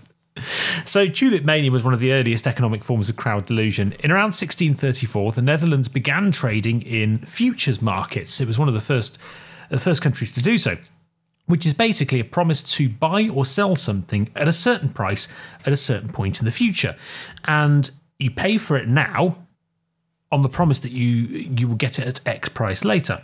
So, 0.84 1.06
tulip 1.06 1.44
mania 1.44 1.70
was 1.70 1.84
one 1.84 1.94
of 1.94 2.00
the 2.00 2.12
earliest 2.12 2.46
economic 2.46 2.82
forms 2.82 3.08
of 3.08 3.16
crowd 3.16 3.46
delusion. 3.46 3.94
In 4.02 4.10
around 4.10 4.34
1634, 4.34 5.32
the 5.32 5.42
Netherlands 5.42 5.86
began 5.86 6.32
trading 6.32 6.82
in 6.82 7.18
futures 7.18 7.80
markets. 7.80 8.40
It 8.40 8.48
was 8.48 8.58
one 8.58 8.66
of 8.66 8.74
the 8.74 8.80
first, 8.80 9.18
the 9.70 9.78
first 9.78 10.02
countries 10.02 10.32
to 10.32 10.42
do 10.42 10.58
so, 10.58 10.76
which 11.46 11.64
is 11.64 11.72
basically 11.72 12.18
a 12.18 12.24
promise 12.24 12.64
to 12.74 12.88
buy 12.88 13.28
or 13.28 13.44
sell 13.44 13.76
something 13.76 14.28
at 14.34 14.48
a 14.48 14.52
certain 14.52 14.88
price 14.88 15.28
at 15.64 15.72
a 15.72 15.76
certain 15.76 16.08
point 16.08 16.40
in 16.40 16.46
the 16.46 16.50
future. 16.50 16.96
And 17.44 17.88
you 18.18 18.32
pay 18.32 18.58
for 18.58 18.76
it 18.76 18.88
now, 18.88 19.36
on 20.32 20.42
the 20.42 20.48
promise 20.48 20.78
that 20.80 20.90
you 20.92 21.08
you 21.08 21.68
will 21.68 21.76
get 21.76 21.98
it 21.98 22.06
at 22.06 22.26
X 22.26 22.48
price 22.48 22.84
later. 22.84 23.22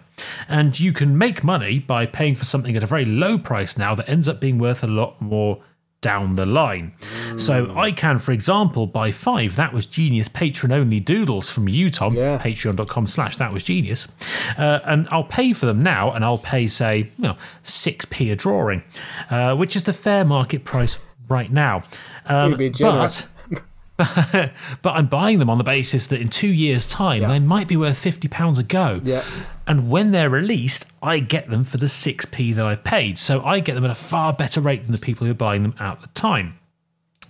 And 0.48 0.78
you 0.78 0.92
can 0.92 1.16
make 1.18 1.42
money 1.42 1.78
by 1.78 2.06
paying 2.06 2.34
for 2.36 2.44
something 2.44 2.76
at 2.76 2.82
a 2.84 2.86
very 2.86 3.04
low 3.04 3.38
price 3.38 3.76
now 3.76 3.94
that 3.96 4.08
ends 4.08 4.28
up 4.28 4.40
being 4.40 4.58
worth 4.58 4.84
a 4.84 4.86
lot 4.86 5.20
more 5.20 5.60
down 6.02 6.32
the 6.32 6.46
line. 6.46 6.92
So 7.36 7.74
I 7.76 7.92
can, 7.92 8.16
for 8.18 8.32
example, 8.32 8.86
buy 8.86 9.10
five 9.10 9.56
That 9.56 9.74
Was 9.74 9.84
Genius 9.84 10.28
patron 10.28 10.72
only 10.72 10.98
doodles 10.98 11.50
from 11.50 11.68
you, 11.68 11.90
Tom, 11.90 12.14
Yeah. 12.14 12.38
patreon.com 12.38 13.06
slash 13.06 13.36
That 13.36 13.52
Was 13.52 13.62
Genius. 13.64 14.08
Uh, 14.56 14.78
and 14.84 15.06
I'll 15.10 15.24
pay 15.24 15.52
for 15.52 15.66
them 15.66 15.82
now 15.82 16.10
and 16.10 16.24
I'll 16.24 16.38
pay, 16.38 16.68
say, 16.68 17.10
you 17.18 17.24
know, 17.24 17.36
6p 17.64 18.32
a 18.32 18.36
drawing, 18.36 18.82
uh, 19.28 19.54
which 19.56 19.76
is 19.76 19.82
the 19.82 19.92
fair 19.92 20.24
market 20.24 20.64
price 20.64 20.98
right 21.28 21.52
now. 21.52 21.82
Um, 22.24 22.50
You'd 22.52 22.58
be 22.58 22.70
generous. 22.70 23.22
but, 23.22 23.29
but 24.82 24.90
I'm 24.90 25.06
buying 25.06 25.38
them 25.38 25.50
on 25.50 25.58
the 25.58 25.64
basis 25.64 26.06
that 26.08 26.20
in 26.20 26.28
two 26.28 26.52
years' 26.52 26.86
time 26.86 27.22
they 27.22 27.38
might 27.38 27.68
be 27.68 27.76
worth 27.76 27.98
fifty 27.98 28.28
pounds 28.28 28.58
a 28.58 28.62
go. 28.62 29.00
Yeah. 29.02 29.24
And 29.66 29.90
when 29.90 30.12
they're 30.12 30.30
released, 30.30 30.90
I 31.02 31.20
get 31.20 31.50
them 31.50 31.64
for 31.64 31.76
the 31.76 31.88
six 31.88 32.24
p 32.24 32.52
that 32.52 32.64
I've 32.64 32.84
paid. 32.84 33.18
So 33.18 33.42
I 33.42 33.60
get 33.60 33.74
them 33.74 33.84
at 33.84 33.90
a 33.90 33.96
far 33.96 34.32
better 34.32 34.60
rate 34.60 34.82
than 34.82 34.92
the 34.92 34.98
people 34.98 35.26
who 35.26 35.32
are 35.32 35.34
buying 35.34 35.62
them 35.62 35.74
at 35.78 36.00
the 36.00 36.08
time. 36.08 36.59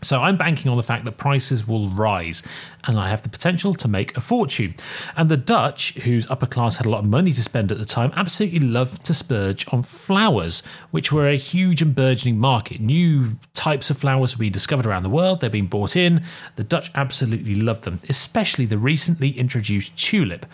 So 0.03 0.21
I'm 0.21 0.37
banking 0.37 0.71
on 0.71 0.77
the 0.77 0.83
fact 0.83 1.05
that 1.05 1.19
prices 1.19 1.67
will 1.69 1.89
rise 1.89 2.43
and 2.85 2.99
I 2.99 3.11
have 3.11 3.23
the 3.23 3.29
potential 3.29 3.75
to 3.75 3.89
make 3.89 4.17
a 4.17 4.21
fortune. 4.21 4.75
And 5.17 5.29
the 5.29 5.37
Dutch, 5.37 5.95
whose 5.95 6.29
upper 6.31 6.47
class 6.47 6.77
had 6.77 6.87
a 6.87 6.91
lot 6.91 7.01
of 7.01 7.05
money 7.05 7.33
to 7.33 7.43
spend 7.43 7.71
at 7.71 7.79
the 7.79 7.85
time, 7.85 8.13
absolutely 8.17 8.61
loved 8.61 9.05
to 9.07 9.15
splurge 9.15 9.67
on 9.73 9.83
flowers, 9.83 10.63
which 10.91 11.13
were 11.13 11.29
a 11.29 11.37
huge 11.37 11.83
and 11.83 11.95
burgeoning 11.95 12.39
market. 12.39 12.81
New 12.81 13.37
types 13.55 13.91
of 13.91 13.99
flowers 13.99 14.35
were 14.35 14.41
being 14.41 14.53
discovered 14.53 14.87
around 14.87 15.03
the 15.03 15.11
world, 15.11 15.41
they're 15.41 15.51
being 15.51 15.67
bought 15.67 15.97
in. 15.97 16.25
The 16.57 16.65
Dutch 16.65 16.91
absolutely 16.95 17.55
loved 17.55 17.85
them, 17.85 18.01
especially 18.09 18.65
the 18.65 18.79
recently 18.79 19.31
introduced 19.31 19.97
tulip. 19.97 20.47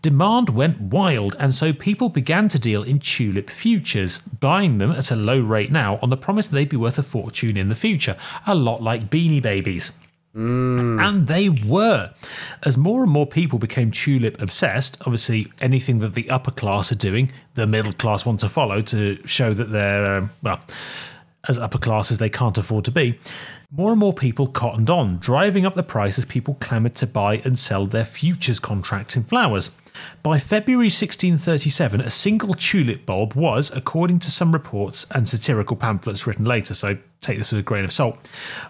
Demand 0.00 0.50
went 0.50 0.80
wild, 0.80 1.34
and 1.38 1.54
so 1.54 1.72
people 1.72 2.08
began 2.08 2.48
to 2.48 2.58
deal 2.58 2.82
in 2.82 3.00
tulip 3.00 3.50
futures, 3.50 4.18
buying 4.18 4.78
them 4.78 4.92
at 4.92 5.10
a 5.10 5.16
low 5.16 5.40
rate 5.40 5.72
now 5.72 5.98
on 6.02 6.10
the 6.10 6.16
promise 6.16 6.48
they'd 6.48 6.68
be 6.68 6.76
worth 6.76 6.98
a 6.98 7.02
fortune 7.02 7.56
in 7.56 7.68
the 7.68 7.74
future, 7.74 8.16
a 8.46 8.54
lot 8.54 8.82
like 8.82 9.10
beanie 9.10 9.42
babies. 9.42 9.92
And 11.00 11.26
they 11.26 11.48
were. 11.48 12.12
As 12.64 12.76
more 12.76 13.02
and 13.02 13.10
more 13.10 13.26
people 13.26 13.58
became 13.58 13.90
tulip 13.90 14.40
obsessed, 14.40 14.96
obviously 15.00 15.48
anything 15.60 15.98
that 15.98 16.14
the 16.14 16.30
upper 16.30 16.52
class 16.52 16.92
are 16.92 16.96
doing, 16.96 17.32
the 17.54 17.66
middle 17.66 17.92
class 17.92 18.24
want 18.24 18.38
to 18.40 18.48
follow 18.48 18.80
to 18.82 19.18
show 19.26 19.52
that 19.52 19.72
they're, 19.72 20.16
um, 20.16 20.30
well, 20.42 20.60
as 21.48 21.58
upper 21.58 21.78
class 21.78 22.12
as 22.12 22.18
they 22.18 22.30
can't 22.30 22.56
afford 22.56 22.84
to 22.84 22.92
be. 22.92 23.18
More 23.70 23.90
and 23.90 24.00
more 24.00 24.14
people 24.14 24.46
cottoned 24.46 24.88
on, 24.88 25.18
driving 25.18 25.66
up 25.66 25.74
the 25.74 25.82
price 25.82 26.16
as 26.16 26.24
people 26.24 26.54
clamoured 26.54 26.94
to 26.94 27.06
buy 27.06 27.42
and 27.44 27.58
sell 27.58 27.84
their 27.84 28.06
futures 28.06 28.58
contracts 28.58 29.14
in 29.14 29.24
flowers. 29.24 29.72
By 30.22 30.38
February 30.38 30.86
1637, 30.86 32.00
a 32.00 32.08
single 32.08 32.54
tulip 32.54 33.04
bulb 33.04 33.34
was, 33.34 33.70
according 33.70 34.20
to 34.20 34.30
some 34.30 34.52
reports 34.52 35.06
and 35.10 35.28
satirical 35.28 35.76
pamphlets 35.76 36.26
written 36.26 36.46
later, 36.46 36.72
so 36.72 36.96
take 37.20 37.36
this 37.36 37.52
with 37.52 37.58
a 37.58 37.62
grain 37.62 37.84
of 37.84 37.92
salt, 37.92 38.16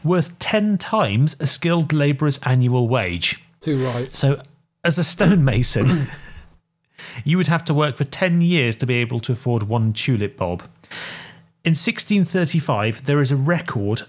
worth 0.03 0.37
10 0.41 0.79
times 0.79 1.37
a 1.39 1.47
skilled 1.47 1.93
labourer's 1.93 2.39
annual 2.39 2.89
wage. 2.89 3.41
Too 3.61 3.85
right. 3.87 4.13
So, 4.17 4.43
as 4.83 4.99
a 4.99 5.05
stonemason, 5.05 6.09
you 7.25 7.37
would 7.37 7.47
have 7.47 7.65
to 7.67 7.75
work 7.75 7.97
for 7.97 8.03
10 8.03 8.41
years 8.41 8.75
to 8.75 8.87
be 8.87 8.95
able 8.95 9.21
to 9.21 9.33
afford 9.33 9.63
one 9.63 9.93
tulip 9.93 10.37
bulb. 10.37 10.65
In 11.63 11.71
1635, 11.71 13.05
there 13.05 13.21
is 13.21 13.31
a 13.31 13.37
record 13.37 14.03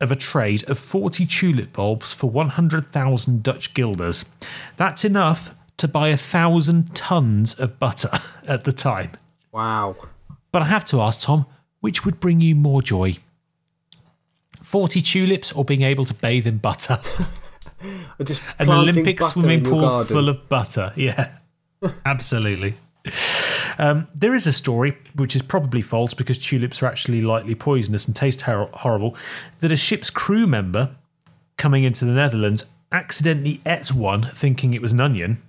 of 0.00 0.10
a 0.10 0.16
trade 0.16 0.68
of 0.68 0.78
40 0.78 1.26
tulip 1.26 1.72
bulbs 1.72 2.12
for 2.12 2.28
100,000 2.28 3.42
Dutch 3.42 3.74
guilders. 3.74 4.24
That's 4.76 5.04
enough 5.04 5.54
to 5.76 5.88
buy 5.88 6.08
a 6.08 6.16
thousand 6.16 6.94
tons 6.94 7.54
of 7.54 7.78
butter 7.78 8.10
at 8.46 8.64
the 8.64 8.72
time. 8.72 9.12
Wow. 9.52 9.96
But 10.52 10.62
I 10.62 10.66
have 10.66 10.84
to 10.86 11.00
ask, 11.00 11.20
Tom, 11.20 11.46
which 11.80 12.04
would 12.04 12.20
bring 12.20 12.40
you 12.40 12.54
more 12.54 12.82
joy? 12.82 13.16
40 14.62 15.02
tulips 15.02 15.52
or 15.52 15.64
being 15.64 15.82
able 15.82 16.04
to 16.04 16.14
bathe 16.14 16.46
in 16.46 16.58
butter? 16.58 17.00
Just 18.24 18.42
An 18.58 18.70
Olympic 18.70 19.20
swimming 19.20 19.62
pool 19.62 20.04
full 20.04 20.28
of 20.28 20.48
butter. 20.48 20.92
Yeah, 20.96 21.32
absolutely. 22.06 22.74
Um, 23.78 24.06
there 24.14 24.34
is 24.34 24.46
a 24.46 24.52
story, 24.52 24.96
which 25.16 25.34
is 25.34 25.42
probably 25.42 25.82
false 25.82 26.14
because 26.14 26.38
tulips 26.38 26.82
are 26.82 26.86
actually 26.86 27.22
lightly 27.22 27.54
poisonous 27.54 28.06
and 28.06 28.14
taste 28.14 28.42
hor- 28.42 28.70
horrible, 28.72 29.16
that 29.60 29.72
a 29.72 29.76
ship's 29.76 30.10
crew 30.10 30.46
member 30.46 30.94
coming 31.56 31.84
into 31.84 32.04
the 32.04 32.12
Netherlands 32.12 32.64
accidentally 32.92 33.60
ate 33.66 33.92
one 33.92 34.30
thinking 34.34 34.74
it 34.74 34.82
was 34.82 34.92
an 34.92 35.00
onion. 35.00 35.42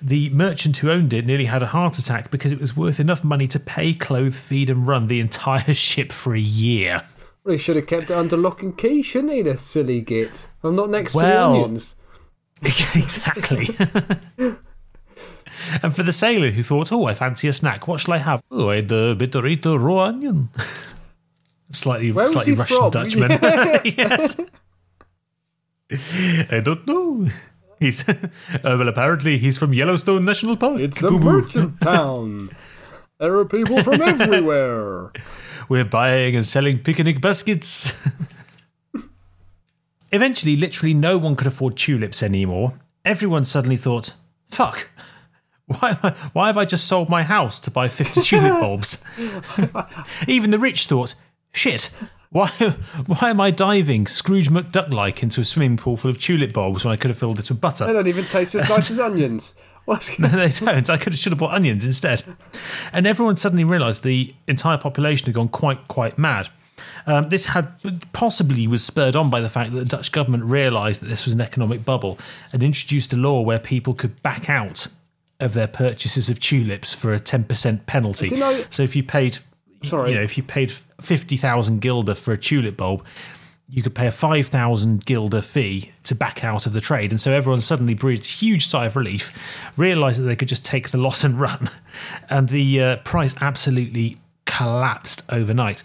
The 0.00 0.30
merchant 0.30 0.76
who 0.78 0.90
owned 0.90 1.12
it 1.12 1.26
nearly 1.26 1.46
had 1.46 1.62
a 1.62 1.66
heart 1.66 1.98
attack 1.98 2.30
because 2.30 2.52
it 2.52 2.60
was 2.60 2.76
worth 2.76 3.00
enough 3.00 3.24
money 3.24 3.46
to 3.48 3.58
pay, 3.60 3.92
clothe, 3.92 4.34
feed, 4.34 4.70
and 4.70 4.86
run 4.86 5.08
the 5.08 5.20
entire 5.20 5.74
ship 5.74 6.12
for 6.12 6.34
a 6.34 6.40
year. 6.40 7.02
Well, 7.44 7.52
he 7.52 7.58
should 7.58 7.76
have 7.76 7.86
kept 7.86 8.10
it 8.10 8.16
under 8.16 8.36
lock 8.36 8.62
and 8.62 8.76
key, 8.76 9.02
shouldn't 9.02 9.32
he, 9.32 9.42
the 9.42 9.56
silly 9.56 10.00
git? 10.00 10.48
I'm 10.62 10.76
not 10.76 10.90
next 10.90 11.14
Well- 11.14 11.52
to 11.52 11.58
the 11.58 11.64
onions. 11.64 11.96
exactly. 12.62 13.68
and 15.82 15.94
for 15.94 16.02
the 16.02 16.12
sailor 16.12 16.50
who 16.50 16.62
thought, 16.62 16.92
oh, 16.92 17.06
I 17.06 17.14
fancy 17.14 17.48
a 17.48 17.52
snack, 17.52 17.88
what 17.88 18.00
shall 18.00 18.14
I 18.14 18.18
have? 18.18 18.42
Oh, 18.50 18.70
I 18.70 18.76
had 18.76 18.90
a 18.92 19.14
bitterito 19.14 19.80
raw 19.80 20.04
onion. 20.04 20.48
Slightly, 21.70 22.12
Where 22.12 22.26
slightly 22.26 22.54
Russian 22.54 22.76
from? 22.78 22.90
Dutchman. 22.90 23.30
yes. 23.84 24.40
I 26.50 26.60
don't 26.60 26.86
know. 26.86 27.28
He's 27.78 28.08
uh, 28.08 28.14
well. 28.64 28.88
Apparently, 28.88 29.36
he's 29.38 29.58
from 29.58 29.74
Yellowstone 29.74 30.24
National 30.24 30.56
Park. 30.56 30.80
It's 30.80 31.02
a 31.02 31.10
merchant 31.10 31.80
town. 31.82 32.50
There 33.18 33.36
are 33.36 33.44
people 33.44 33.82
from 33.82 34.00
everywhere. 34.00 35.12
We're 35.68 35.84
buying 35.84 36.34
and 36.36 36.46
selling 36.46 36.78
picnic 36.78 37.20
baskets. 37.20 37.98
Eventually, 40.10 40.56
literally 40.56 40.94
no 40.94 41.18
one 41.18 41.36
could 41.36 41.46
afford 41.46 41.76
tulips 41.76 42.22
anymore. 42.22 42.80
Everyone 43.04 43.44
suddenly 43.44 43.76
thought, 43.76 44.14
fuck, 44.50 44.88
why, 45.68 45.90
am 45.90 45.98
I, 46.02 46.10
why 46.32 46.46
have 46.48 46.56
I 46.56 46.64
just 46.64 46.86
sold 46.86 47.08
my 47.08 47.22
house 47.22 47.60
to 47.60 47.70
buy 47.70 47.88
50 47.88 48.22
tulip 48.22 48.52
bulbs? 48.60 49.04
Even 50.26 50.50
the 50.50 50.58
rich 50.58 50.86
thought, 50.86 51.14
shit, 51.52 51.90
why, 52.30 52.48
why 53.06 53.30
am 53.30 53.40
I 53.40 53.50
diving 53.50 54.06
Scrooge 54.06 54.50
McDuck 54.50 54.92
like 54.92 55.22
into 55.22 55.40
a 55.40 55.44
swimming 55.44 55.76
pool 55.76 55.96
full 55.96 56.10
of 56.10 56.20
tulip 56.20 56.52
bulbs 56.52 56.84
when 56.84 56.92
I 56.92 56.96
could 56.96 57.10
have 57.10 57.18
filled 57.18 57.38
it 57.38 57.48
with 57.48 57.60
butter? 57.60 57.86
They 57.86 57.92
don't 57.92 58.06
even 58.06 58.24
taste 58.24 58.54
as 58.54 58.68
nice 58.68 58.90
as 58.90 58.98
onions. 58.98 59.54
No, 60.18 60.28
they 60.28 60.50
don't. 60.50 60.90
I 60.90 60.98
could 60.98 61.14
have, 61.14 61.18
should 61.18 61.32
have 61.32 61.38
bought 61.38 61.54
onions 61.54 61.86
instead. 61.86 62.22
And 62.92 63.06
everyone 63.06 63.38
suddenly 63.38 63.64
realised 63.64 64.02
the 64.02 64.34
entire 64.46 64.76
population 64.76 65.24
had 65.24 65.34
gone 65.34 65.48
quite, 65.48 65.88
quite 65.88 66.18
mad. 66.18 66.50
Um, 67.06 67.30
this 67.30 67.46
had 67.46 67.72
possibly 68.12 68.66
was 68.66 68.84
spurred 68.84 69.16
on 69.16 69.30
by 69.30 69.40
the 69.40 69.48
fact 69.48 69.72
that 69.72 69.78
the 69.78 69.84
Dutch 69.86 70.12
government 70.12 70.44
realised 70.44 71.00
that 71.00 71.06
this 71.06 71.24
was 71.24 71.34
an 71.34 71.40
economic 71.40 71.86
bubble 71.86 72.18
and 72.52 72.62
introduced 72.62 73.14
a 73.14 73.16
law 73.16 73.40
where 73.40 73.58
people 73.58 73.94
could 73.94 74.22
back 74.22 74.50
out 74.50 74.88
of 75.40 75.54
their 75.54 75.68
purchases 75.68 76.28
of 76.28 76.40
tulips 76.40 76.92
for 76.94 77.12
a 77.12 77.18
ten 77.18 77.44
percent 77.44 77.86
penalty. 77.86 78.30
I- 78.42 78.64
So 78.70 78.82
if 78.82 78.96
you 78.96 79.02
paid, 79.02 79.38
Sorry. 79.82 80.10
you 80.10 80.16
know, 80.16 80.22
if 80.22 80.36
you 80.36 80.42
paid 80.42 80.72
fifty 81.00 81.36
thousand 81.36 81.80
guilder 81.80 82.14
for 82.14 82.32
a 82.32 82.36
tulip 82.38 82.76
bulb, 82.76 83.04
you 83.68 83.82
could 83.82 83.94
pay 83.94 84.06
a 84.06 84.10
five 84.10 84.48
thousand 84.48 85.04
guilder 85.06 85.40
fee 85.42 85.92
to 86.04 86.14
back 86.14 86.42
out 86.42 86.66
of 86.66 86.72
the 86.72 86.80
trade, 86.80 87.10
and 87.12 87.20
so 87.20 87.32
everyone 87.32 87.60
suddenly 87.60 87.94
breathed 87.94 88.24
a 88.24 88.28
huge 88.28 88.66
sigh 88.66 88.86
of 88.86 88.96
relief, 88.96 89.32
realised 89.76 90.18
that 90.20 90.24
they 90.24 90.36
could 90.36 90.48
just 90.48 90.64
take 90.64 90.90
the 90.90 90.98
loss 90.98 91.22
and 91.22 91.38
run, 91.38 91.70
and 92.30 92.48
the 92.48 92.82
uh, 92.82 92.96
price 92.98 93.34
absolutely 93.40 94.16
collapsed 94.46 95.22
overnight, 95.28 95.82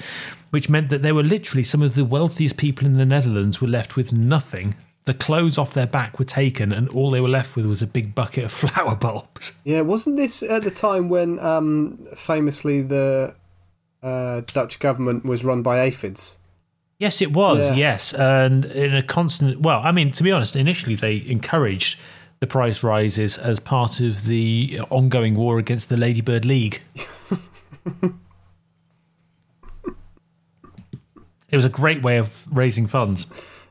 which 0.49 0.69
meant 0.69 0.89
that 0.89 1.01
there 1.01 1.13
were 1.13 1.21
literally 1.23 1.63
some 1.63 1.81
of 1.81 1.93
the 1.95 2.05
wealthiest 2.05 2.57
people 2.57 2.87
in 2.87 2.93
the 2.93 3.05
Netherlands 3.05 3.61
were 3.61 3.67
left 3.67 3.95
with 3.95 4.11
nothing. 4.13 4.73
The 5.05 5.13
clothes 5.13 5.57
off 5.57 5.73
their 5.73 5.87
back 5.87 6.17
were 6.17 6.25
taken, 6.25 6.71
and 6.71 6.87
all 6.89 7.11
they 7.11 7.19
were 7.19 7.29
left 7.29 7.55
with 7.55 7.65
was 7.65 7.81
a 7.81 7.87
big 7.87 8.15
bucket 8.15 8.45
of 8.45 8.51
flower 8.53 8.95
bulbs. 8.95 9.51
Yeah, 9.63 9.81
wasn't 9.81 10.17
this 10.17 10.43
at 10.43 10.63
the 10.63 10.71
time 10.71 11.09
when 11.09 11.39
um, 11.39 11.97
famously 12.15 12.81
the 12.81 13.35
uh, 14.01 14.41
Dutch 14.47 14.79
government 14.79 15.25
was 15.25 15.43
run 15.43 15.61
by 15.61 15.79
aphids? 15.79 16.37
Yes, 16.99 17.21
it 17.21 17.33
was. 17.33 17.59
Yeah. 17.59 17.75
Yes, 17.75 18.13
and 18.13 18.65
in 18.65 18.95
a 18.95 19.03
constant. 19.03 19.59
Well, 19.61 19.81
I 19.83 19.91
mean, 19.91 20.11
to 20.11 20.23
be 20.23 20.31
honest, 20.31 20.55
initially 20.55 20.95
they 20.95 21.23
encouraged 21.25 21.99
the 22.39 22.47
price 22.47 22.83
rises 22.83 23.37
as 23.37 23.59
part 23.59 23.99
of 23.99 24.25
the 24.25 24.79
ongoing 24.89 25.35
war 25.35 25.59
against 25.59 25.87
the 25.89 25.97
Ladybird 25.97 26.45
League. 26.45 26.81
it 31.49 31.55
was 31.55 31.63
a 31.65 31.69
great 31.69 32.01
way 32.01 32.17
of 32.17 32.45
raising 32.51 32.85
funds. 32.85 33.27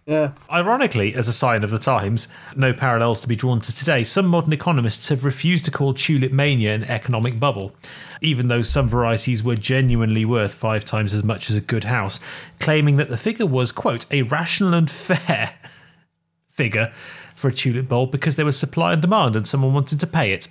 Yeah. 0.07 0.33
Ironically, 0.51 1.15
as 1.15 1.29
a 1.29 1.33
sign 1.33 1.63
of 1.63 1.71
the 1.71 1.79
times, 1.79 2.27
no 2.57 2.73
parallels 2.73 3.21
to 3.21 3.29
be 3.29 3.37
drawn 3.37 3.61
to 3.61 3.75
today, 3.75 4.03
some 4.03 4.27
modern 4.27 4.53
economists 4.53 5.09
have 5.11 5.25
refused 5.25 5.65
to 5.67 5.71
call 5.71 5.95
tulip 5.95 6.33
mania 6.33 6.75
an 6.75 6.85
economic 6.85 7.39
bubble, 7.39 7.73
even 8.21 8.49
though 8.49 8.63
some 8.63 8.89
varieties 8.89 9.45
were 9.45 9.55
genuinely 9.55 10.25
worth 10.25 10.55
five 10.55 10.85
times 10.85 11.15
as 11.15 11.23
much 11.23 11.49
as 11.51 11.57
a 11.57 11.61
good 11.61 11.85
house, 11.85 12.19
claiming 12.59 12.97
that 12.97 13.11
the 13.11 13.17
figure 13.17 13.47
was, 13.47 13.71
quote, 13.71 14.05
a 14.11 14.23
rational 14.23 14.75
and 14.75 14.91
fair 14.91 15.55
figure 16.51 16.93
for 17.37 17.49
a 17.49 17.53
tulip 17.53 17.89
bulb 17.89 18.11
because 18.11 18.35
there 18.35 18.45
was 18.45 18.59
supply 18.59 18.93
and 18.93 19.03
demand 19.03 19.37
and 19.37 19.47
someone 19.47 19.73
wanted 19.73 20.01
to 20.01 20.07
pay 20.07 20.33
it. 20.33 20.49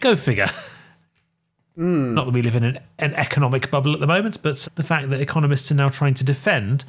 Go 0.00 0.16
figure. 0.16 0.50
Hmm. 1.76 2.14
Not 2.14 2.24
that 2.24 2.34
we 2.34 2.42
live 2.42 2.56
in 2.56 2.64
an, 2.64 2.80
an 2.98 3.14
economic 3.14 3.70
bubble 3.70 3.94
at 3.94 4.00
the 4.00 4.06
moment, 4.08 4.42
but 4.42 4.66
the 4.74 4.82
fact 4.82 5.10
that 5.10 5.20
economists 5.20 5.70
are 5.70 5.76
now 5.76 5.88
trying 5.88 6.14
to 6.14 6.24
defend 6.24 6.84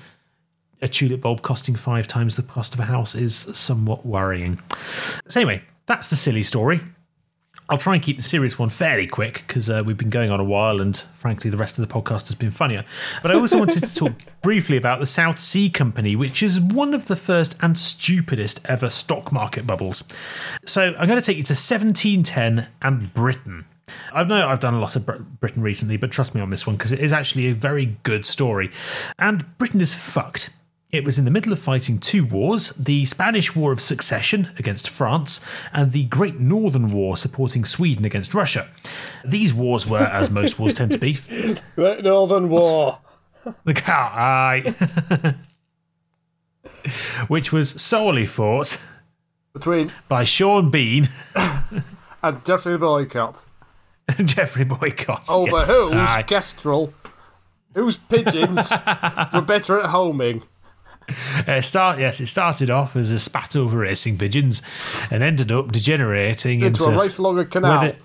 a 0.82 0.88
tulip 0.88 1.22
bulb 1.22 1.42
costing 1.42 1.76
five 1.76 2.08
times 2.08 2.36
the 2.36 2.44
cost 2.44 2.74
of 2.74 2.80
a 2.80 2.86
house 2.86 3.16
is 3.16 3.36
somewhat 3.36 4.06
worrying. 4.06 4.60
So, 5.28 5.42
anyway, 5.42 5.64
that's 5.86 6.10
the 6.10 6.16
silly 6.16 6.44
story. 6.44 6.82
I'll 7.70 7.78
try 7.78 7.94
and 7.94 8.04
keep 8.04 8.18
the 8.18 8.24
serious 8.24 8.58
one 8.58 8.70
fairly 8.70 9.06
quick 9.06 9.44
because 9.48 9.70
uh, 9.70 9.84
we've 9.86 9.98
been 9.98 10.10
going 10.10 10.32
on 10.32 10.40
a 10.40 10.44
while 10.44 10.82
and 10.82 10.98
frankly, 11.14 11.52
the 11.52 11.58
rest 11.58 11.78
of 11.78 11.88
the 11.88 11.94
podcast 11.94 12.28
has 12.28 12.36
been 12.36 12.50
funnier. 12.50 12.84
But 13.22 13.30
I 13.30 13.36
also 13.36 13.60
wanted 13.60 13.84
to 13.86 13.94
talk 13.94 14.14
briefly 14.42 14.76
about 14.76 15.00
the 15.00 15.06
South 15.06 15.38
Sea 15.38 15.70
Company, 15.70 16.16
which 16.16 16.42
is 16.42 16.60
one 16.60 16.96
of 16.96 17.06
the 17.06 17.16
first 17.16 17.56
and 17.62 17.78
stupidest 17.78 18.62
ever 18.66 18.90
stock 18.90 19.32
market 19.32 19.68
bubbles. 19.68 20.04
So 20.66 20.96
I'm 20.98 21.08
going 21.08 21.20
to 21.20 21.26
take 21.26 21.38
you 21.38 21.44
to 21.44 21.54
1710 21.54 22.68
and 22.82 23.14
Britain. 23.14 23.66
I 24.14 24.24
know 24.24 24.48
I've 24.48 24.60
done 24.60 24.74
a 24.74 24.80
lot 24.80 24.96
of 24.96 25.06
Britain 25.40 25.62
recently, 25.62 25.98
but 25.98 26.12
trust 26.12 26.34
me 26.34 26.42
on 26.42 26.50
this 26.50 26.66
one 26.66 26.76
because 26.76 26.92
it 26.92 27.00
is 27.00 27.14
actually 27.14 27.48
a 27.48 27.54
very 27.54 27.98
good 28.02 28.26
story. 28.26 28.72
And 29.20 29.46
Britain 29.60 29.82
is 29.82 29.94
fucked. 29.94 30.50
It 30.92 31.06
was 31.06 31.20
in 31.20 31.26
the 31.26 31.32
middle 31.32 31.54
of 31.54 31.60
fighting 31.60 32.00
two 32.00 32.26
wars 32.26 32.70
the 32.72 33.06
Spanish 33.06 33.56
War 33.56 33.72
of 33.72 33.80
Succession 33.80 34.50
against 34.58 34.90
France, 34.90 35.40
and 35.72 35.92
the 35.92 36.06
Great 36.06 36.40
Northern 36.40 36.90
War 36.92 37.16
supporting 37.16 37.64
Sweden 37.64 38.06
against 38.06 38.34
Russia. 38.34 38.68
These 39.24 39.54
wars 39.54 39.86
were, 39.88 40.00
as 40.00 40.32
most 40.32 40.58
wars 40.58 40.74
tend 40.74 40.92
to 40.94 40.98
be, 40.98 41.20
Great 41.76 42.04
Northern 42.04 42.50
War. 42.50 43.00
the 43.66 43.74
cow 43.76 44.12
aye. 44.14 45.36
which 47.28 47.52
was 47.52 47.70
solely 47.82 48.26
fought 48.26 48.82
Between 49.54 49.92
by 50.08 50.24
Sean 50.24 50.72
Bean 50.72 51.08
and 52.24 52.44
Geoffrey 52.46 52.78
Boycott. 52.78 53.46
Geoffrey 54.26 54.64
Boycott. 54.66 55.30
Over 55.30 55.58
Yes, 55.58 55.76
whose 55.76 55.94
aye. 55.94 56.24
kestrel, 56.24 56.94
whose 57.76 57.98
pigeons 57.98 58.72
were 59.34 59.42
better 59.42 59.80
at 59.80 59.90
homing. 59.92 60.42
Uh, 61.48 61.62
start 61.62 62.00
yes, 62.00 62.20
it 62.20 62.28
started 62.28 62.70
off 62.70 62.96
as 62.96 63.12
a 63.12 63.20
spat 63.20 63.56
over 63.56 63.78
racing 63.80 64.18
pigeons, 64.18 64.62
and 65.12 65.24
ended 65.24 65.52
up 65.52 65.72
degenerating 65.72 66.62
Into 66.62 66.84
into 66.86 66.98
a 66.98 67.02
race 67.02 67.18
along 67.18 67.40
a 67.40 67.46
canal. 67.46 67.80
whether 67.80 67.96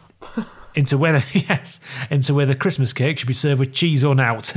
into 0.75 0.99
whether 0.99 1.23
yes 1.33 1.81
into 2.11 2.35
whether 2.35 2.55
Christmas 2.55 2.93
cake 2.93 3.19
should 3.19 3.29
be 3.29 3.35
served 3.35 3.61
with 3.61 3.73
cheese 3.73 4.03
or 4.05 4.15
not. 4.15 4.49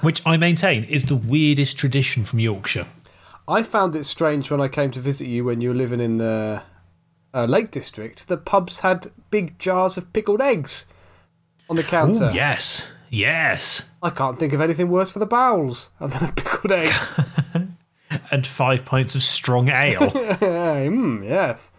Which 0.00 0.26
I 0.26 0.36
maintain 0.36 0.82
is 0.84 1.04
the 1.04 1.14
weirdest 1.14 1.78
tradition 1.78 2.24
from 2.24 2.40
Yorkshire. 2.40 2.86
I 3.46 3.62
found 3.62 3.94
it 3.94 4.04
strange 4.04 4.50
when 4.50 4.60
I 4.60 4.66
came 4.68 4.90
to 4.92 4.98
visit 5.00 5.26
you 5.26 5.44
when 5.44 5.60
you 5.60 5.68
were 5.70 5.74
living 5.76 6.00
in 6.00 6.18
the 6.18 6.62
uh, 7.32 7.44
Lake 7.44 7.70
District. 7.70 8.26
The 8.26 8.36
pubs 8.36 8.80
had 8.80 9.12
big 9.30 9.58
jars 9.58 9.96
of 9.96 10.12
pickled 10.12 10.40
eggs 10.40 10.86
on 11.70 11.76
the 11.76 11.82
counter. 11.84 12.30
Oh 12.30 12.34
yes, 12.34 12.86
yes, 13.12 13.88
I 14.02 14.10
can't 14.10 14.38
think 14.38 14.52
of 14.52 14.60
anything 14.60 14.88
worse 14.88 15.10
for 15.10 15.20
the 15.20 15.26
bowels 15.26 15.90
than 16.00 16.10
a 16.12 16.32
pickled 16.32 16.72
egg. 16.72 16.92
and 18.30 18.46
five 18.46 18.84
pints 18.84 19.14
of 19.14 19.22
strong 19.22 19.68
ale. 19.68 20.00
mm, 20.10 21.24
yes. 21.24 21.70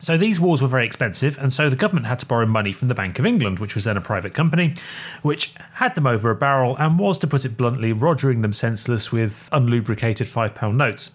So 0.00 0.16
these 0.16 0.38
wars 0.38 0.60
were 0.60 0.68
very 0.68 0.84
expensive, 0.84 1.38
and 1.38 1.52
so 1.52 1.70
the 1.70 1.76
government 1.76 2.06
had 2.06 2.18
to 2.20 2.26
borrow 2.26 2.46
money 2.46 2.72
from 2.72 2.88
the 2.88 2.94
Bank 2.94 3.18
of 3.18 3.26
England, 3.26 3.58
which 3.58 3.74
was 3.74 3.84
then 3.84 3.96
a 3.96 4.00
private 4.00 4.34
company, 4.34 4.74
which 5.22 5.54
had 5.74 5.94
them 5.94 6.06
over 6.06 6.30
a 6.30 6.34
barrel 6.34 6.76
and 6.76 6.98
was, 6.98 7.18
to 7.20 7.26
put 7.26 7.44
it 7.44 7.56
bluntly, 7.56 7.92
rogering 7.94 8.42
them 8.42 8.52
senseless 8.52 9.10
with 9.10 9.48
unlubricated 9.52 10.26
£5 10.26 10.74
notes. 10.74 11.14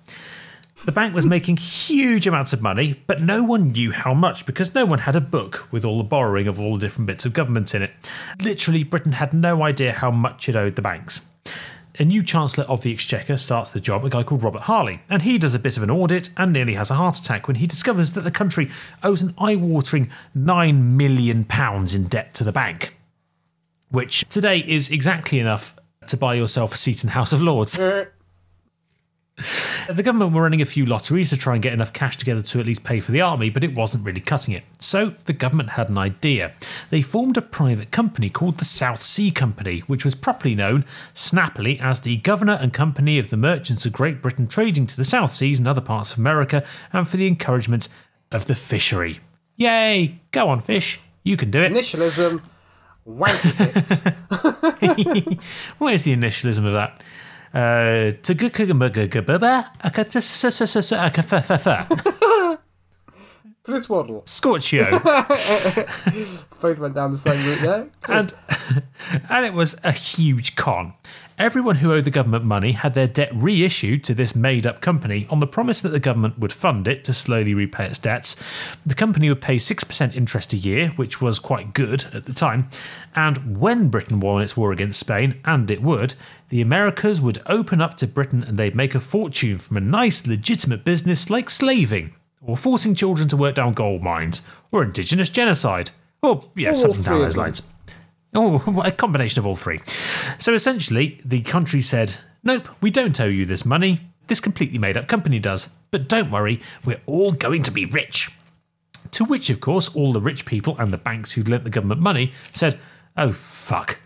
The 0.83 0.91
bank 0.91 1.13
was 1.13 1.25
making 1.25 1.57
huge 1.57 2.25
amounts 2.25 2.53
of 2.53 2.61
money, 2.61 2.99
but 3.05 3.21
no 3.21 3.43
one 3.43 3.69
knew 3.69 3.91
how 3.91 4.13
much 4.13 4.45
because 4.45 4.73
no 4.73 4.85
one 4.85 4.99
had 4.99 5.15
a 5.15 5.21
book 5.21 5.67
with 5.71 5.85
all 5.85 5.97
the 5.97 6.03
borrowing 6.03 6.47
of 6.47 6.59
all 6.59 6.73
the 6.73 6.79
different 6.79 7.05
bits 7.05 7.25
of 7.25 7.33
government 7.33 7.75
in 7.75 7.83
it. 7.83 7.91
Literally, 8.41 8.83
Britain 8.83 9.11
had 9.11 9.31
no 9.31 9.61
idea 9.63 9.93
how 9.93 10.09
much 10.09 10.49
it 10.49 10.55
owed 10.55 10.75
the 10.75 10.81
banks 10.81 11.21
a 11.99 12.05
new 12.05 12.23
Chancellor 12.23 12.63
of 12.65 12.81
the 12.81 12.93
Exchequer 12.93 13.37
starts 13.37 13.71
the 13.71 13.79
job, 13.79 14.05
a 14.05 14.09
guy 14.09 14.23
called 14.23 14.43
Robert 14.43 14.63
Harley, 14.63 15.01
and 15.09 15.21
he 15.21 15.37
does 15.37 15.53
a 15.53 15.59
bit 15.59 15.77
of 15.77 15.83
an 15.83 15.89
audit 15.89 16.29
and 16.37 16.53
nearly 16.53 16.75
has 16.75 16.89
a 16.89 16.95
heart 16.95 17.17
attack 17.17 17.47
when 17.47 17.57
he 17.57 17.67
discovers 17.67 18.11
that 18.11 18.21
the 18.21 18.31
country 18.31 18.69
owes 19.03 19.21
an 19.21 19.33
eye 19.37 19.55
watering 19.55 20.09
£9 20.37 20.81
million 20.81 21.45
in 21.93 22.03
debt 22.05 22.33
to 22.33 22.43
the 22.43 22.51
bank, 22.51 22.97
which 23.89 24.27
today 24.29 24.59
is 24.59 24.89
exactly 24.89 25.39
enough 25.39 25.75
to 26.07 26.17
buy 26.17 26.33
yourself 26.33 26.73
a 26.73 26.77
seat 26.77 27.03
in 27.03 27.07
the 27.07 27.13
House 27.13 27.33
of 27.33 27.41
Lords. 27.41 27.77
Uh, 27.77 28.05
The 29.89 30.03
government 30.03 30.33
were 30.33 30.43
running 30.43 30.61
a 30.61 30.65
few 30.65 30.85
lotteries 30.85 31.29
to 31.31 31.37
try 31.37 31.53
and 31.53 31.63
get 31.63 31.73
enough 31.73 31.93
cash 31.93 32.17
together 32.17 32.41
to 32.41 32.59
at 32.59 32.65
least 32.65 32.83
pay 32.83 32.99
for 32.99 33.11
the 33.11 33.21
army, 33.21 33.49
but 33.49 33.63
it 33.63 33.73
wasn't 33.73 34.05
really 34.05 34.21
cutting 34.21 34.53
it. 34.53 34.63
So 34.79 35.09
the 35.25 35.33
government 35.33 35.69
had 35.71 35.89
an 35.89 35.97
idea. 35.97 36.53
They 36.89 37.01
formed 37.01 37.37
a 37.37 37.41
private 37.41 37.91
company 37.91 38.29
called 38.29 38.57
the 38.57 38.65
South 38.65 39.01
Sea 39.01 39.31
Company, 39.31 39.79
which 39.81 40.05
was 40.05 40.15
properly 40.15 40.53
known, 40.53 40.85
snappily, 41.13 41.79
as 41.79 42.01
the 42.01 42.17
Governor 42.17 42.57
and 42.61 42.73
Company 42.73 43.17
of 43.17 43.29
the 43.29 43.37
Merchants 43.37 43.85
of 43.85 43.93
Great 43.93 44.21
Britain 44.21 44.47
trading 44.47 44.85
to 44.87 44.97
the 44.97 45.03
South 45.03 45.31
Seas 45.31 45.59
and 45.59 45.67
other 45.67 45.81
parts 45.81 46.13
of 46.13 46.19
America, 46.19 46.63
and 46.93 47.07
for 47.07 47.17
the 47.17 47.27
encouragement 47.27 47.87
of 48.31 48.45
the 48.45 48.55
fishery. 48.55 49.19
Yay! 49.55 50.19
Go 50.31 50.49
on, 50.49 50.61
fish. 50.61 50.99
You 51.23 51.37
can 51.37 51.51
do 51.51 51.61
it. 51.61 51.71
initialism, 51.71 52.41
wanky 53.07 53.55
tits. 53.57 54.03
Where's 55.77 56.03
the 56.03 56.15
initialism 56.15 56.65
of 56.65 56.73
that? 56.73 57.01
Uh, 57.53 58.11
Chris 63.63 63.87
Waddle. 63.87 64.23
Scorchio. 64.25 64.89
Both 66.59 66.79
went 66.79 66.95
down 66.95 67.11
the 67.11 67.17
same 67.17 67.45
route 67.45 67.61
there. 67.61 67.89
and 68.07 68.33
and 69.29 69.45
it 69.45 69.53
was 69.53 69.75
a 69.83 69.91
huge 69.91 70.55
con. 70.55 70.93
Everyone 71.41 71.77
who 71.77 71.91
owed 71.91 72.03
the 72.03 72.11
government 72.11 72.45
money 72.45 72.73
had 72.73 72.93
their 72.93 73.07
debt 73.07 73.31
reissued 73.33 74.03
to 74.03 74.13
this 74.13 74.35
made 74.35 74.67
up 74.67 74.79
company 74.79 75.25
on 75.31 75.39
the 75.39 75.47
promise 75.47 75.81
that 75.81 75.89
the 75.89 75.99
government 75.99 76.37
would 76.37 76.53
fund 76.53 76.87
it 76.87 77.03
to 77.05 77.15
slowly 77.15 77.55
repay 77.55 77.87
its 77.87 77.97
debts. 77.97 78.35
The 78.85 78.93
company 78.93 79.27
would 79.27 79.41
pay 79.41 79.55
6% 79.55 80.15
interest 80.15 80.53
a 80.53 80.57
year, 80.57 80.89
which 80.97 81.19
was 81.19 81.39
quite 81.39 81.73
good 81.73 82.05
at 82.13 82.25
the 82.25 82.33
time. 82.33 82.69
And 83.15 83.59
when 83.59 83.89
Britain 83.89 84.19
won 84.19 84.43
its 84.43 84.55
war 84.55 84.71
against 84.71 84.99
Spain, 84.99 85.41
and 85.43 85.71
it 85.71 85.81
would, 85.81 86.13
the 86.49 86.61
Americas 86.61 87.19
would 87.21 87.41
open 87.47 87.81
up 87.81 87.97
to 87.97 88.07
Britain 88.07 88.43
and 88.43 88.59
they'd 88.59 88.75
make 88.75 88.93
a 88.93 88.99
fortune 88.99 89.57
from 89.57 89.77
a 89.77 89.81
nice, 89.81 90.27
legitimate 90.27 90.85
business 90.85 91.31
like 91.31 91.49
slaving, 91.49 92.13
or 92.43 92.55
forcing 92.55 92.93
children 92.93 93.27
to 93.29 93.35
work 93.35 93.55
down 93.55 93.73
gold 93.73 94.03
mines, 94.03 94.43
or 94.71 94.83
indigenous 94.83 95.29
genocide, 95.31 95.89
or, 96.21 96.43
yeah, 96.55 96.69
All 96.69 96.75
something 96.75 97.01
down 97.01 97.19
those 97.21 97.35
lines. 97.35 97.63
Oh, 98.33 98.81
a 98.83 98.91
combination 98.91 99.39
of 99.39 99.45
all 99.45 99.55
three. 99.55 99.79
So 100.37 100.53
essentially, 100.53 101.19
the 101.25 101.41
country 101.41 101.81
said, 101.81 102.15
Nope, 102.43 102.67
we 102.81 102.89
don't 102.91 103.19
owe 103.19 103.25
you 103.25 103.45
this 103.45 103.65
money. 103.65 104.01
This 104.27 104.39
completely 104.39 104.77
made 104.77 104.97
up 104.97 105.07
company 105.07 105.39
does. 105.39 105.69
But 105.91 106.07
don't 106.07 106.31
worry, 106.31 106.61
we're 106.85 107.01
all 107.05 107.33
going 107.33 107.63
to 107.63 107.71
be 107.71 107.85
rich. 107.85 108.31
To 109.11 109.25
which, 109.25 109.49
of 109.49 109.59
course, 109.59 109.93
all 109.93 110.13
the 110.13 110.21
rich 110.21 110.45
people 110.45 110.75
and 110.79 110.91
the 110.91 110.97
banks 110.97 111.33
who'd 111.33 111.49
lent 111.49 111.65
the 111.65 111.69
government 111.69 112.01
money 112.01 112.31
said, 112.53 112.79
Oh, 113.17 113.33
fuck. 113.33 113.99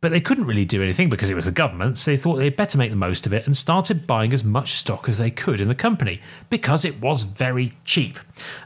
But 0.00 0.12
they 0.12 0.20
couldn't 0.20 0.44
really 0.46 0.66
do 0.66 0.82
anything 0.82 1.08
because 1.08 1.30
it 1.30 1.34
was 1.34 1.46
the 1.46 1.50
government, 1.50 1.96
so 1.96 2.10
they 2.10 2.16
thought 2.18 2.36
they'd 2.36 2.54
better 2.54 2.76
make 2.76 2.90
the 2.90 2.96
most 2.96 3.26
of 3.26 3.32
it 3.32 3.46
and 3.46 3.56
started 3.56 4.06
buying 4.06 4.34
as 4.34 4.44
much 4.44 4.72
stock 4.74 5.08
as 5.08 5.16
they 5.16 5.30
could 5.30 5.62
in 5.62 5.68
the 5.68 5.74
company 5.74 6.20
because 6.50 6.84
it 6.84 7.00
was 7.00 7.22
very 7.22 7.72
cheap, 7.86 8.18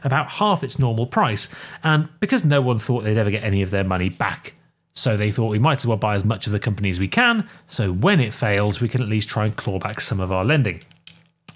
about 0.03 0.27
half 0.27 0.65
its 0.65 0.77
normal 0.77 1.07
price, 1.07 1.47
and 1.81 2.09
because 2.19 2.43
no 2.43 2.61
one 2.61 2.77
thought 2.77 3.05
they'd 3.05 3.17
ever 3.17 3.31
get 3.31 3.43
any 3.45 3.61
of 3.61 3.71
their 3.71 3.85
money 3.85 4.09
back. 4.09 4.53
So 4.99 5.15
they 5.15 5.31
thought 5.31 5.47
we 5.47 5.59
might 5.59 5.77
as 5.77 5.85
well 5.85 5.95
buy 5.95 6.15
as 6.15 6.25
much 6.25 6.45
of 6.45 6.51
the 6.51 6.59
company 6.59 6.89
as 6.89 6.99
we 6.99 7.07
can, 7.07 7.47
so 7.67 7.93
when 7.93 8.19
it 8.19 8.33
fails, 8.33 8.81
we 8.81 8.89
can 8.89 9.01
at 9.01 9.07
least 9.07 9.29
try 9.29 9.45
and 9.45 9.55
claw 9.55 9.79
back 9.79 10.01
some 10.01 10.19
of 10.19 10.29
our 10.29 10.43
lending. 10.43 10.81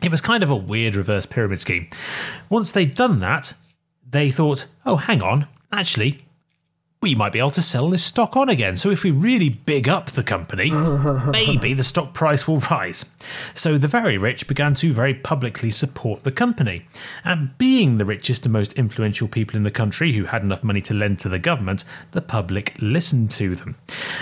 It 0.01 0.11
was 0.11 0.21
kind 0.21 0.43
of 0.43 0.49
a 0.49 0.55
weird 0.55 0.95
reverse 0.95 1.25
pyramid 1.25 1.59
scheme. 1.59 1.89
Once 2.49 2.71
they'd 2.71 2.95
done 2.95 3.19
that, 3.19 3.53
they 4.09 4.31
thought, 4.31 4.67
oh, 4.85 4.95
hang 4.95 5.21
on, 5.21 5.47
actually, 5.73 6.19
we 7.03 7.15
might 7.15 7.33
be 7.33 7.39
able 7.39 7.51
to 7.51 7.61
sell 7.61 7.89
this 7.89 8.01
stock 8.01 8.37
on 8.37 8.47
again. 8.47 8.77
So 8.77 8.89
if 8.89 9.03
we 9.03 9.11
really 9.11 9.49
big 9.49 9.89
up 9.89 10.11
the 10.11 10.23
company, 10.23 10.71
maybe 11.27 11.73
the 11.73 11.83
stock 11.83 12.13
price 12.13 12.47
will 12.47 12.59
rise. 12.59 13.13
So 13.53 13.77
the 13.77 13.89
very 13.89 14.17
rich 14.17 14.47
began 14.47 14.73
to 14.75 14.93
very 14.93 15.13
publicly 15.13 15.69
support 15.69 16.23
the 16.23 16.31
company. 16.31 16.85
And 17.25 17.57
being 17.57 17.97
the 17.97 18.05
richest 18.05 18.45
and 18.45 18.53
most 18.53 18.71
influential 18.73 19.27
people 19.27 19.57
in 19.57 19.63
the 19.63 19.69
country 19.69 20.13
who 20.13 20.23
had 20.23 20.43
enough 20.43 20.63
money 20.63 20.79
to 20.79 20.93
lend 20.93 21.19
to 21.19 21.29
the 21.29 21.39
government, 21.39 21.83
the 22.11 22.21
public 22.21 22.73
listened 22.79 23.31
to 23.31 23.53
them. 23.53 23.75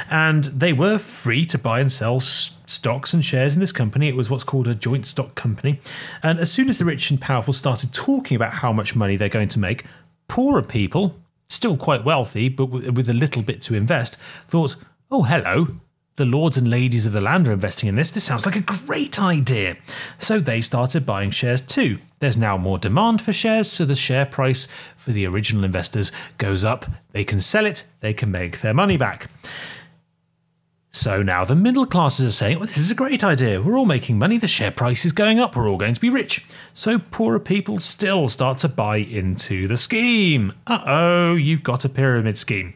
And 0.10 0.46
they 0.46 0.74
were 0.74 0.98
free 0.98 1.46
to 1.46 1.60
buy 1.60 1.82
and 1.82 1.92
sell 1.92 2.20
stocks 2.20 3.14
and 3.14 3.24
shares 3.24 3.54
in 3.54 3.60
this 3.60 3.72
company. 3.72 4.08
It 4.08 4.16
was 4.16 4.32
what's 4.32 4.44
called 4.44 4.68
a 4.68 4.74
joint 4.74 5.06
stock 5.06 5.36
company. 5.36 5.80
And 6.24 6.40
as 6.40 6.52
soon 6.52 6.68
as 6.68 6.80
the 6.80 6.86
rich 6.86 7.12
and 7.12 7.22
powerful 7.22 7.54
started 7.54 7.94
talking 7.94 8.36
about 8.36 8.54
how 8.54 8.74
much 8.74 8.96
money 8.96 9.18
they're 9.18 9.30
going 9.30 9.50
to 9.50 9.60
make, 9.60 9.86
poorer 10.28 10.64
people, 10.64 11.21
still 11.52 11.78
quite 11.78 12.04
wealthy, 12.04 12.50
but 12.50 12.66
with 12.68 13.10
a 13.10 13.14
little 13.14 13.42
bit 13.42 13.62
to 13.64 13.76
invest, 13.76 14.18
thought, 14.48 14.76
oh, 15.10 15.24
hello, 15.24 15.68
the 16.16 16.26
lords 16.26 16.58
and 16.58 16.70
ladies 16.70 17.06
of 17.06 17.14
the 17.14 17.22
land 17.22 17.48
are 17.48 17.54
investing 17.54 17.90
in 17.90 17.96
this. 17.96 18.12
This 18.12 18.24
sounds 18.24 18.46
like 18.46 18.56
a 18.56 18.62
great 18.62 19.20
idea. 19.20 19.78
So 20.20 20.40
they 20.40 20.62
started 20.62 21.06
buying 21.06 21.32
shares 21.32 21.62
too. 21.62 22.00
There's 22.20 22.38
now 22.38 22.58
more 22.58 22.78
demand 22.78 23.22
for 23.22 23.34
shares, 23.34 23.72
so 23.72 23.86
the 23.86 23.96
share 23.96 24.26
price 24.26 24.68
for 24.96 25.12
the 25.12 25.26
original 25.26 25.64
investors 25.64 26.12
goes 26.38 26.64
up. 26.64 26.86
They 27.12 27.24
can 27.24 27.42
sell 27.42 27.66
it, 27.66 27.86
they 28.02 28.14
can 28.14 28.32
make 28.32 28.60
their 28.60 28.74
money 28.74 28.98
back. 28.98 29.30
So 30.94 31.22
now 31.22 31.46
the 31.46 31.56
middle 31.56 31.86
classes 31.86 32.26
are 32.26 32.32
saying, 32.32 32.58
well, 32.60 32.68
this 32.68 32.78
is 32.78 32.92
a 32.92 32.96
great 32.96 33.24
idea. 33.24 33.62
We're 33.62 33.78
all 33.78 33.86
making 33.86 34.20
money. 34.20 34.38
The 34.38 34.48
share 34.48 34.72
price 34.72 35.06
is 35.06 35.14
going 35.14 35.40
up. 35.40 35.56
We're 35.56 35.70
all 35.70 35.78
going 35.78 35.94
to 35.94 36.02
be 36.02 36.10
rich. 36.10 36.46
So 36.74 37.00
poorer 37.00 37.40
people 37.40 37.80
still 37.80 38.28
start 38.28 38.58
to 38.60 38.68
buy 38.68 38.98
into 38.98 39.70
the 39.70 39.78
scheme. 39.78 40.54
Uh 40.68 40.82
oh, 40.86 41.36
you've 41.36 41.64
got 41.64 41.86
a 41.86 41.90
pyramid 41.90 42.38
scheme. 42.38 42.74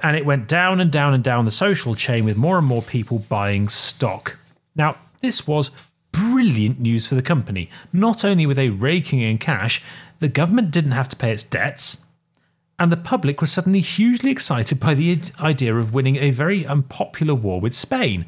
And 0.00 0.16
it 0.16 0.26
went 0.26 0.48
down 0.48 0.80
and 0.80 0.90
down 0.90 1.14
and 1.14 1.22
down 1.22 1.44
the 1.44 1.52
social 1.52 1.94
chain 1.94 2.24
with 2.24 2.36
more 2.36 2.58
and 2.58 2.66
more 2.66 2.82
people 2.82 3.20
buying 3.20 3.68
stock. 3.68 4.36
Now, 4.74 4.96
this 5.20 5.46
was 5.46 5.70
brilliant 6.10 6.80
news 6.80 7.06
for 7.06 7.14
the 7.14 7.22
company. 7.22 7.70
Not 7.92 8.24
only 8.24 8.46
were 8.46 8.54
they 8.54 8.70
raking 8.70 9.20
in 9.20 9.38
cash, 9.38 9.82
the 10.18 10.28
government 10.28 10.72
didn't 10.72 10.92
have 10.92 11.08
to 11.10 11.16
pay 11.16 11.30
its 11.30 11.44
debts 11.44 11.98
and 12.78 12.92
the 12.92 12.96
public 12.96 13.40
was 13.40 13.50
suddenly 13.50 13.80
hugely 13.80 14.30
excited 14.30 14.78
by 14.78 14.94
the 14.94 15.18
idea 15.40 15.74
of 15.76 15.94
winning 15.94 16.16
a 16.16 16.30
very 16.30 16.66
unpopular 16.66 17.34
war 17.34 17.60
with 17.60 17.74
Spain. 17.74 18.26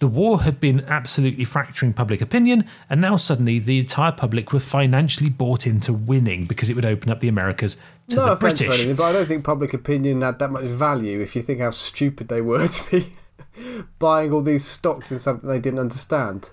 The 0.00 0.08
war 0.08 0.42
had 0.42 0.60
been 0.60 0.80
absolutely 0.86 1.44
fracturing 1.44 1.92
public 1.92 2.22
opinion, 2.22 2.64
and 2.88 3.02
now 3.02 3.16
suddenly 3.16 3.58
the 3.58 3.80
entire 3.80 4.12
public 4.12 4.50
were 4.52 4.58
financially 4.58 5.28
bought 5.28 5.66
into 5.66 5.92
winning 5.92 6.46
because 6.46 6.70
it 6.70 6.74
would 6.74 6.86
open 6.86 7.10
up 7.10 7.20
the 7.20 7.28
Americas 7.28 7.76
to 8.08 8.16
no 8.16 8.24
the 8.24 8.32
offense 8.32 8.60
British. 8.60 8.78
anything, 8.78 8.96
but 8.96 9.04
I 9.04 9.12
don't 9.12 9.26
think 9.26 9.44
public 9.44 9.74
opinion 9.74 10.22
had 10.22 10.38
that 10.38 10.50
much 10.50 10.64
value 10.64 11.20
if 11.20 11.36
you 11.36 11.42
think 11.42 11.60
how 11.60 11.70
stupid 11.70 12.28
they 12.28 12.40
were 12.40 12.66
to 12.68 12.90
be 12.90 13.12
buying 13.98 14.32
all 14.32 14.40
these 14.40 14.64
stocks 14.64 15.12
in 15.12 15.18
something 15.18 15.48
they 15.48 15.58
didn't 15.58 15.80
understand. 15.80 16.50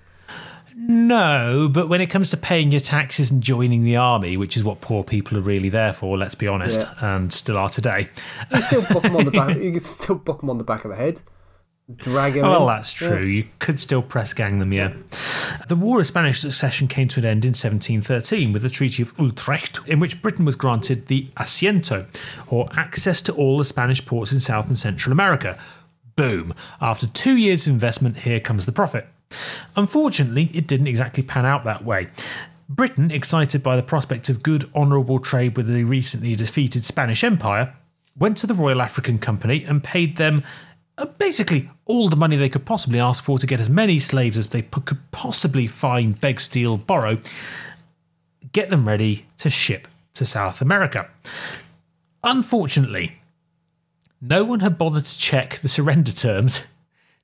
No, 0.80 1.68
but 1.72 1.90
when 1.90 2.02
it 2.02 2.12
comes 2.12 2.30
to 2.30 2.38
paying 2.38 2.72
your 2.72 2.80
taxes 2.80 3.32
and 3.32 3.42
joining 3.42 3.84
the 3.84 3.96
army, 3.96 4.38
which 4.38 4.56
is 4.56 4.64
what 4.64 4.80
poor 4.80 5.04
people 5.04 5.36
are 5.36 5.42
really 5.42 5.70
there 5.70 5.92
for, 5.92 6.16
let's 6.16 6.36
be 6.36 6.48
honest, 6.48 6.86
and 7.02 7.34
still 7.34 7.58
are 7.58 7.68
today. 7.68 8.10
You 8.54 8.62
still 8.62 8.84
book 8.94 9.02
them 9.02 9.16
on 9.16 9.26
the 9.26 9.32
back. 9.32 9.58
You 9.58 9.72
can 9.72 9.80
still 9.80 10.16
book 10.16 10.42
them 10.42 10.52
on 10.52 10.60
the 10.60 10.64
back 10.64 10.86
of 10.86 10.92
the 10.92 10.98
head. 10.98 11.24
Drag 11.96 12.36
them. 12.36 12.44
Well, 12.44 12.62
in. 12.62 12.68
that's 12.68 12.94
true. 12.94 13.24
You 13.24 13.48
could 13.58 13.80
still 13.80 14.04
press 14.04 14.36
gang 14.36 14.60
them, 14.60 14.72
yeah. 14.72 14.94
The 15.68 15.76
War 15.76 16.00
of 16.00 16.06
Spanish 16.06 16.42
Succession 16.42 16.88
came 16.88 17.08
to 17.08 17.20
an 17.22 17.26
end 17.26 17.44
in 17.44 17.50
1713 17.50 18.54
with 18.54 18.62
the 18.62 18.70
Treaty 18.70 19.02
of 19.02 19.14
Utrecht, 19.18 19.80
in 19.88 20.00
which 20.00 20.22
Britain 20.22 20.46
was 20.46 20.56
granted 20.56 21.08
the 21.08 21.28
asiento, 21.38 22.06
or 22.50 22.70
access 22.78 23.24
to 23.24 23.34
all 23.34 23.58
the 23.58 23.66
Spanish 23.66 24.06
ports 24.06 24.32
in 24.32 24.40
South 24.40 24.68
and 24.68 24.78
Central 24.78 25.12
America. 25.12 25.60
Boom. 26.16 26.54
After 26.80 27.08
two 27.08 27.36
years 27.36 27.66
of 27.66 27.74
investment, 27.74 28.18
here 28.18 28.40
comes 28.40 28.68
the 28.68 28.72
profit. 28.72 29.08
Unfortunately, 29.76 30.50
it 30.54 30.68
didn't 30.68 30.88
exactly 30.88 31.24
pan 31.24 31.46
out 31.46 31.64
that 31.66 31.84
way. 31.84 32.10
Britain, 32.70 33.12
excited 33.12 33.64
by 33.64 33.76
the 33.76 33.84
prospect 33.84 34.30
of 34.30 34.44
good, 34.44 34.70
honourable 34.76 35.20
trade 35.20 35.56
with 35.56 35.68
the 35.68 35.84
recently 35.84 36.36
defeated 36.36 36.84
Spanish 36.84 37.24
Empire, 37.24 37.74
went 38.18 38.38
to 38.38 38.48
the 38.48 38.54
Royal 38.54 38.82
African 38.82 39.20
Company 39.20 39.64
and 39.64 39.84
paid 39.84 40.18
them 40.18 40.44
uh, 40.98 41.06
basically 41.06 41.70
all 41.86 42.10
the 42.10 42.16
money 42.16 42.36
they 42.36 42.50
could 42.50 42.66
possibly 42.66 43.00
ask 43.00 43.24
for 43.24 43.38
to 43.38 43.48
get 43.48 43.62
as 43.62 43.70
many 43.70 44.00
slaves 44.00 44.38
as 44.38 44.48
they 44.48 44.64
p- 44.64 44.82
could 44.82 45.12
possibly 45.12 45.68
find, 45.68 46.20
beg, 46.20 46.40
steal, 46.40 46.76
borrow, 46.76 47.20
get 48.52 48.70
them 48.70 48.88
ready 48.88 49.26
to 49.38 49.50
ship 49.50 49.88
to 50.14 50.26
South 50.26 50.62
America. 50.62 51.08
Unfortunately, 52.24 53.22
no 54.20 54.44
one 54.44 54.62
had 54.62 54.78
bothered 54.78 55.06
to 55.06 55.18
check 55.18 55.60
the 55.60 55.70
surrender 55.70 56.12
terms 56.12 56.64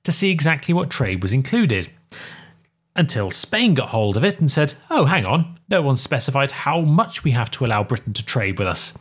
to 0.04 0.12
see 0.12 0.30
exactly 0.30 0.72
what 0.72 0.90
trade 0.90 1.22
was 1.22 1.32
included. 1.32 1.90
Until 2.96 3.32
Spain 3.32 3.74
got 3.74 3.88
hold 3.88 4.16
of 4.16 4.24
it 4.24 4.38
and 4.38 4.48
said, 4.48 4.74
oh, 4.88 5.04
hang 5.04 5.26
on, 5.26 5.58
no 5.68 5.82
one 5.82 5.96
specified 5.96 6.52
how 6.52 6.80
much 6.80 7.24
we 7.24 7.32
have 7.32 7.50
to 7.52 7.66
allow 7.66 7.82
Britain 7.82 8.12
to 8.12 8.24
trade 8.24 8.58
with 8.58 8.68
us. 8.68 8.94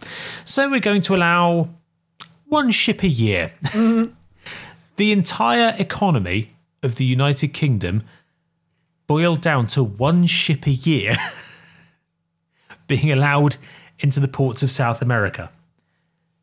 So 0.46 0.70
we're 0.70 0.80
going 0.80 1.04
to 1.04 1.16
allow 1.16 1.70
one 2.46 2.72
ship 2.72 3.04
a 3.04 3.08
year. 3.08 3.54
the 4.96 5.12
entire 5.12 5.76
economy 5.78 6.56
of 6.82 6.96
the 6.96 7.06
United 7.06 7.50
Kingdom 7.50 8.04
boiled 9.08 9.42
down 9.42 9.68
to 9.68 9.84
one 9.84 10.26
ship 10.26 10.66
a 10.66 10.72
year 10.72 11.16
being 12.88 13.12
allowed 13.12 13.58
into 14.00 14.20
the 14.20 14.28
ports 14.28 14.64
of 14.64 14.72
South 14.72 15.02
America. 15.02 15.52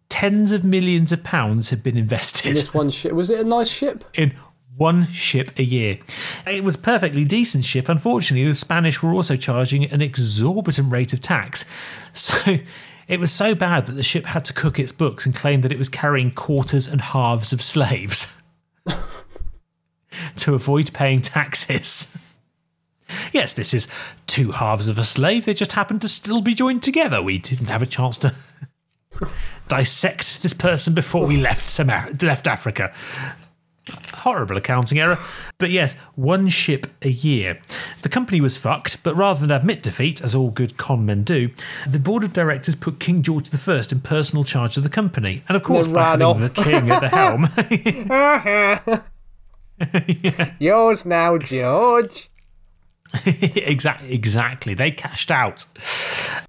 Tens 0.09 0.53
of 0.53 0.65
millions 0.65 1.13
of 1.13 1.23
pounds 1.23 1.71
had 1.71 1.83
been 1.83 1.97
invested 1.97 2.57
This 2.57 2.75
one 2.75 2.91
ship 2.91 3.13
was 3.13 3.31
it 3.31 3.41
a 3.41 3.45
nice 3.45 3.69
ship? 3.69 4.05
in 4.15 4.35
one 4.77 5.07
ship 5.09 5.59
a 5.59 5.62
year. 5.62 5.99
It 6.47 6.64
was 6.64 6.77
perfectly 6.77 7.25
decent 7.25 7.64
ship. 7.64 7.89
Unfortunately, 7.89 8.49
the 8.49 8.55
Spanish 8.55 9.03
were 9.03 9.12
also 9.12 9.37
charging 9.37 9.85
an 9.85 10.01
exorbitant 10.01 10.91
rate 10.93 11.12
of 11.12 11.21
tax. 11.21 11.64
So 12.12 12.57
it 13.09 13.21
was 13.21 13.33
so 13.33 13.55
bad 13.55 13.87
that 13.87 13.93
the 13.93 14.03
ship 14.03 14.27
had 14.27 14.45
to 14.47 14.53
cook 14.53 14.79
its 14.79 14.93
books 14.93 15.27
and 15.27 15.35
claim 15.35 15.61
that 15.62 15.73
it 15.73 15.79
was 15.79 15.89
carrying 15.89 16.31
quarters 16.31 16.87
and 16.87 17.01
halves 17.01 17.53
of 17.53 17.61
slaves 17.61 18.37
to 20.37 20.55
avoid 20.55 20.93
paying 20.93 21.21
taxes. 21.21 22.16
Yes, 23.33 23.53
this 23.53 23.75
is 23.75 23.89
two 24.27 24.53
halves 24.53 24.89
of 24.89 24.99
a 24.99 25.05
slave. 25.05 25.45
They 25.45 25.55
just 25.55 25.73
happened 25.73 26.01
to 26.03 26.09
still 26.09 26.41
be 26.41 26.55
joined 26.55 26.83
together. 26.83 27.21
We 27.23 27.39
didn't 27.39 27.66
have 27.66 27.83
a 27.83 27.87
chance 27.87 28.18
to 28.18 28.35
dissect 29.68 30.43
this 30.43 30.55
person 30.55 30.95
before 30.95 31.27
we 31.27 31.37
left 31.37 31.66
Samar- 31.66 32.12
left 32.23 32.47
Africa. 32.47 32.95
Horrible 34.14 34.57
accounting 34.57 34.99
error. 34.99 35.18
But 35.59 35.70
yes, 35.70 35.95
one 36.14 36.49
ship 36.49 36.86
a 37.03 37.09
year. 37.11 37.61
The 38.03 38.09
company 38.09 38.41
was 38.41 38.57
fucked, 38.57 39.03
but 39.03 39.14
rather 39.16 39.41
than 39.47 39.51
admit 39.57 39.82
defeat, 39.82 40.22
as 40.22 40.34
all 40.34 40.51
good 40.51 40.76
con 40.76 41.07
men 41.07 41.22
do, 41.22 41.51
the 41.86 41.99
board 41.99 42.24
of 42.24 42.32
directors 42.32 42.74
put 42.74 43.01
King 43.01 43.22
George 43.22 43.49
I 43.55 43.82
in 43.91 44.01
personal 44.01 44.45
charge 44.45 44.76
of 44.76 44.82
the 44.82 44.88
company. 44.91 45.43
And 45.49 45.57
of 45.57 45.62
course, 45.62 45.86
They 45.86 45.93
by 45.95 46.11
ran 46.11 46.22
off. 46.22 46.38
the 46.41 46.49
king 46.51 46.91
at 46.91 47.01
the 47.01 47.09
helm, 47.09 47.49
Yours 50.59 51.05
now, 51.07 51.38
George. 51.38 52.28
exactly, 53.26 54.12
exactly. 54.12 54.74
They 54.74 54.91
cashed 54.91 55.30
out. 55.30 55.64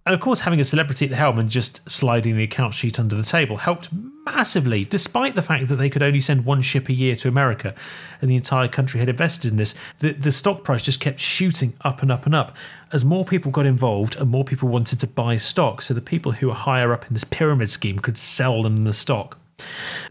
And 0.06 0.14
of 0.14 0.20
course, 0.22 0.42
having 0.42 0.60
a 0.60 0.64
celebrity 0.64 1.06
at 1.06 1.12
the 1.12 1.18
helm 1.18 1.40
and 1.40 1.50
just 1.50 1.90
sliding 1.90 2.38
the 2.38 2.44
account 2.44 2.74
sheet 2.74 3.00
under 3.00 3.16
the 3.16 3.24
table 3.24 3.58
helped 3.58 3.90
massively, 4.26 4.86
despite 4.86 5.36
the 5.36 5.42
fact 5.42 5.68
that 5.68 5.76
they 5.76 5.90
could 5.90 6.04
only 6.04 6.20
send 6.20 6.46
one 6.46 6.62
ship 6.62 6.90
a 6.90 6.94
year 6.94 7.16
to 7.18 7.28
America 7.28 7.74
and 8.22 8.30
the 8.30 8.36
entire 8.36 8.68
country 8.68 9.00
had 9.00 9.10
invested 9.10 9.52
in 9.52 9.58
this. 9.58 9.76
The, 10.00 10.14
the 10.14 10.32
stock 10.32 10.64
price 10.64 10.82
just 10.82 11.00
kept 11.00 11.20
shooting 11.20 11.74
up 11.82 12.02
and 12.02 12.12
up 12.12 12.26
and 12.26 12.36
up 12.36 12.56
as 12.92 13.06
more 13.06 13.26
people 13.26 13.52
got 13.52 13.66
involved 13.66 14.16
and 14.16 14.30
more 14.30 14.44
people 14.44 14.70
wanted 14.70 15.00
to 15.00 15.08
buy 15.08 15.36
stock. 15.36 15.82
So 15.82 15.94
the 15.94 16.02
people 16.02 16.34
who 16.34 16.48
were 16.48 16.54
higher 16.54 16.94
up 16.94 17.08
in 17.08 17.14
this 17.14 17.24
pyramid 17.24 17.70
scheme 17.70 18.00
could 18.00 18.18
sell 18.18 18.64
them 18.64 18.84
the 18.84 18.94
stock. 18.94 19.38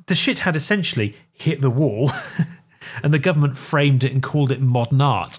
The 0.06 0.14
shit 0.14 0.40
had 0.40 0.56
essentially 0.56 1.16
hit 1.32 1.60
the 1.60 1.70
wall, 1.70 2.10
and 3.02 3.12
the 3.12 3.18
government 3.18 3.56
framed 3.56 4.04
it 4.04 4.12
and 4.12 4.22
called 4.22 4.52
it 4.52 4.60
modern 4.60 5.00
art. 5.00 5.38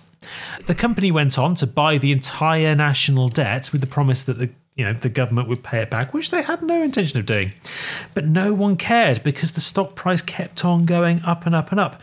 The 0.67 0.75
company 0.75 1.11
went 1.11 1.37
on 1.37 1.55
to 1.55 1.67
buy 1.67 1.97
the 1.97 2.11
entire 2.11 2.75
national 2.75 3.29
debt 3.29 3.71
with 3.71 3.81
the 3.81 3.87
promise 3.87 4.23
that 4.23 4.37
the 4.37 4.49
you 4.81 4.87
know 4.87 4.93
the 4.93 5.09
government 5.09 5.47
would 5.47 5.61
pay 5.61 5.79
it 5.79 5.91
back, 5.91 6.11
which 6.11 6.31
they 6.31 6.41
had 6.41 6.63
no 6.63 6.81
intention 6.81 7.19
of 7.19 7.27
doing. 7.27 7.53
But 8.15 8.25
no 8.25 8.51
one 8.51 8.77
cared 8.77 9.21
because 9.21 9.51
the 9.51 9.61
stock 9.61 9.93
price 9.93 10.23
kept 10.23 10.65
on 10.65 10.87
going 10.87 11.21
up 11.23 11.45
and 11.45 11.53
up 11.53 11.69
and 11.69 11.79
up 11.79 12.01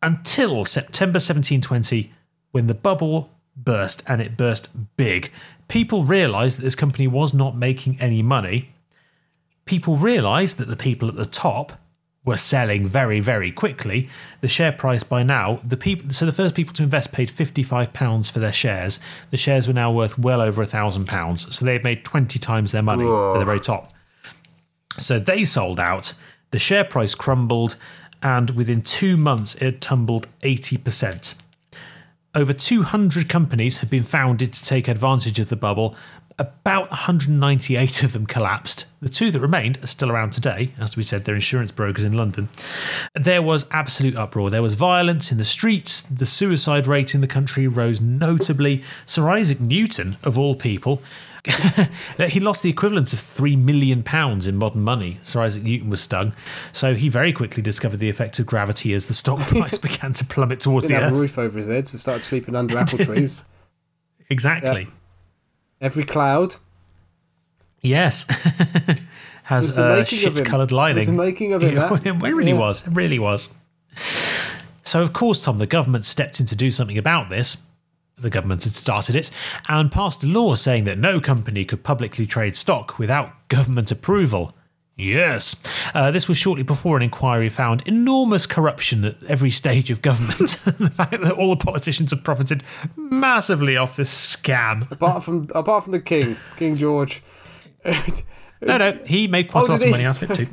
until 0.00 0.64
September 0.64 1.16
1720 1.16 2.12
when 2.52 2.68
the 2.68 2.74
bubble 2.74 3.30
burst 3.56 4.04
and 4.06 4.22
it 4.22 4.36
burst 4.36 4.68
big. 4.96 5.32
People 5.66 6.04
realized 6.04 6.58
that 6.58 6.62
this 6.62 6.76
company 6.76 7.08
was 7.08 7.34
not 7.34 7.56
making 7.56 8.00
any 8.00 8.22
money. 8.22 8.70
People 9.64 9.96
realized 9.96 10.58
that 10.58 10.68
the 10.68 10.76
people 10.76 11.08
at 11.08 11.16
the 11.16 11.26
top 11.26 11.72
were 12.24 12.36
selling 12.36 12.86
very, 12.86 13.20
very 13.20 13.52
quickly. 13.52 14.08
The 14.40 14.48
share 14.48 14.72
price 14.72 15.02
by 15.02 15.22
now, 15.22 15.60
the 15.64 15.76
people, 15.76 16.10
so 16.10 16.24
the 16.24 16.32
first 16.32 16.54
people 16.54 16.74
to 16.74 16.82
invest 16.82 17.12
paid 17.12 17.30
fifty-five 17.30 17.92
pounds 17.92 18.30
for 18.30 18.38
their 18.38 18.52
shares. 18.52 18.98
The 19.30 19.36
shares 19.36 19.68
were 19.68 19.74
now 19.74 19.92
worth 19.92 20.18
well 20.18 20.40
over 20.40 20.62
a 20.62 20.66
thousand 20.66 21.06
pounds, 21.06 21.54
so 21.54 21.64
they 21.64 21.74
had 21.74 21.84
made 21.84 22.04
twenty 22.04 22.38
times 22.38 22.72
their 22.72 22.82
money 22.82 23.04
at 23.04 23.38
the 23.38 23.44
very 23.44 23.60
top. 23.60 23.92
So 24.98 25.18
they 25.18 25.44
sold 25.44 25.78
out. 25.78 26.14
The 26.50 26.58
share 26.58 26.84
price 26.84 27.14
crumbled, 27.14 27.76
and 28.22 28.50
within 28.50 28.80
two 28.80 29.16
months, 29.16 29.54
it 29.56 29.62
had 29.62 29.80
tumbled 29.80 30.26
eighty 30.42 30.76
percent. 30.76 31.34
Over 32.36 32.52
200 32.52 33.28
companies 33.28 33.78
have 33.78 33.88
been 33.88 34.02
founded 34.02 34.52
to 34.54 34.64
take 34.64 34.88
advantage 34.88 35.38
of 35.38 35.50
the 35.50 35.56
bubble. 35.56 35.94
About 36.36 36.90
198 36.90 38.02
of 38.02 38.12
them 38.12 38.26
collapsed. 38.26 38.86
The 39.00 39.08
two 39.08 39.30
that 39.30 39.38
remained 39.40 39.78
are 39.84 39.86
still 39.86 40.10
around 40.10 40.30
today. 40.32 40.72
As 40.78 40.96
we 40.96 41.04
said, 41.04 41.24
they're 41.24 41.34
insurance 41.34 41.70
brokers 41.70 42.04
in 42.04 42.12
London. 42.12 42.48
There 43.14 43.40
was 43.40 43.66
absolute 43.70 44.16
uproar. 44.16 44.50
There 44.50 44.62
was 44.62 44.74
violence 44.74 45.30
in 45.30 45.38
the 45.38 45.44
streets. 45.44 46.02
The 46.02 46.26
suicide 46.26 46.88
rate 46.88 47.14
in 47.14 47.20
the 47.20 47.28
country 47.28 47.68
rose 47.68 48.00
notably. 48.00 48.82
Sir 49.06 49.30
Isaac 49.30 49.60
Newton, 49.60 50.16
of 50.24 50.36
all 50.36 50.56
people, 50.56 51.00
he 52.28 52.40
lost 52.40 52.64
the 52.64 52.70
equivalent 52.70 53.12
of 53.12 53.20
three 53.20 53.54
million 53.54 54.02
pounds 54.02 54.48
in 54.48 54.56
modern 54.56 54.82
money. 54.82 55.18
Sir 55.22 55.42
Isaac 55.42 55.62
Newton 55.62 55.88
was 55.88 56.00
stung, 56.00 56.34
so 56.72 56.94
he 56.96 57.08
very 57.08 57.32
quickly 57.32 57.62
discovered 57.62 57.98
the 57.98 58.08
effect 58.08 58.40
of 58.40 58.46
gravity 58.46 58.92
as 58.92 59.06
the 59.06 59.14
stock 59.14 59.38
price 59.50 59.78
began 59.78 60.12
to 60.14 60.24
plummet 60.24 60.58
towards 60.58 60.86
Didn't 60.88 60.98
the 60.98 61.04
have 61.04 61.12
a 61.12 61.14
earth. 61.14 61.20
roof 61.20 61.38
over 61.38 61.58
his 61.58 61.68
head, 61.68 61.86
so 61.86 61.96
started 61.98 62.24
sleeping 62.24 62.56
under 62.56 62.76
apple 62.76 62.98
trees. 63.04 63.44
Exactly. 64.30 64.88
Every 65.84 66.02
cloud 66.04 66.56
Yes. 67.82 68.24
Has 69.44 69.76
a 69.76 69.88
making 69.98 70.18
shit-coloured 70.18 70.72
It 70.72 70.74
lining. 70.74 70.96
was 70.96 71.06
the 71.08 71.12
making 71.12 71.52
of 71.52 71.62
him. 71.62 71.74
that. 71.74 72.06
it 72.06 72.12
really 72.12 72.52
Yeah. 72.52 72.58
was. 72.58 72.86
It 72.86 72.94
really 72.94 73.18
was. 73.18 73.52
So, 74.82 75.02
of 75.02 75.12
course, 75.12 75.44
Tom, 75.44 75.58
the 75.58 75.66
government 75.66 76.06
stepped 76.06 76.40
in 76.40 76.46
to 76.46 76.56
do 76.56 76.70
something 76.70 76.96
about 76.96 77.28
this. 77.28 77.58
The 78.16 78.30
government 78.30 78.64
had 78.64 78.74
started 78.74 79.14
it 79.16 79.30
and 79.68 79.92
passed 79.92 80.24
a 80.24 80.26
law 80.26 80.54
saying 80.54 80.84
that 80.84 80.96
no 80.98 81.20
company 81.20 81.66
could 81.66 81.82
publicly 81.82 82.24
trade 82.24 82.56
stock 82.56 82.98
without 82.98 83.48
government 83.48 83.90
approval. 83.90 84.54
Yes. 84.96 85.56
Uh, 85.92 86.12
this 86.12 86.28
was 86.28 86.38
shortly 86.38 86.62
before 86.62 86.96
an 86.96 87.02
inquiry 87.02 87.48
found 87.48 87.82
enormous 87.86 88.46
corruption 88.46 89.04
at 89.04 89.16
every 89.26 89.50
stage 89.50 89.90
of 89.90 90.02
government. 90.02 90.38
the 90.64 90.90
fact 90.90 91.10
that 91.20 91.32
all 91.32 91.50
the 91.50 91.64
politicians 91.64 92.12
have 92.12 92.22
profited 92.22 92.62
massively 92.96 93.76
off 93.76 93.96
this 93.96 94.36
scam. 94.36 94.88
Apart 94.92 95.24
from 95.24 95.48
apart 95.54 95.82
from 95.84 95.92
the 95.92 96.00
king, 96.00 96.36
King 96.56 96.76
George. 96.76 97.22
No, 98.60 98.78
no, 98.78 98.98
he 99.06 99.26
made 99.28 99.50
quite 99.50 99.64
Oh, 99.64 99.66
a 99.66 99.72
lot 99.72 99.82
of 99.84 99.90
money 99.90 100.04
out 100.06 100.22
of 100.22 100.30
it 100.30 100.34
too. 100.36 100.48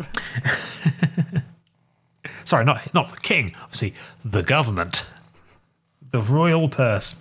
Sorry, 2.43 2.65
not 2.65 2.93
not 2.93 3.09
the 3.09 3.17
king. 3.21 3.55
Obviously, 3.63 3.93
the 4.25 4.43
government, 4.43 5.05
the 6.11 6.21
royal 6.21 6.67
purse. 6.67 7.15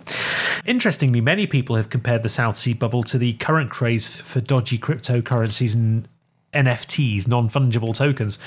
Interestingly, 0.65 1.21
many 1.21 1.47
people 1.47 1.77
have 1.77 1.89
compared 1.89 2.23
the 2.23 2.29
South 2.29 2.57
Sea 2.57 2.73
bubble 2.73 3.03
to 3.03 3.17
the 3.17 3.33
current 3.33 3.69
craze 3.69 4.13
for 4.17 4.41
dodgy 4.41 4.77
cryptocurrencies 4.77 5.75
and 5.75 6.09
NFTs, 6.53 7.27
non 7.27 7.49
fungible 7.49 7.95
tokens, 7.95 8.37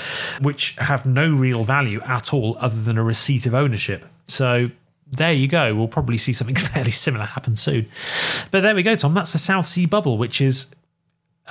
which 0.41 0.77
have 0.77 1.07
no 1.07 1.33
real 1.35 1.65
value 1.65 2.01
at 2.03 2.33
all 2.33 2.57
other 2.61 2.81
than 2.81 2.99
a 2.99 3.03
receipt 3.03 3.47
of 3.47 3.55
ownership. 3.55 4.05
So. 4.27 4.71
There 5.07 5.35
you 5.35 5.47
go. 5.47 5.77
We'll 5.77 5.87
probably 5.87 6.19
see 6.19 6.33
something 6.33 6.57
fairly 6.73 6.91
similar 6.91 7.27
happen 7.27 7.55
soon. 7.55 7.87
But 8.51 8.63
there 8.63 8.75
we 8.75 8.83
go, 8.83 8.97
Tom. 8.97 9.15
That's 9.15 9.31
the 9.31 9.39
South 9.39 9.67
Sea 9.67 9.87
bubble, 9.87 10.19
which 10.19 10.41
is 10.41 10.75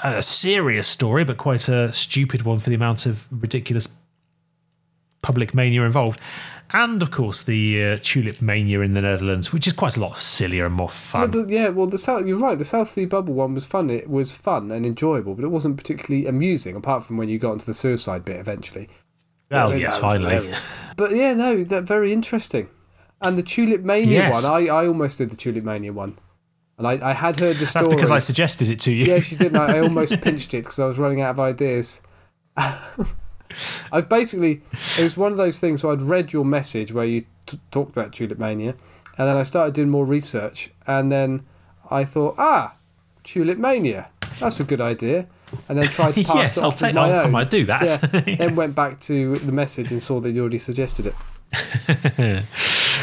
a 0.03 0.21
serious 0.21 0.87
story, 0.87 1.23
but 1.23 1.37
quite 1.37 1.69
a 1.69 1.93
stupid 1.93 2.41
one 2.41 2.59
for 2.59 2.69
the 2.69 2.75
amount 2.75 3.05
of 3.05 3.25
ridiculous 3.31 3.87
public 5.21 5.53
mania 5.53 5.83
involved. 5.83 6.19
And 6.71 7.01
of 7.03 7.11
course, 7.11 7.43
the 7.43 7.83
uh, 7.83 7.97
tulip 8.01 8.41
mania 8.41 8.79
in 8.81 8.93
the 8.95 9.01
Netherlands, 9.01 9.53
which 9.53 9.67
is 9.67 9.73
quite 9.73 9.95
a 9.95 9.99
lot 9.99 10.17
sillier 10.17 10.65
and 10.65 10.73
more 10.73 10.89
fun. 10.89 11.29
Well, 11.31 11.45
the, 11.45 11.53
yeah, 11.53 11.69
well, 11.69 11.85
the 11.85 11.99
South, 11.99 12.25
you're 12.25 12.39
right. 12.39 12.57
The 12.57 12.65
South 12.65 12.89
Sea 12.89 13.05
Bubble 13.05 13.35
one 13.35 13.53
was 13.53 13.65
fun. 13.67 13.89
It 13.91 14.09
was 14.09 14.35
fun 14.35 14.71
and 14.71 14.83
enjoyable, 14.85 15.35
but 15.35 15.45
it 15.45 15.49
wasn't 15.49 15.77
particularly 15.77 16.25
amusing, 16.25 16.75
apart 16.75 17.03
from 17.03 17.17
when 17.17 17.29
you 17.29 17.37
got 17.37 17.53
into 17.53 17.65
the 17.67 17.75
suicide 17.75 18.25
bit 18.25 18.37
eventually. 18.37 18.89
well, 19.51 19.69
Yeah, 19.71 19.77
yes, 19.77 19.97
finally. 19.97 20.33
hilarious. 20.33 20.67
But 20.97 21.15
yeah, 21.15 21.35
no, 21.35 21.63
that 21.63 21.83
very 21.83 22.11
interesting. 22.11 22.69
And 23.21 23.37
the 23.37 23.43
Tulip 23.43 23.81
Mania 23.83 24.17
Yes. 24.19 24.43
one, 24.43 24.51
I, 24.51 24.67
I 24.73 24.87
almost 24.87 25.19
did 25.19 25.29
the 25.29 25.37
Tulip 25.37 25.63
Mania 25.63 25.93
one, 25.93 26.17
and 26.79 26.87
I, 26.87 26.93
I 27.11 27.13
had 27.13 27.39
heard 27.39 27.57
the 27.57 27.67
story. 27.67 27.85
That's 27.85 27.95
because 27.95 28.11
I 28.11 28.19
suggested 28.19 28.67
it 28.69 28.79
to 28.81 28.91
you. 28.91 29.05
yeah, 29.05 29.19
she 29.19 29.35
did. 29.35 29.55
I, 29.55 29.77
I 29.77 29.79
almost 29.83 30.19
pinched 30.21 30.53
it 30.55 30.63
because 30.63 30.79
I 30.79 30.85
was 30.87 30.97
running 30.97 31.21
out 31.21 31.31
of 31.31 31.39
ideas. 31.39 32.01
I 33.91 34.01
basically 34.01 34.61
it 34.97 35.03
was 35.03 35.17
one 35.17 35.31
of 35.31 35.37
those 35.37 35.59
things 35.59 35.83
where 35.83 35.93
I'd 35.93 36.01
read 36.01 36.33
your 36.33 36.45
message 36.45 36.91
where 36.91 37.05
you 37.05 37.25
t- 37.45 37.59
talked 37.71 37.91
about 37.91 38.13
Tulip 38.13 38.39
Mania, 38.39 38.75
and 39.17 39.27
then 39.29 39.37
I 39.37 39.43
started 39.43 39.73
doing 39.73 39.89
more 39.89 40.05
research, 40.05 40.71
and 40.87 41.11
then 41.11 41.45
I 41.91 42.05
thought, 42.05 42.35
ah, 42.37 42.75
Tulip 43.23 43.57
Mania, 43.57 44.09
that's 44.39 44.59
a 44.59 44.63
good 44.63 44.81
idea, 44.81 45.27
and 45.69 45.77
then 45.77 45.87
tried 45.87 46.15
to 46.15 46.23
pass 46.23 46.35
yes, 46.35 46.57
it 46.57 46.63
off 46.63 46.77
take 46.77 46.89
as 46.89 46.95
my 46.95 47.09
I 47.11 47.23
own. 47.23 47.31
might 47.31 47.49
do 47.51 47.65
that. 47.65 47.99
Yeah, 48.13 48.35
then 48.37 48.55
went 48.55 48.75
back 48.75 48.99
to 49.01 49.37
the 49.39 49.51
message 49.51 49.91
and 49.91 50.01
saw 50.01 50.19
that 50.21 50.31
you 50.31 50.41
already 50.41 50.59
suggested 50.59 51.07
it. 51.07 52.43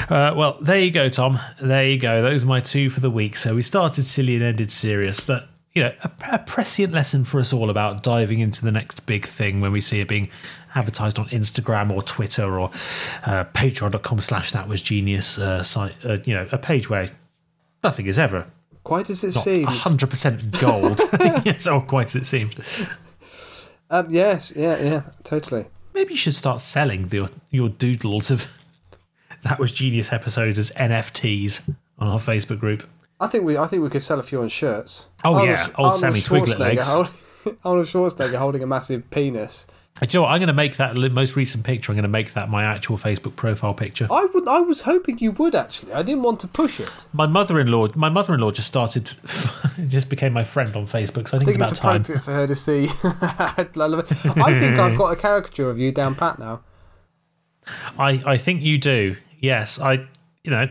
Uh, 0.09 0.33
well, 0.35 0.59
there 0.61 0.79
you 0.79 0.91
go, 0.91 1.09
Tom. 1.09 1.39
There 1.61 1.87
you 1.87 1.97
go. 1.99 2.21
Those 2.23 2.43
are 2.43 2.47
my 2.47 2.59
two 2.59 2.91
for 2.91 2.99
the 2.99 3.11
week. 3.11 3.37
So 3.37 3.55
we 3.55 3.63
started 3.63 4.07
silly 4.07 4.35
and 4.35 4.43
ended 4.43 4.73
serious, 4.73 5.21
but 5.21 5.49
you 5.73 5.83
know, 5.83 5.93
a, 6.03 6.11
a 6.33 6.39
prescient 6.41 6.93
lesson 6.93 7.25
for 7.25 7.39
us 7.39 7.53
all 7.53 7.71
about 7.71 8.03
diving 8.03 8.41
into 8.41 8.65
the 8.65 8.73
next 8.73 9.07
big 9.07 9.25
thing 9.27 9.61
when 9.61 9.73
we 9.73 9.81
see 9.81 10.01
it 10.01 10.09
being 10.09 10.29
advertised 10.75 11.19
on 11.19 11.27
Instagram 11.29 11.93
or 11.93 12.03
Twitter 12.03 12.59
or 12.59 12.71
uh, 13.25 13.45
Patreon.com 13.55 14.21
slash 14.21 14.53
That 14.53 14.69
Was 14.69 14.83
Genius 14.83 15.39
uh, 15.39 15.63
site. 15.63 15.95
Uh, 16.05 16.19
you 16.25 16.35
know, 16.35 16.49
a 16.51 16.59
page 16.59 16.91
where 16.91 17.09
nothing 17.85 18.07
is 18.07 18.19
ever 18.19 18.47
Quite 18.83 19.11
as 19.11 19.23
it 19.23 19.33
seems. 19.33 19.69
hundred 19.69 20.09
percent 20.11 20.59
gold. 20.59 21.01
yes, 21.45 21.67
or 21.67 21.83
quite 21.83 22.07
as 22.07 22.17
it 22.17 22.27
seems. 22.27 22.55
Um, 23.91 24.07
yes, 24.09 24.53
yeah, 24.57 24.83
yeah, 24.83 25.03
totally. 25.23 25.67
Maybe 25.93 26.13
you 26.15 26.17
should 26.17 26.35
start 26.35 26.61
selling 26.61 27.09
the, 27.09 27.31
your 27.51 27.69
doodles 27.69 28.31
of 28.31 28.47
That 29.43 29.59
Was 29.59 29.73
Genius 29.73 30.13
episodes 30.13 30.59
as 30.59 30.71
NFTs 30.73 31.75
on 31.99 32.09
our 32.09 32.19
Facebook 32.19 32.59
group. 32.59 32.89
I 33.21 33.27
think 33.27 33.45
we, 33.45 33.59
I 33.59 33.67
think 33.67 33.83
we 33.83 33.91
could 33.91 34.03
sell 34.03 34.19
a 34.19 34.23
few 34.23 34.41
on 34.41 34.49
shirts. 34.49 35.09
Oh, 35.25 35.45
yeah, 35.45 35.69
old 35.77 35.95
Sammy 35.95 36.21
Twiglet 36.21 36.59
legs. 36.59 36.89
Hold, 36.89 37.11
Arnold 37.65 37.87
Schwarzenegger 37.87 38.37
holding 38.37 38.63
a 38.63 38.67
massive 38.67 39.11
penis. 39.11 39.67
Do 40.01 40.07
you 40.07 40.19
know 40.19 40.23
what? 40.23 40.31
I'm 40.31 40.39
going 40.39 40.47
to 40.47 40.55
make 40.55 40.77
that 40.77 40.97
most 40.97 41.37
recent 41.37 41.65
picture. 41.65 41.93
I'm 41.93 41.97
going 41.97 42.05
to 42.05 42.09
make 42.09 42.33
that 42.33 42.49
my 42.49 42.65
actual 42.65 42.97
Facebook 42.97 43.37
profile 43.37 43.75
picture. 43.75 44.07
I 44.11 44.25
would, 44.33 44.49
I 44.49 44.61
was 44.61 44.83
hoping 44.83 45.19
you 45.19 45.33
would 45.33 45.55
actually. 45.55 45.93
I 45.93 46.03
didn't 46.03 46.23
want 46.23 46.41
to 46.41 46.49
push 46.49 46.81
it. 46.81 47.07
My 47.13 47.27
mother-in-law, 47.27 47.89
my 47.97 48.09
mother-in-law 48.09 48.53
just 48.53 48.69
started, 48.69 49.13
just 49.87 50.09
became 50.09 50.33
my 50.33 50.45
friend 50.45 50.75
on 50.75 50.87
Facebook. 50.87 51.29
So 51.29 51.37
I 51.37 51.41
think, 51.41 51.51
I 51.51 51.53
think 51.53 51.61
it's 51.61 51.73
it's 51.73 51.81
about 51.81 52.07
time. 52.07 52.19
for 52.19 52.33
her 52.33 52.47
to 52.47 52.55
see. 52.55 52.89
I. 53.03 53.55
I 53.59 54.59
think 54.59 54.79
I've 54.79 54.97
got 54.97 55.13
a 55.13 55.17
caricature 55.17 55.69
of 55.69 55.79
you 55.79 55.93
down 55.93 56.15
pat 56.15 56.39
now. 56.39 56.63
I, 57.99 58.23
I 58.25 58.39
think 58.39 58.63
you 58.63 58.79
do. 58.79 59.17
Yes, 59.39 59.79
I, 59.79 60.07
you 60.45 60.51
know, 60.51 60.69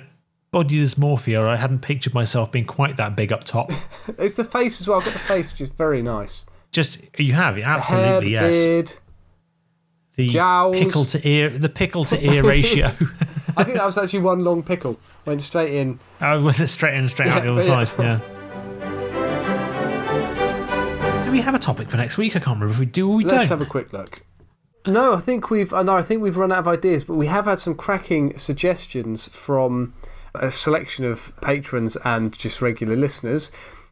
body 0.52 0.82
dysmorphia. 0.82 1.46
I 1.46 1.56
hadn't 1.56 1.80
pictured 1.80 2.14
myself 2.14 2.52
being 2.52 2.66
quite 2.66 2.96
that 2.98 3.16
big 3.16 3.32
up 3.32 3.44
top. 3.44 3.72
It's 4.18 4.34
the 4.34 4.44
face 4.44 4.82
as 4.82 4.88
well. 4.88 5.00
I've 5.00 5.06
got 5.06 5.14
the 5.14 5.20
face, 5.20 5.52
which 5.54 5.62
is 5.62 5.70
very 5.70 6.02
nice. 6.02 6.46
Just 6.72 7.02
you 7.20 7.34
have 7.34 7.56
Hair, 7.56 7.66
absolutely 7.66 8.26
the 8.26 8.32
yes. 8.32 8.64
beard. 8.64 8.94
The 10.16 10.28
jowls. 10.28 10.76
pickle 10.76 11.06
to 11.06 11.28
ear, 11.28 11.50
the 11.50 11.70
pickle 11.70 12.06
to 12.06 12.22
ear 12.24 12.44
ratio. 12.44 12.88
I 13.58 13.64
think 13.64 13.78
that 13.78 13.86
was 13.86 13.98
actually 13.98 14.20
one 14.20 14.44
long 14.44 14.64
pickle. 14.64 15.00
Went 15.26 15.42
straight 15.42 15.74
in. 15.74 16.00
Oh, 16.22 16.26
I 16.26 16.38
was 16.38 16.60
it 16.62 16.68
straight 16.68 16.94
in, 16.94 17.00
and 17.02 17.10
straight 17.10 17.30
out 17.30 17.44
the 17.44 17.52
other 17.52 17.66
Yeah, 17.66 17.84
side. 17.84 18.00
Yeah. 18.04 18.20
Do 21.24 21.32
we 21.32 21.42
have 21.42 21.56
a 21.56 21.60
topic 21.60 21.90
for 21.90 21.98
next 21.98 22.18
week? 22.18 22.36
I 22.36 22.40
can't 22.40 22.56
remember 22.60 22.74
if 22.74 22.80
we 22.80 22.86
do 22.86 23.10
or 23.10 23.16
we 23.18 23.24
Let's 23.24 23.44
don't. 23.48 23.60
have 23.60 23.62
a 23.62 23.70
quick 23.70 23.94
look. 23.94 24.22
No, 24.88 25.14
I 25.14 25.20
think 25.20 25.50
we've. 25.50 25.72
No, 25.72 25.96
I 25.96 26.02
think 26.02 26.22
we've 26.22 26.38
run 26.38 26.52
out 26.52 26.60
of 26.60 26.68
ideas, 26.68 27.04
but 27.04 27.16
we 27.16 27.28
have 27.28 27.46
had 27.46 27.60
some 27.60 27.76
cracking 27.76 28.38
suggestions 28.38 29.28
from 29.30 29.94
a 30.40 30.52
selection 30.52 31.06
of 31.06 31.32
patrons 31.42 31.98
and 32.04 32.38
just 32.38 32.62
regular 32.62 32.96
listeners. 32.96 33.52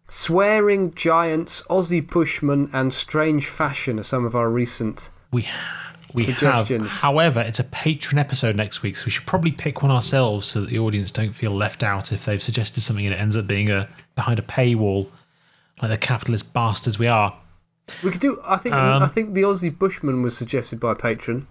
Swearing 0.09 0.93
giants, 0.93 1.61
Aussie 1.69 2.07
Bushman, 2.07 2.69
and 2.73 2.93
strange 2.93 3.47
fashion 3.47 3.99
are 3.99 4.03
some 4.03 4.25
of 4.25 4.35
our 4.35 4.49
recent. 4.49 5.09
We 5.31 5.47
we 6.13 6.23
Suggestions. 6.23 6.91
have. 6.93 7.01
However, 7.01 7.41
it's 7.41 7.59
a 7.59 7.65
patron 7.65 8.17
episode 8.17 8.55
next 8.55 8.81
week, 8.81 8.95
so 8.95 9.05
we 9.05 9.11
should 9.11 9.25
probably 9.25 9.51
pick 9.51 9.83
one 9.83 9.91
ourselves 9.91 10.47
so 10.47 10.61
that 10.61 10.69
the 10.69 10.79
audience 10.79 11.11
don't 11.11 11.33
feel 11.33 11.51
left 11.51 11.83
out 11.83 12.13
if 12.13 12.23
they've 12.25 12.41
suggested 12.41 12.79
something 12.81 13.05
and 13.05 13.13
it 13.13 13.19
ends 13.19 13.35
up 13.35 13.45
being 13.47 13.69
a 13.69 13.89
behind 14.15 14.39
a 14.39 14.43
paywall, 14.43 15.09
like 15.81 15.91
the 15.91 15.97
capitalist 15.97 16.53
bastards 16.53 16.97
we 16.97 17.07
are. 17.07 17.37
We 18.03 18.11
could 18.11 18.21
do. 18.21 18.39
I 18.45 18.57
think. 18.57 18.75
Um, 18.75 19.03
I 19.03 19.07
think 19.07 19.33
the 19.33 19.41
Aussie 19.41 19.77
Bushman 19.77 20.21
was 20.21 20.37
suggested 20.37 20.79
by 20.79 20.93
a 20.93 20.95
patron, 20.95 21.47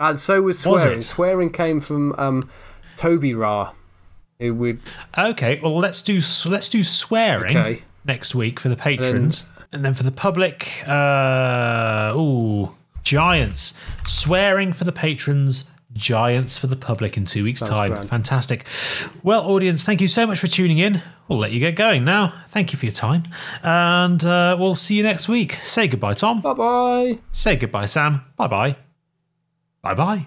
and 0.00 0.18
so 0.18 0.40
was 0.40 0.66
Was 0.66 0.80
swearing. 0.82 0.98
it? 0.98 1.02
Swearing 1.02 1.50
came 1.50 1.80
from 1.82 2.14
um, 2.18 2.50
Toby 2.96 3.34
Ra, 3.34 3.72
who 4.38 4.54
would. 4.54 4.80
Okay, 5.16 5.60
well 5.62 5.78
let's 5.78 6.02
do 6.02 6.20
let's 6.46 6.68
do 6.70 6.82
swearing 6.82 7.56
Okay. 7.56 7.82
next 8.04 8.34
week 8.34 8.60
for 8.60 8.68
the 8.68 8.76
patrons, 8.76 9.44
and 9.72 9.84
then 9.84 9.94
for 9.94 10.02
the 10.04 10.12
public, 10.12 10.82
uh, 10.88 12.12
ooh, 12.16 12.70
giants 13.02 13.74
swearing 14.06 14.72
for 14.72 14.84
the 14.84 14.92
patrons. 14.92 15.70
Giants 15.94 16.58
for 16.58 16.68
the 16.68 16.76
public 16.76 17.16
in 17.16 17.24
two 17.24 17.42
weeks' 17.42 17.60
time. 17.62 17.92
grand. 17.92 18.08
Fantastic. 18.10 18.66
Well, 19.24 19.40
audience, 19.50 19.82
thank 19.82 20.00
you 20.00 20.06
so 20.06 20.26
much 20.28 20.38
for 20.38 20.46
tuning 20.46 20.78
in. 20.78 21.02
We'll 21.26 21.38
let 21.40 21.50
you 21.50 21.58
get 21.58 21.74
going 21.76 22.04
now. 22.04 22.34
Thank 22.50 22.72
you 22.72 22.78
for 22.78 22.84
your 22.84 22.92
time. 22.92 23.24
And 23.64 24.22
uh, 24.24 24.56
we'll 24.60 24.76
see 24.76 24.94
you 24.96 25.02
next 25.02 25.28
week. 25.28 25.54
Say 25.64 25.88
goodbye, 25.88 26.12
Tom. 26.12 26.40
Bye 26.42 26.52
bye. 26.52 27.18
Say 27.32 27.56
goodbye, 27.56 27.86
Sam. 27.86 28.20
Bye 28.36 28.46
bye. 28.46 28.76
Bye 29.82 29.94
bye. 29.94 30.26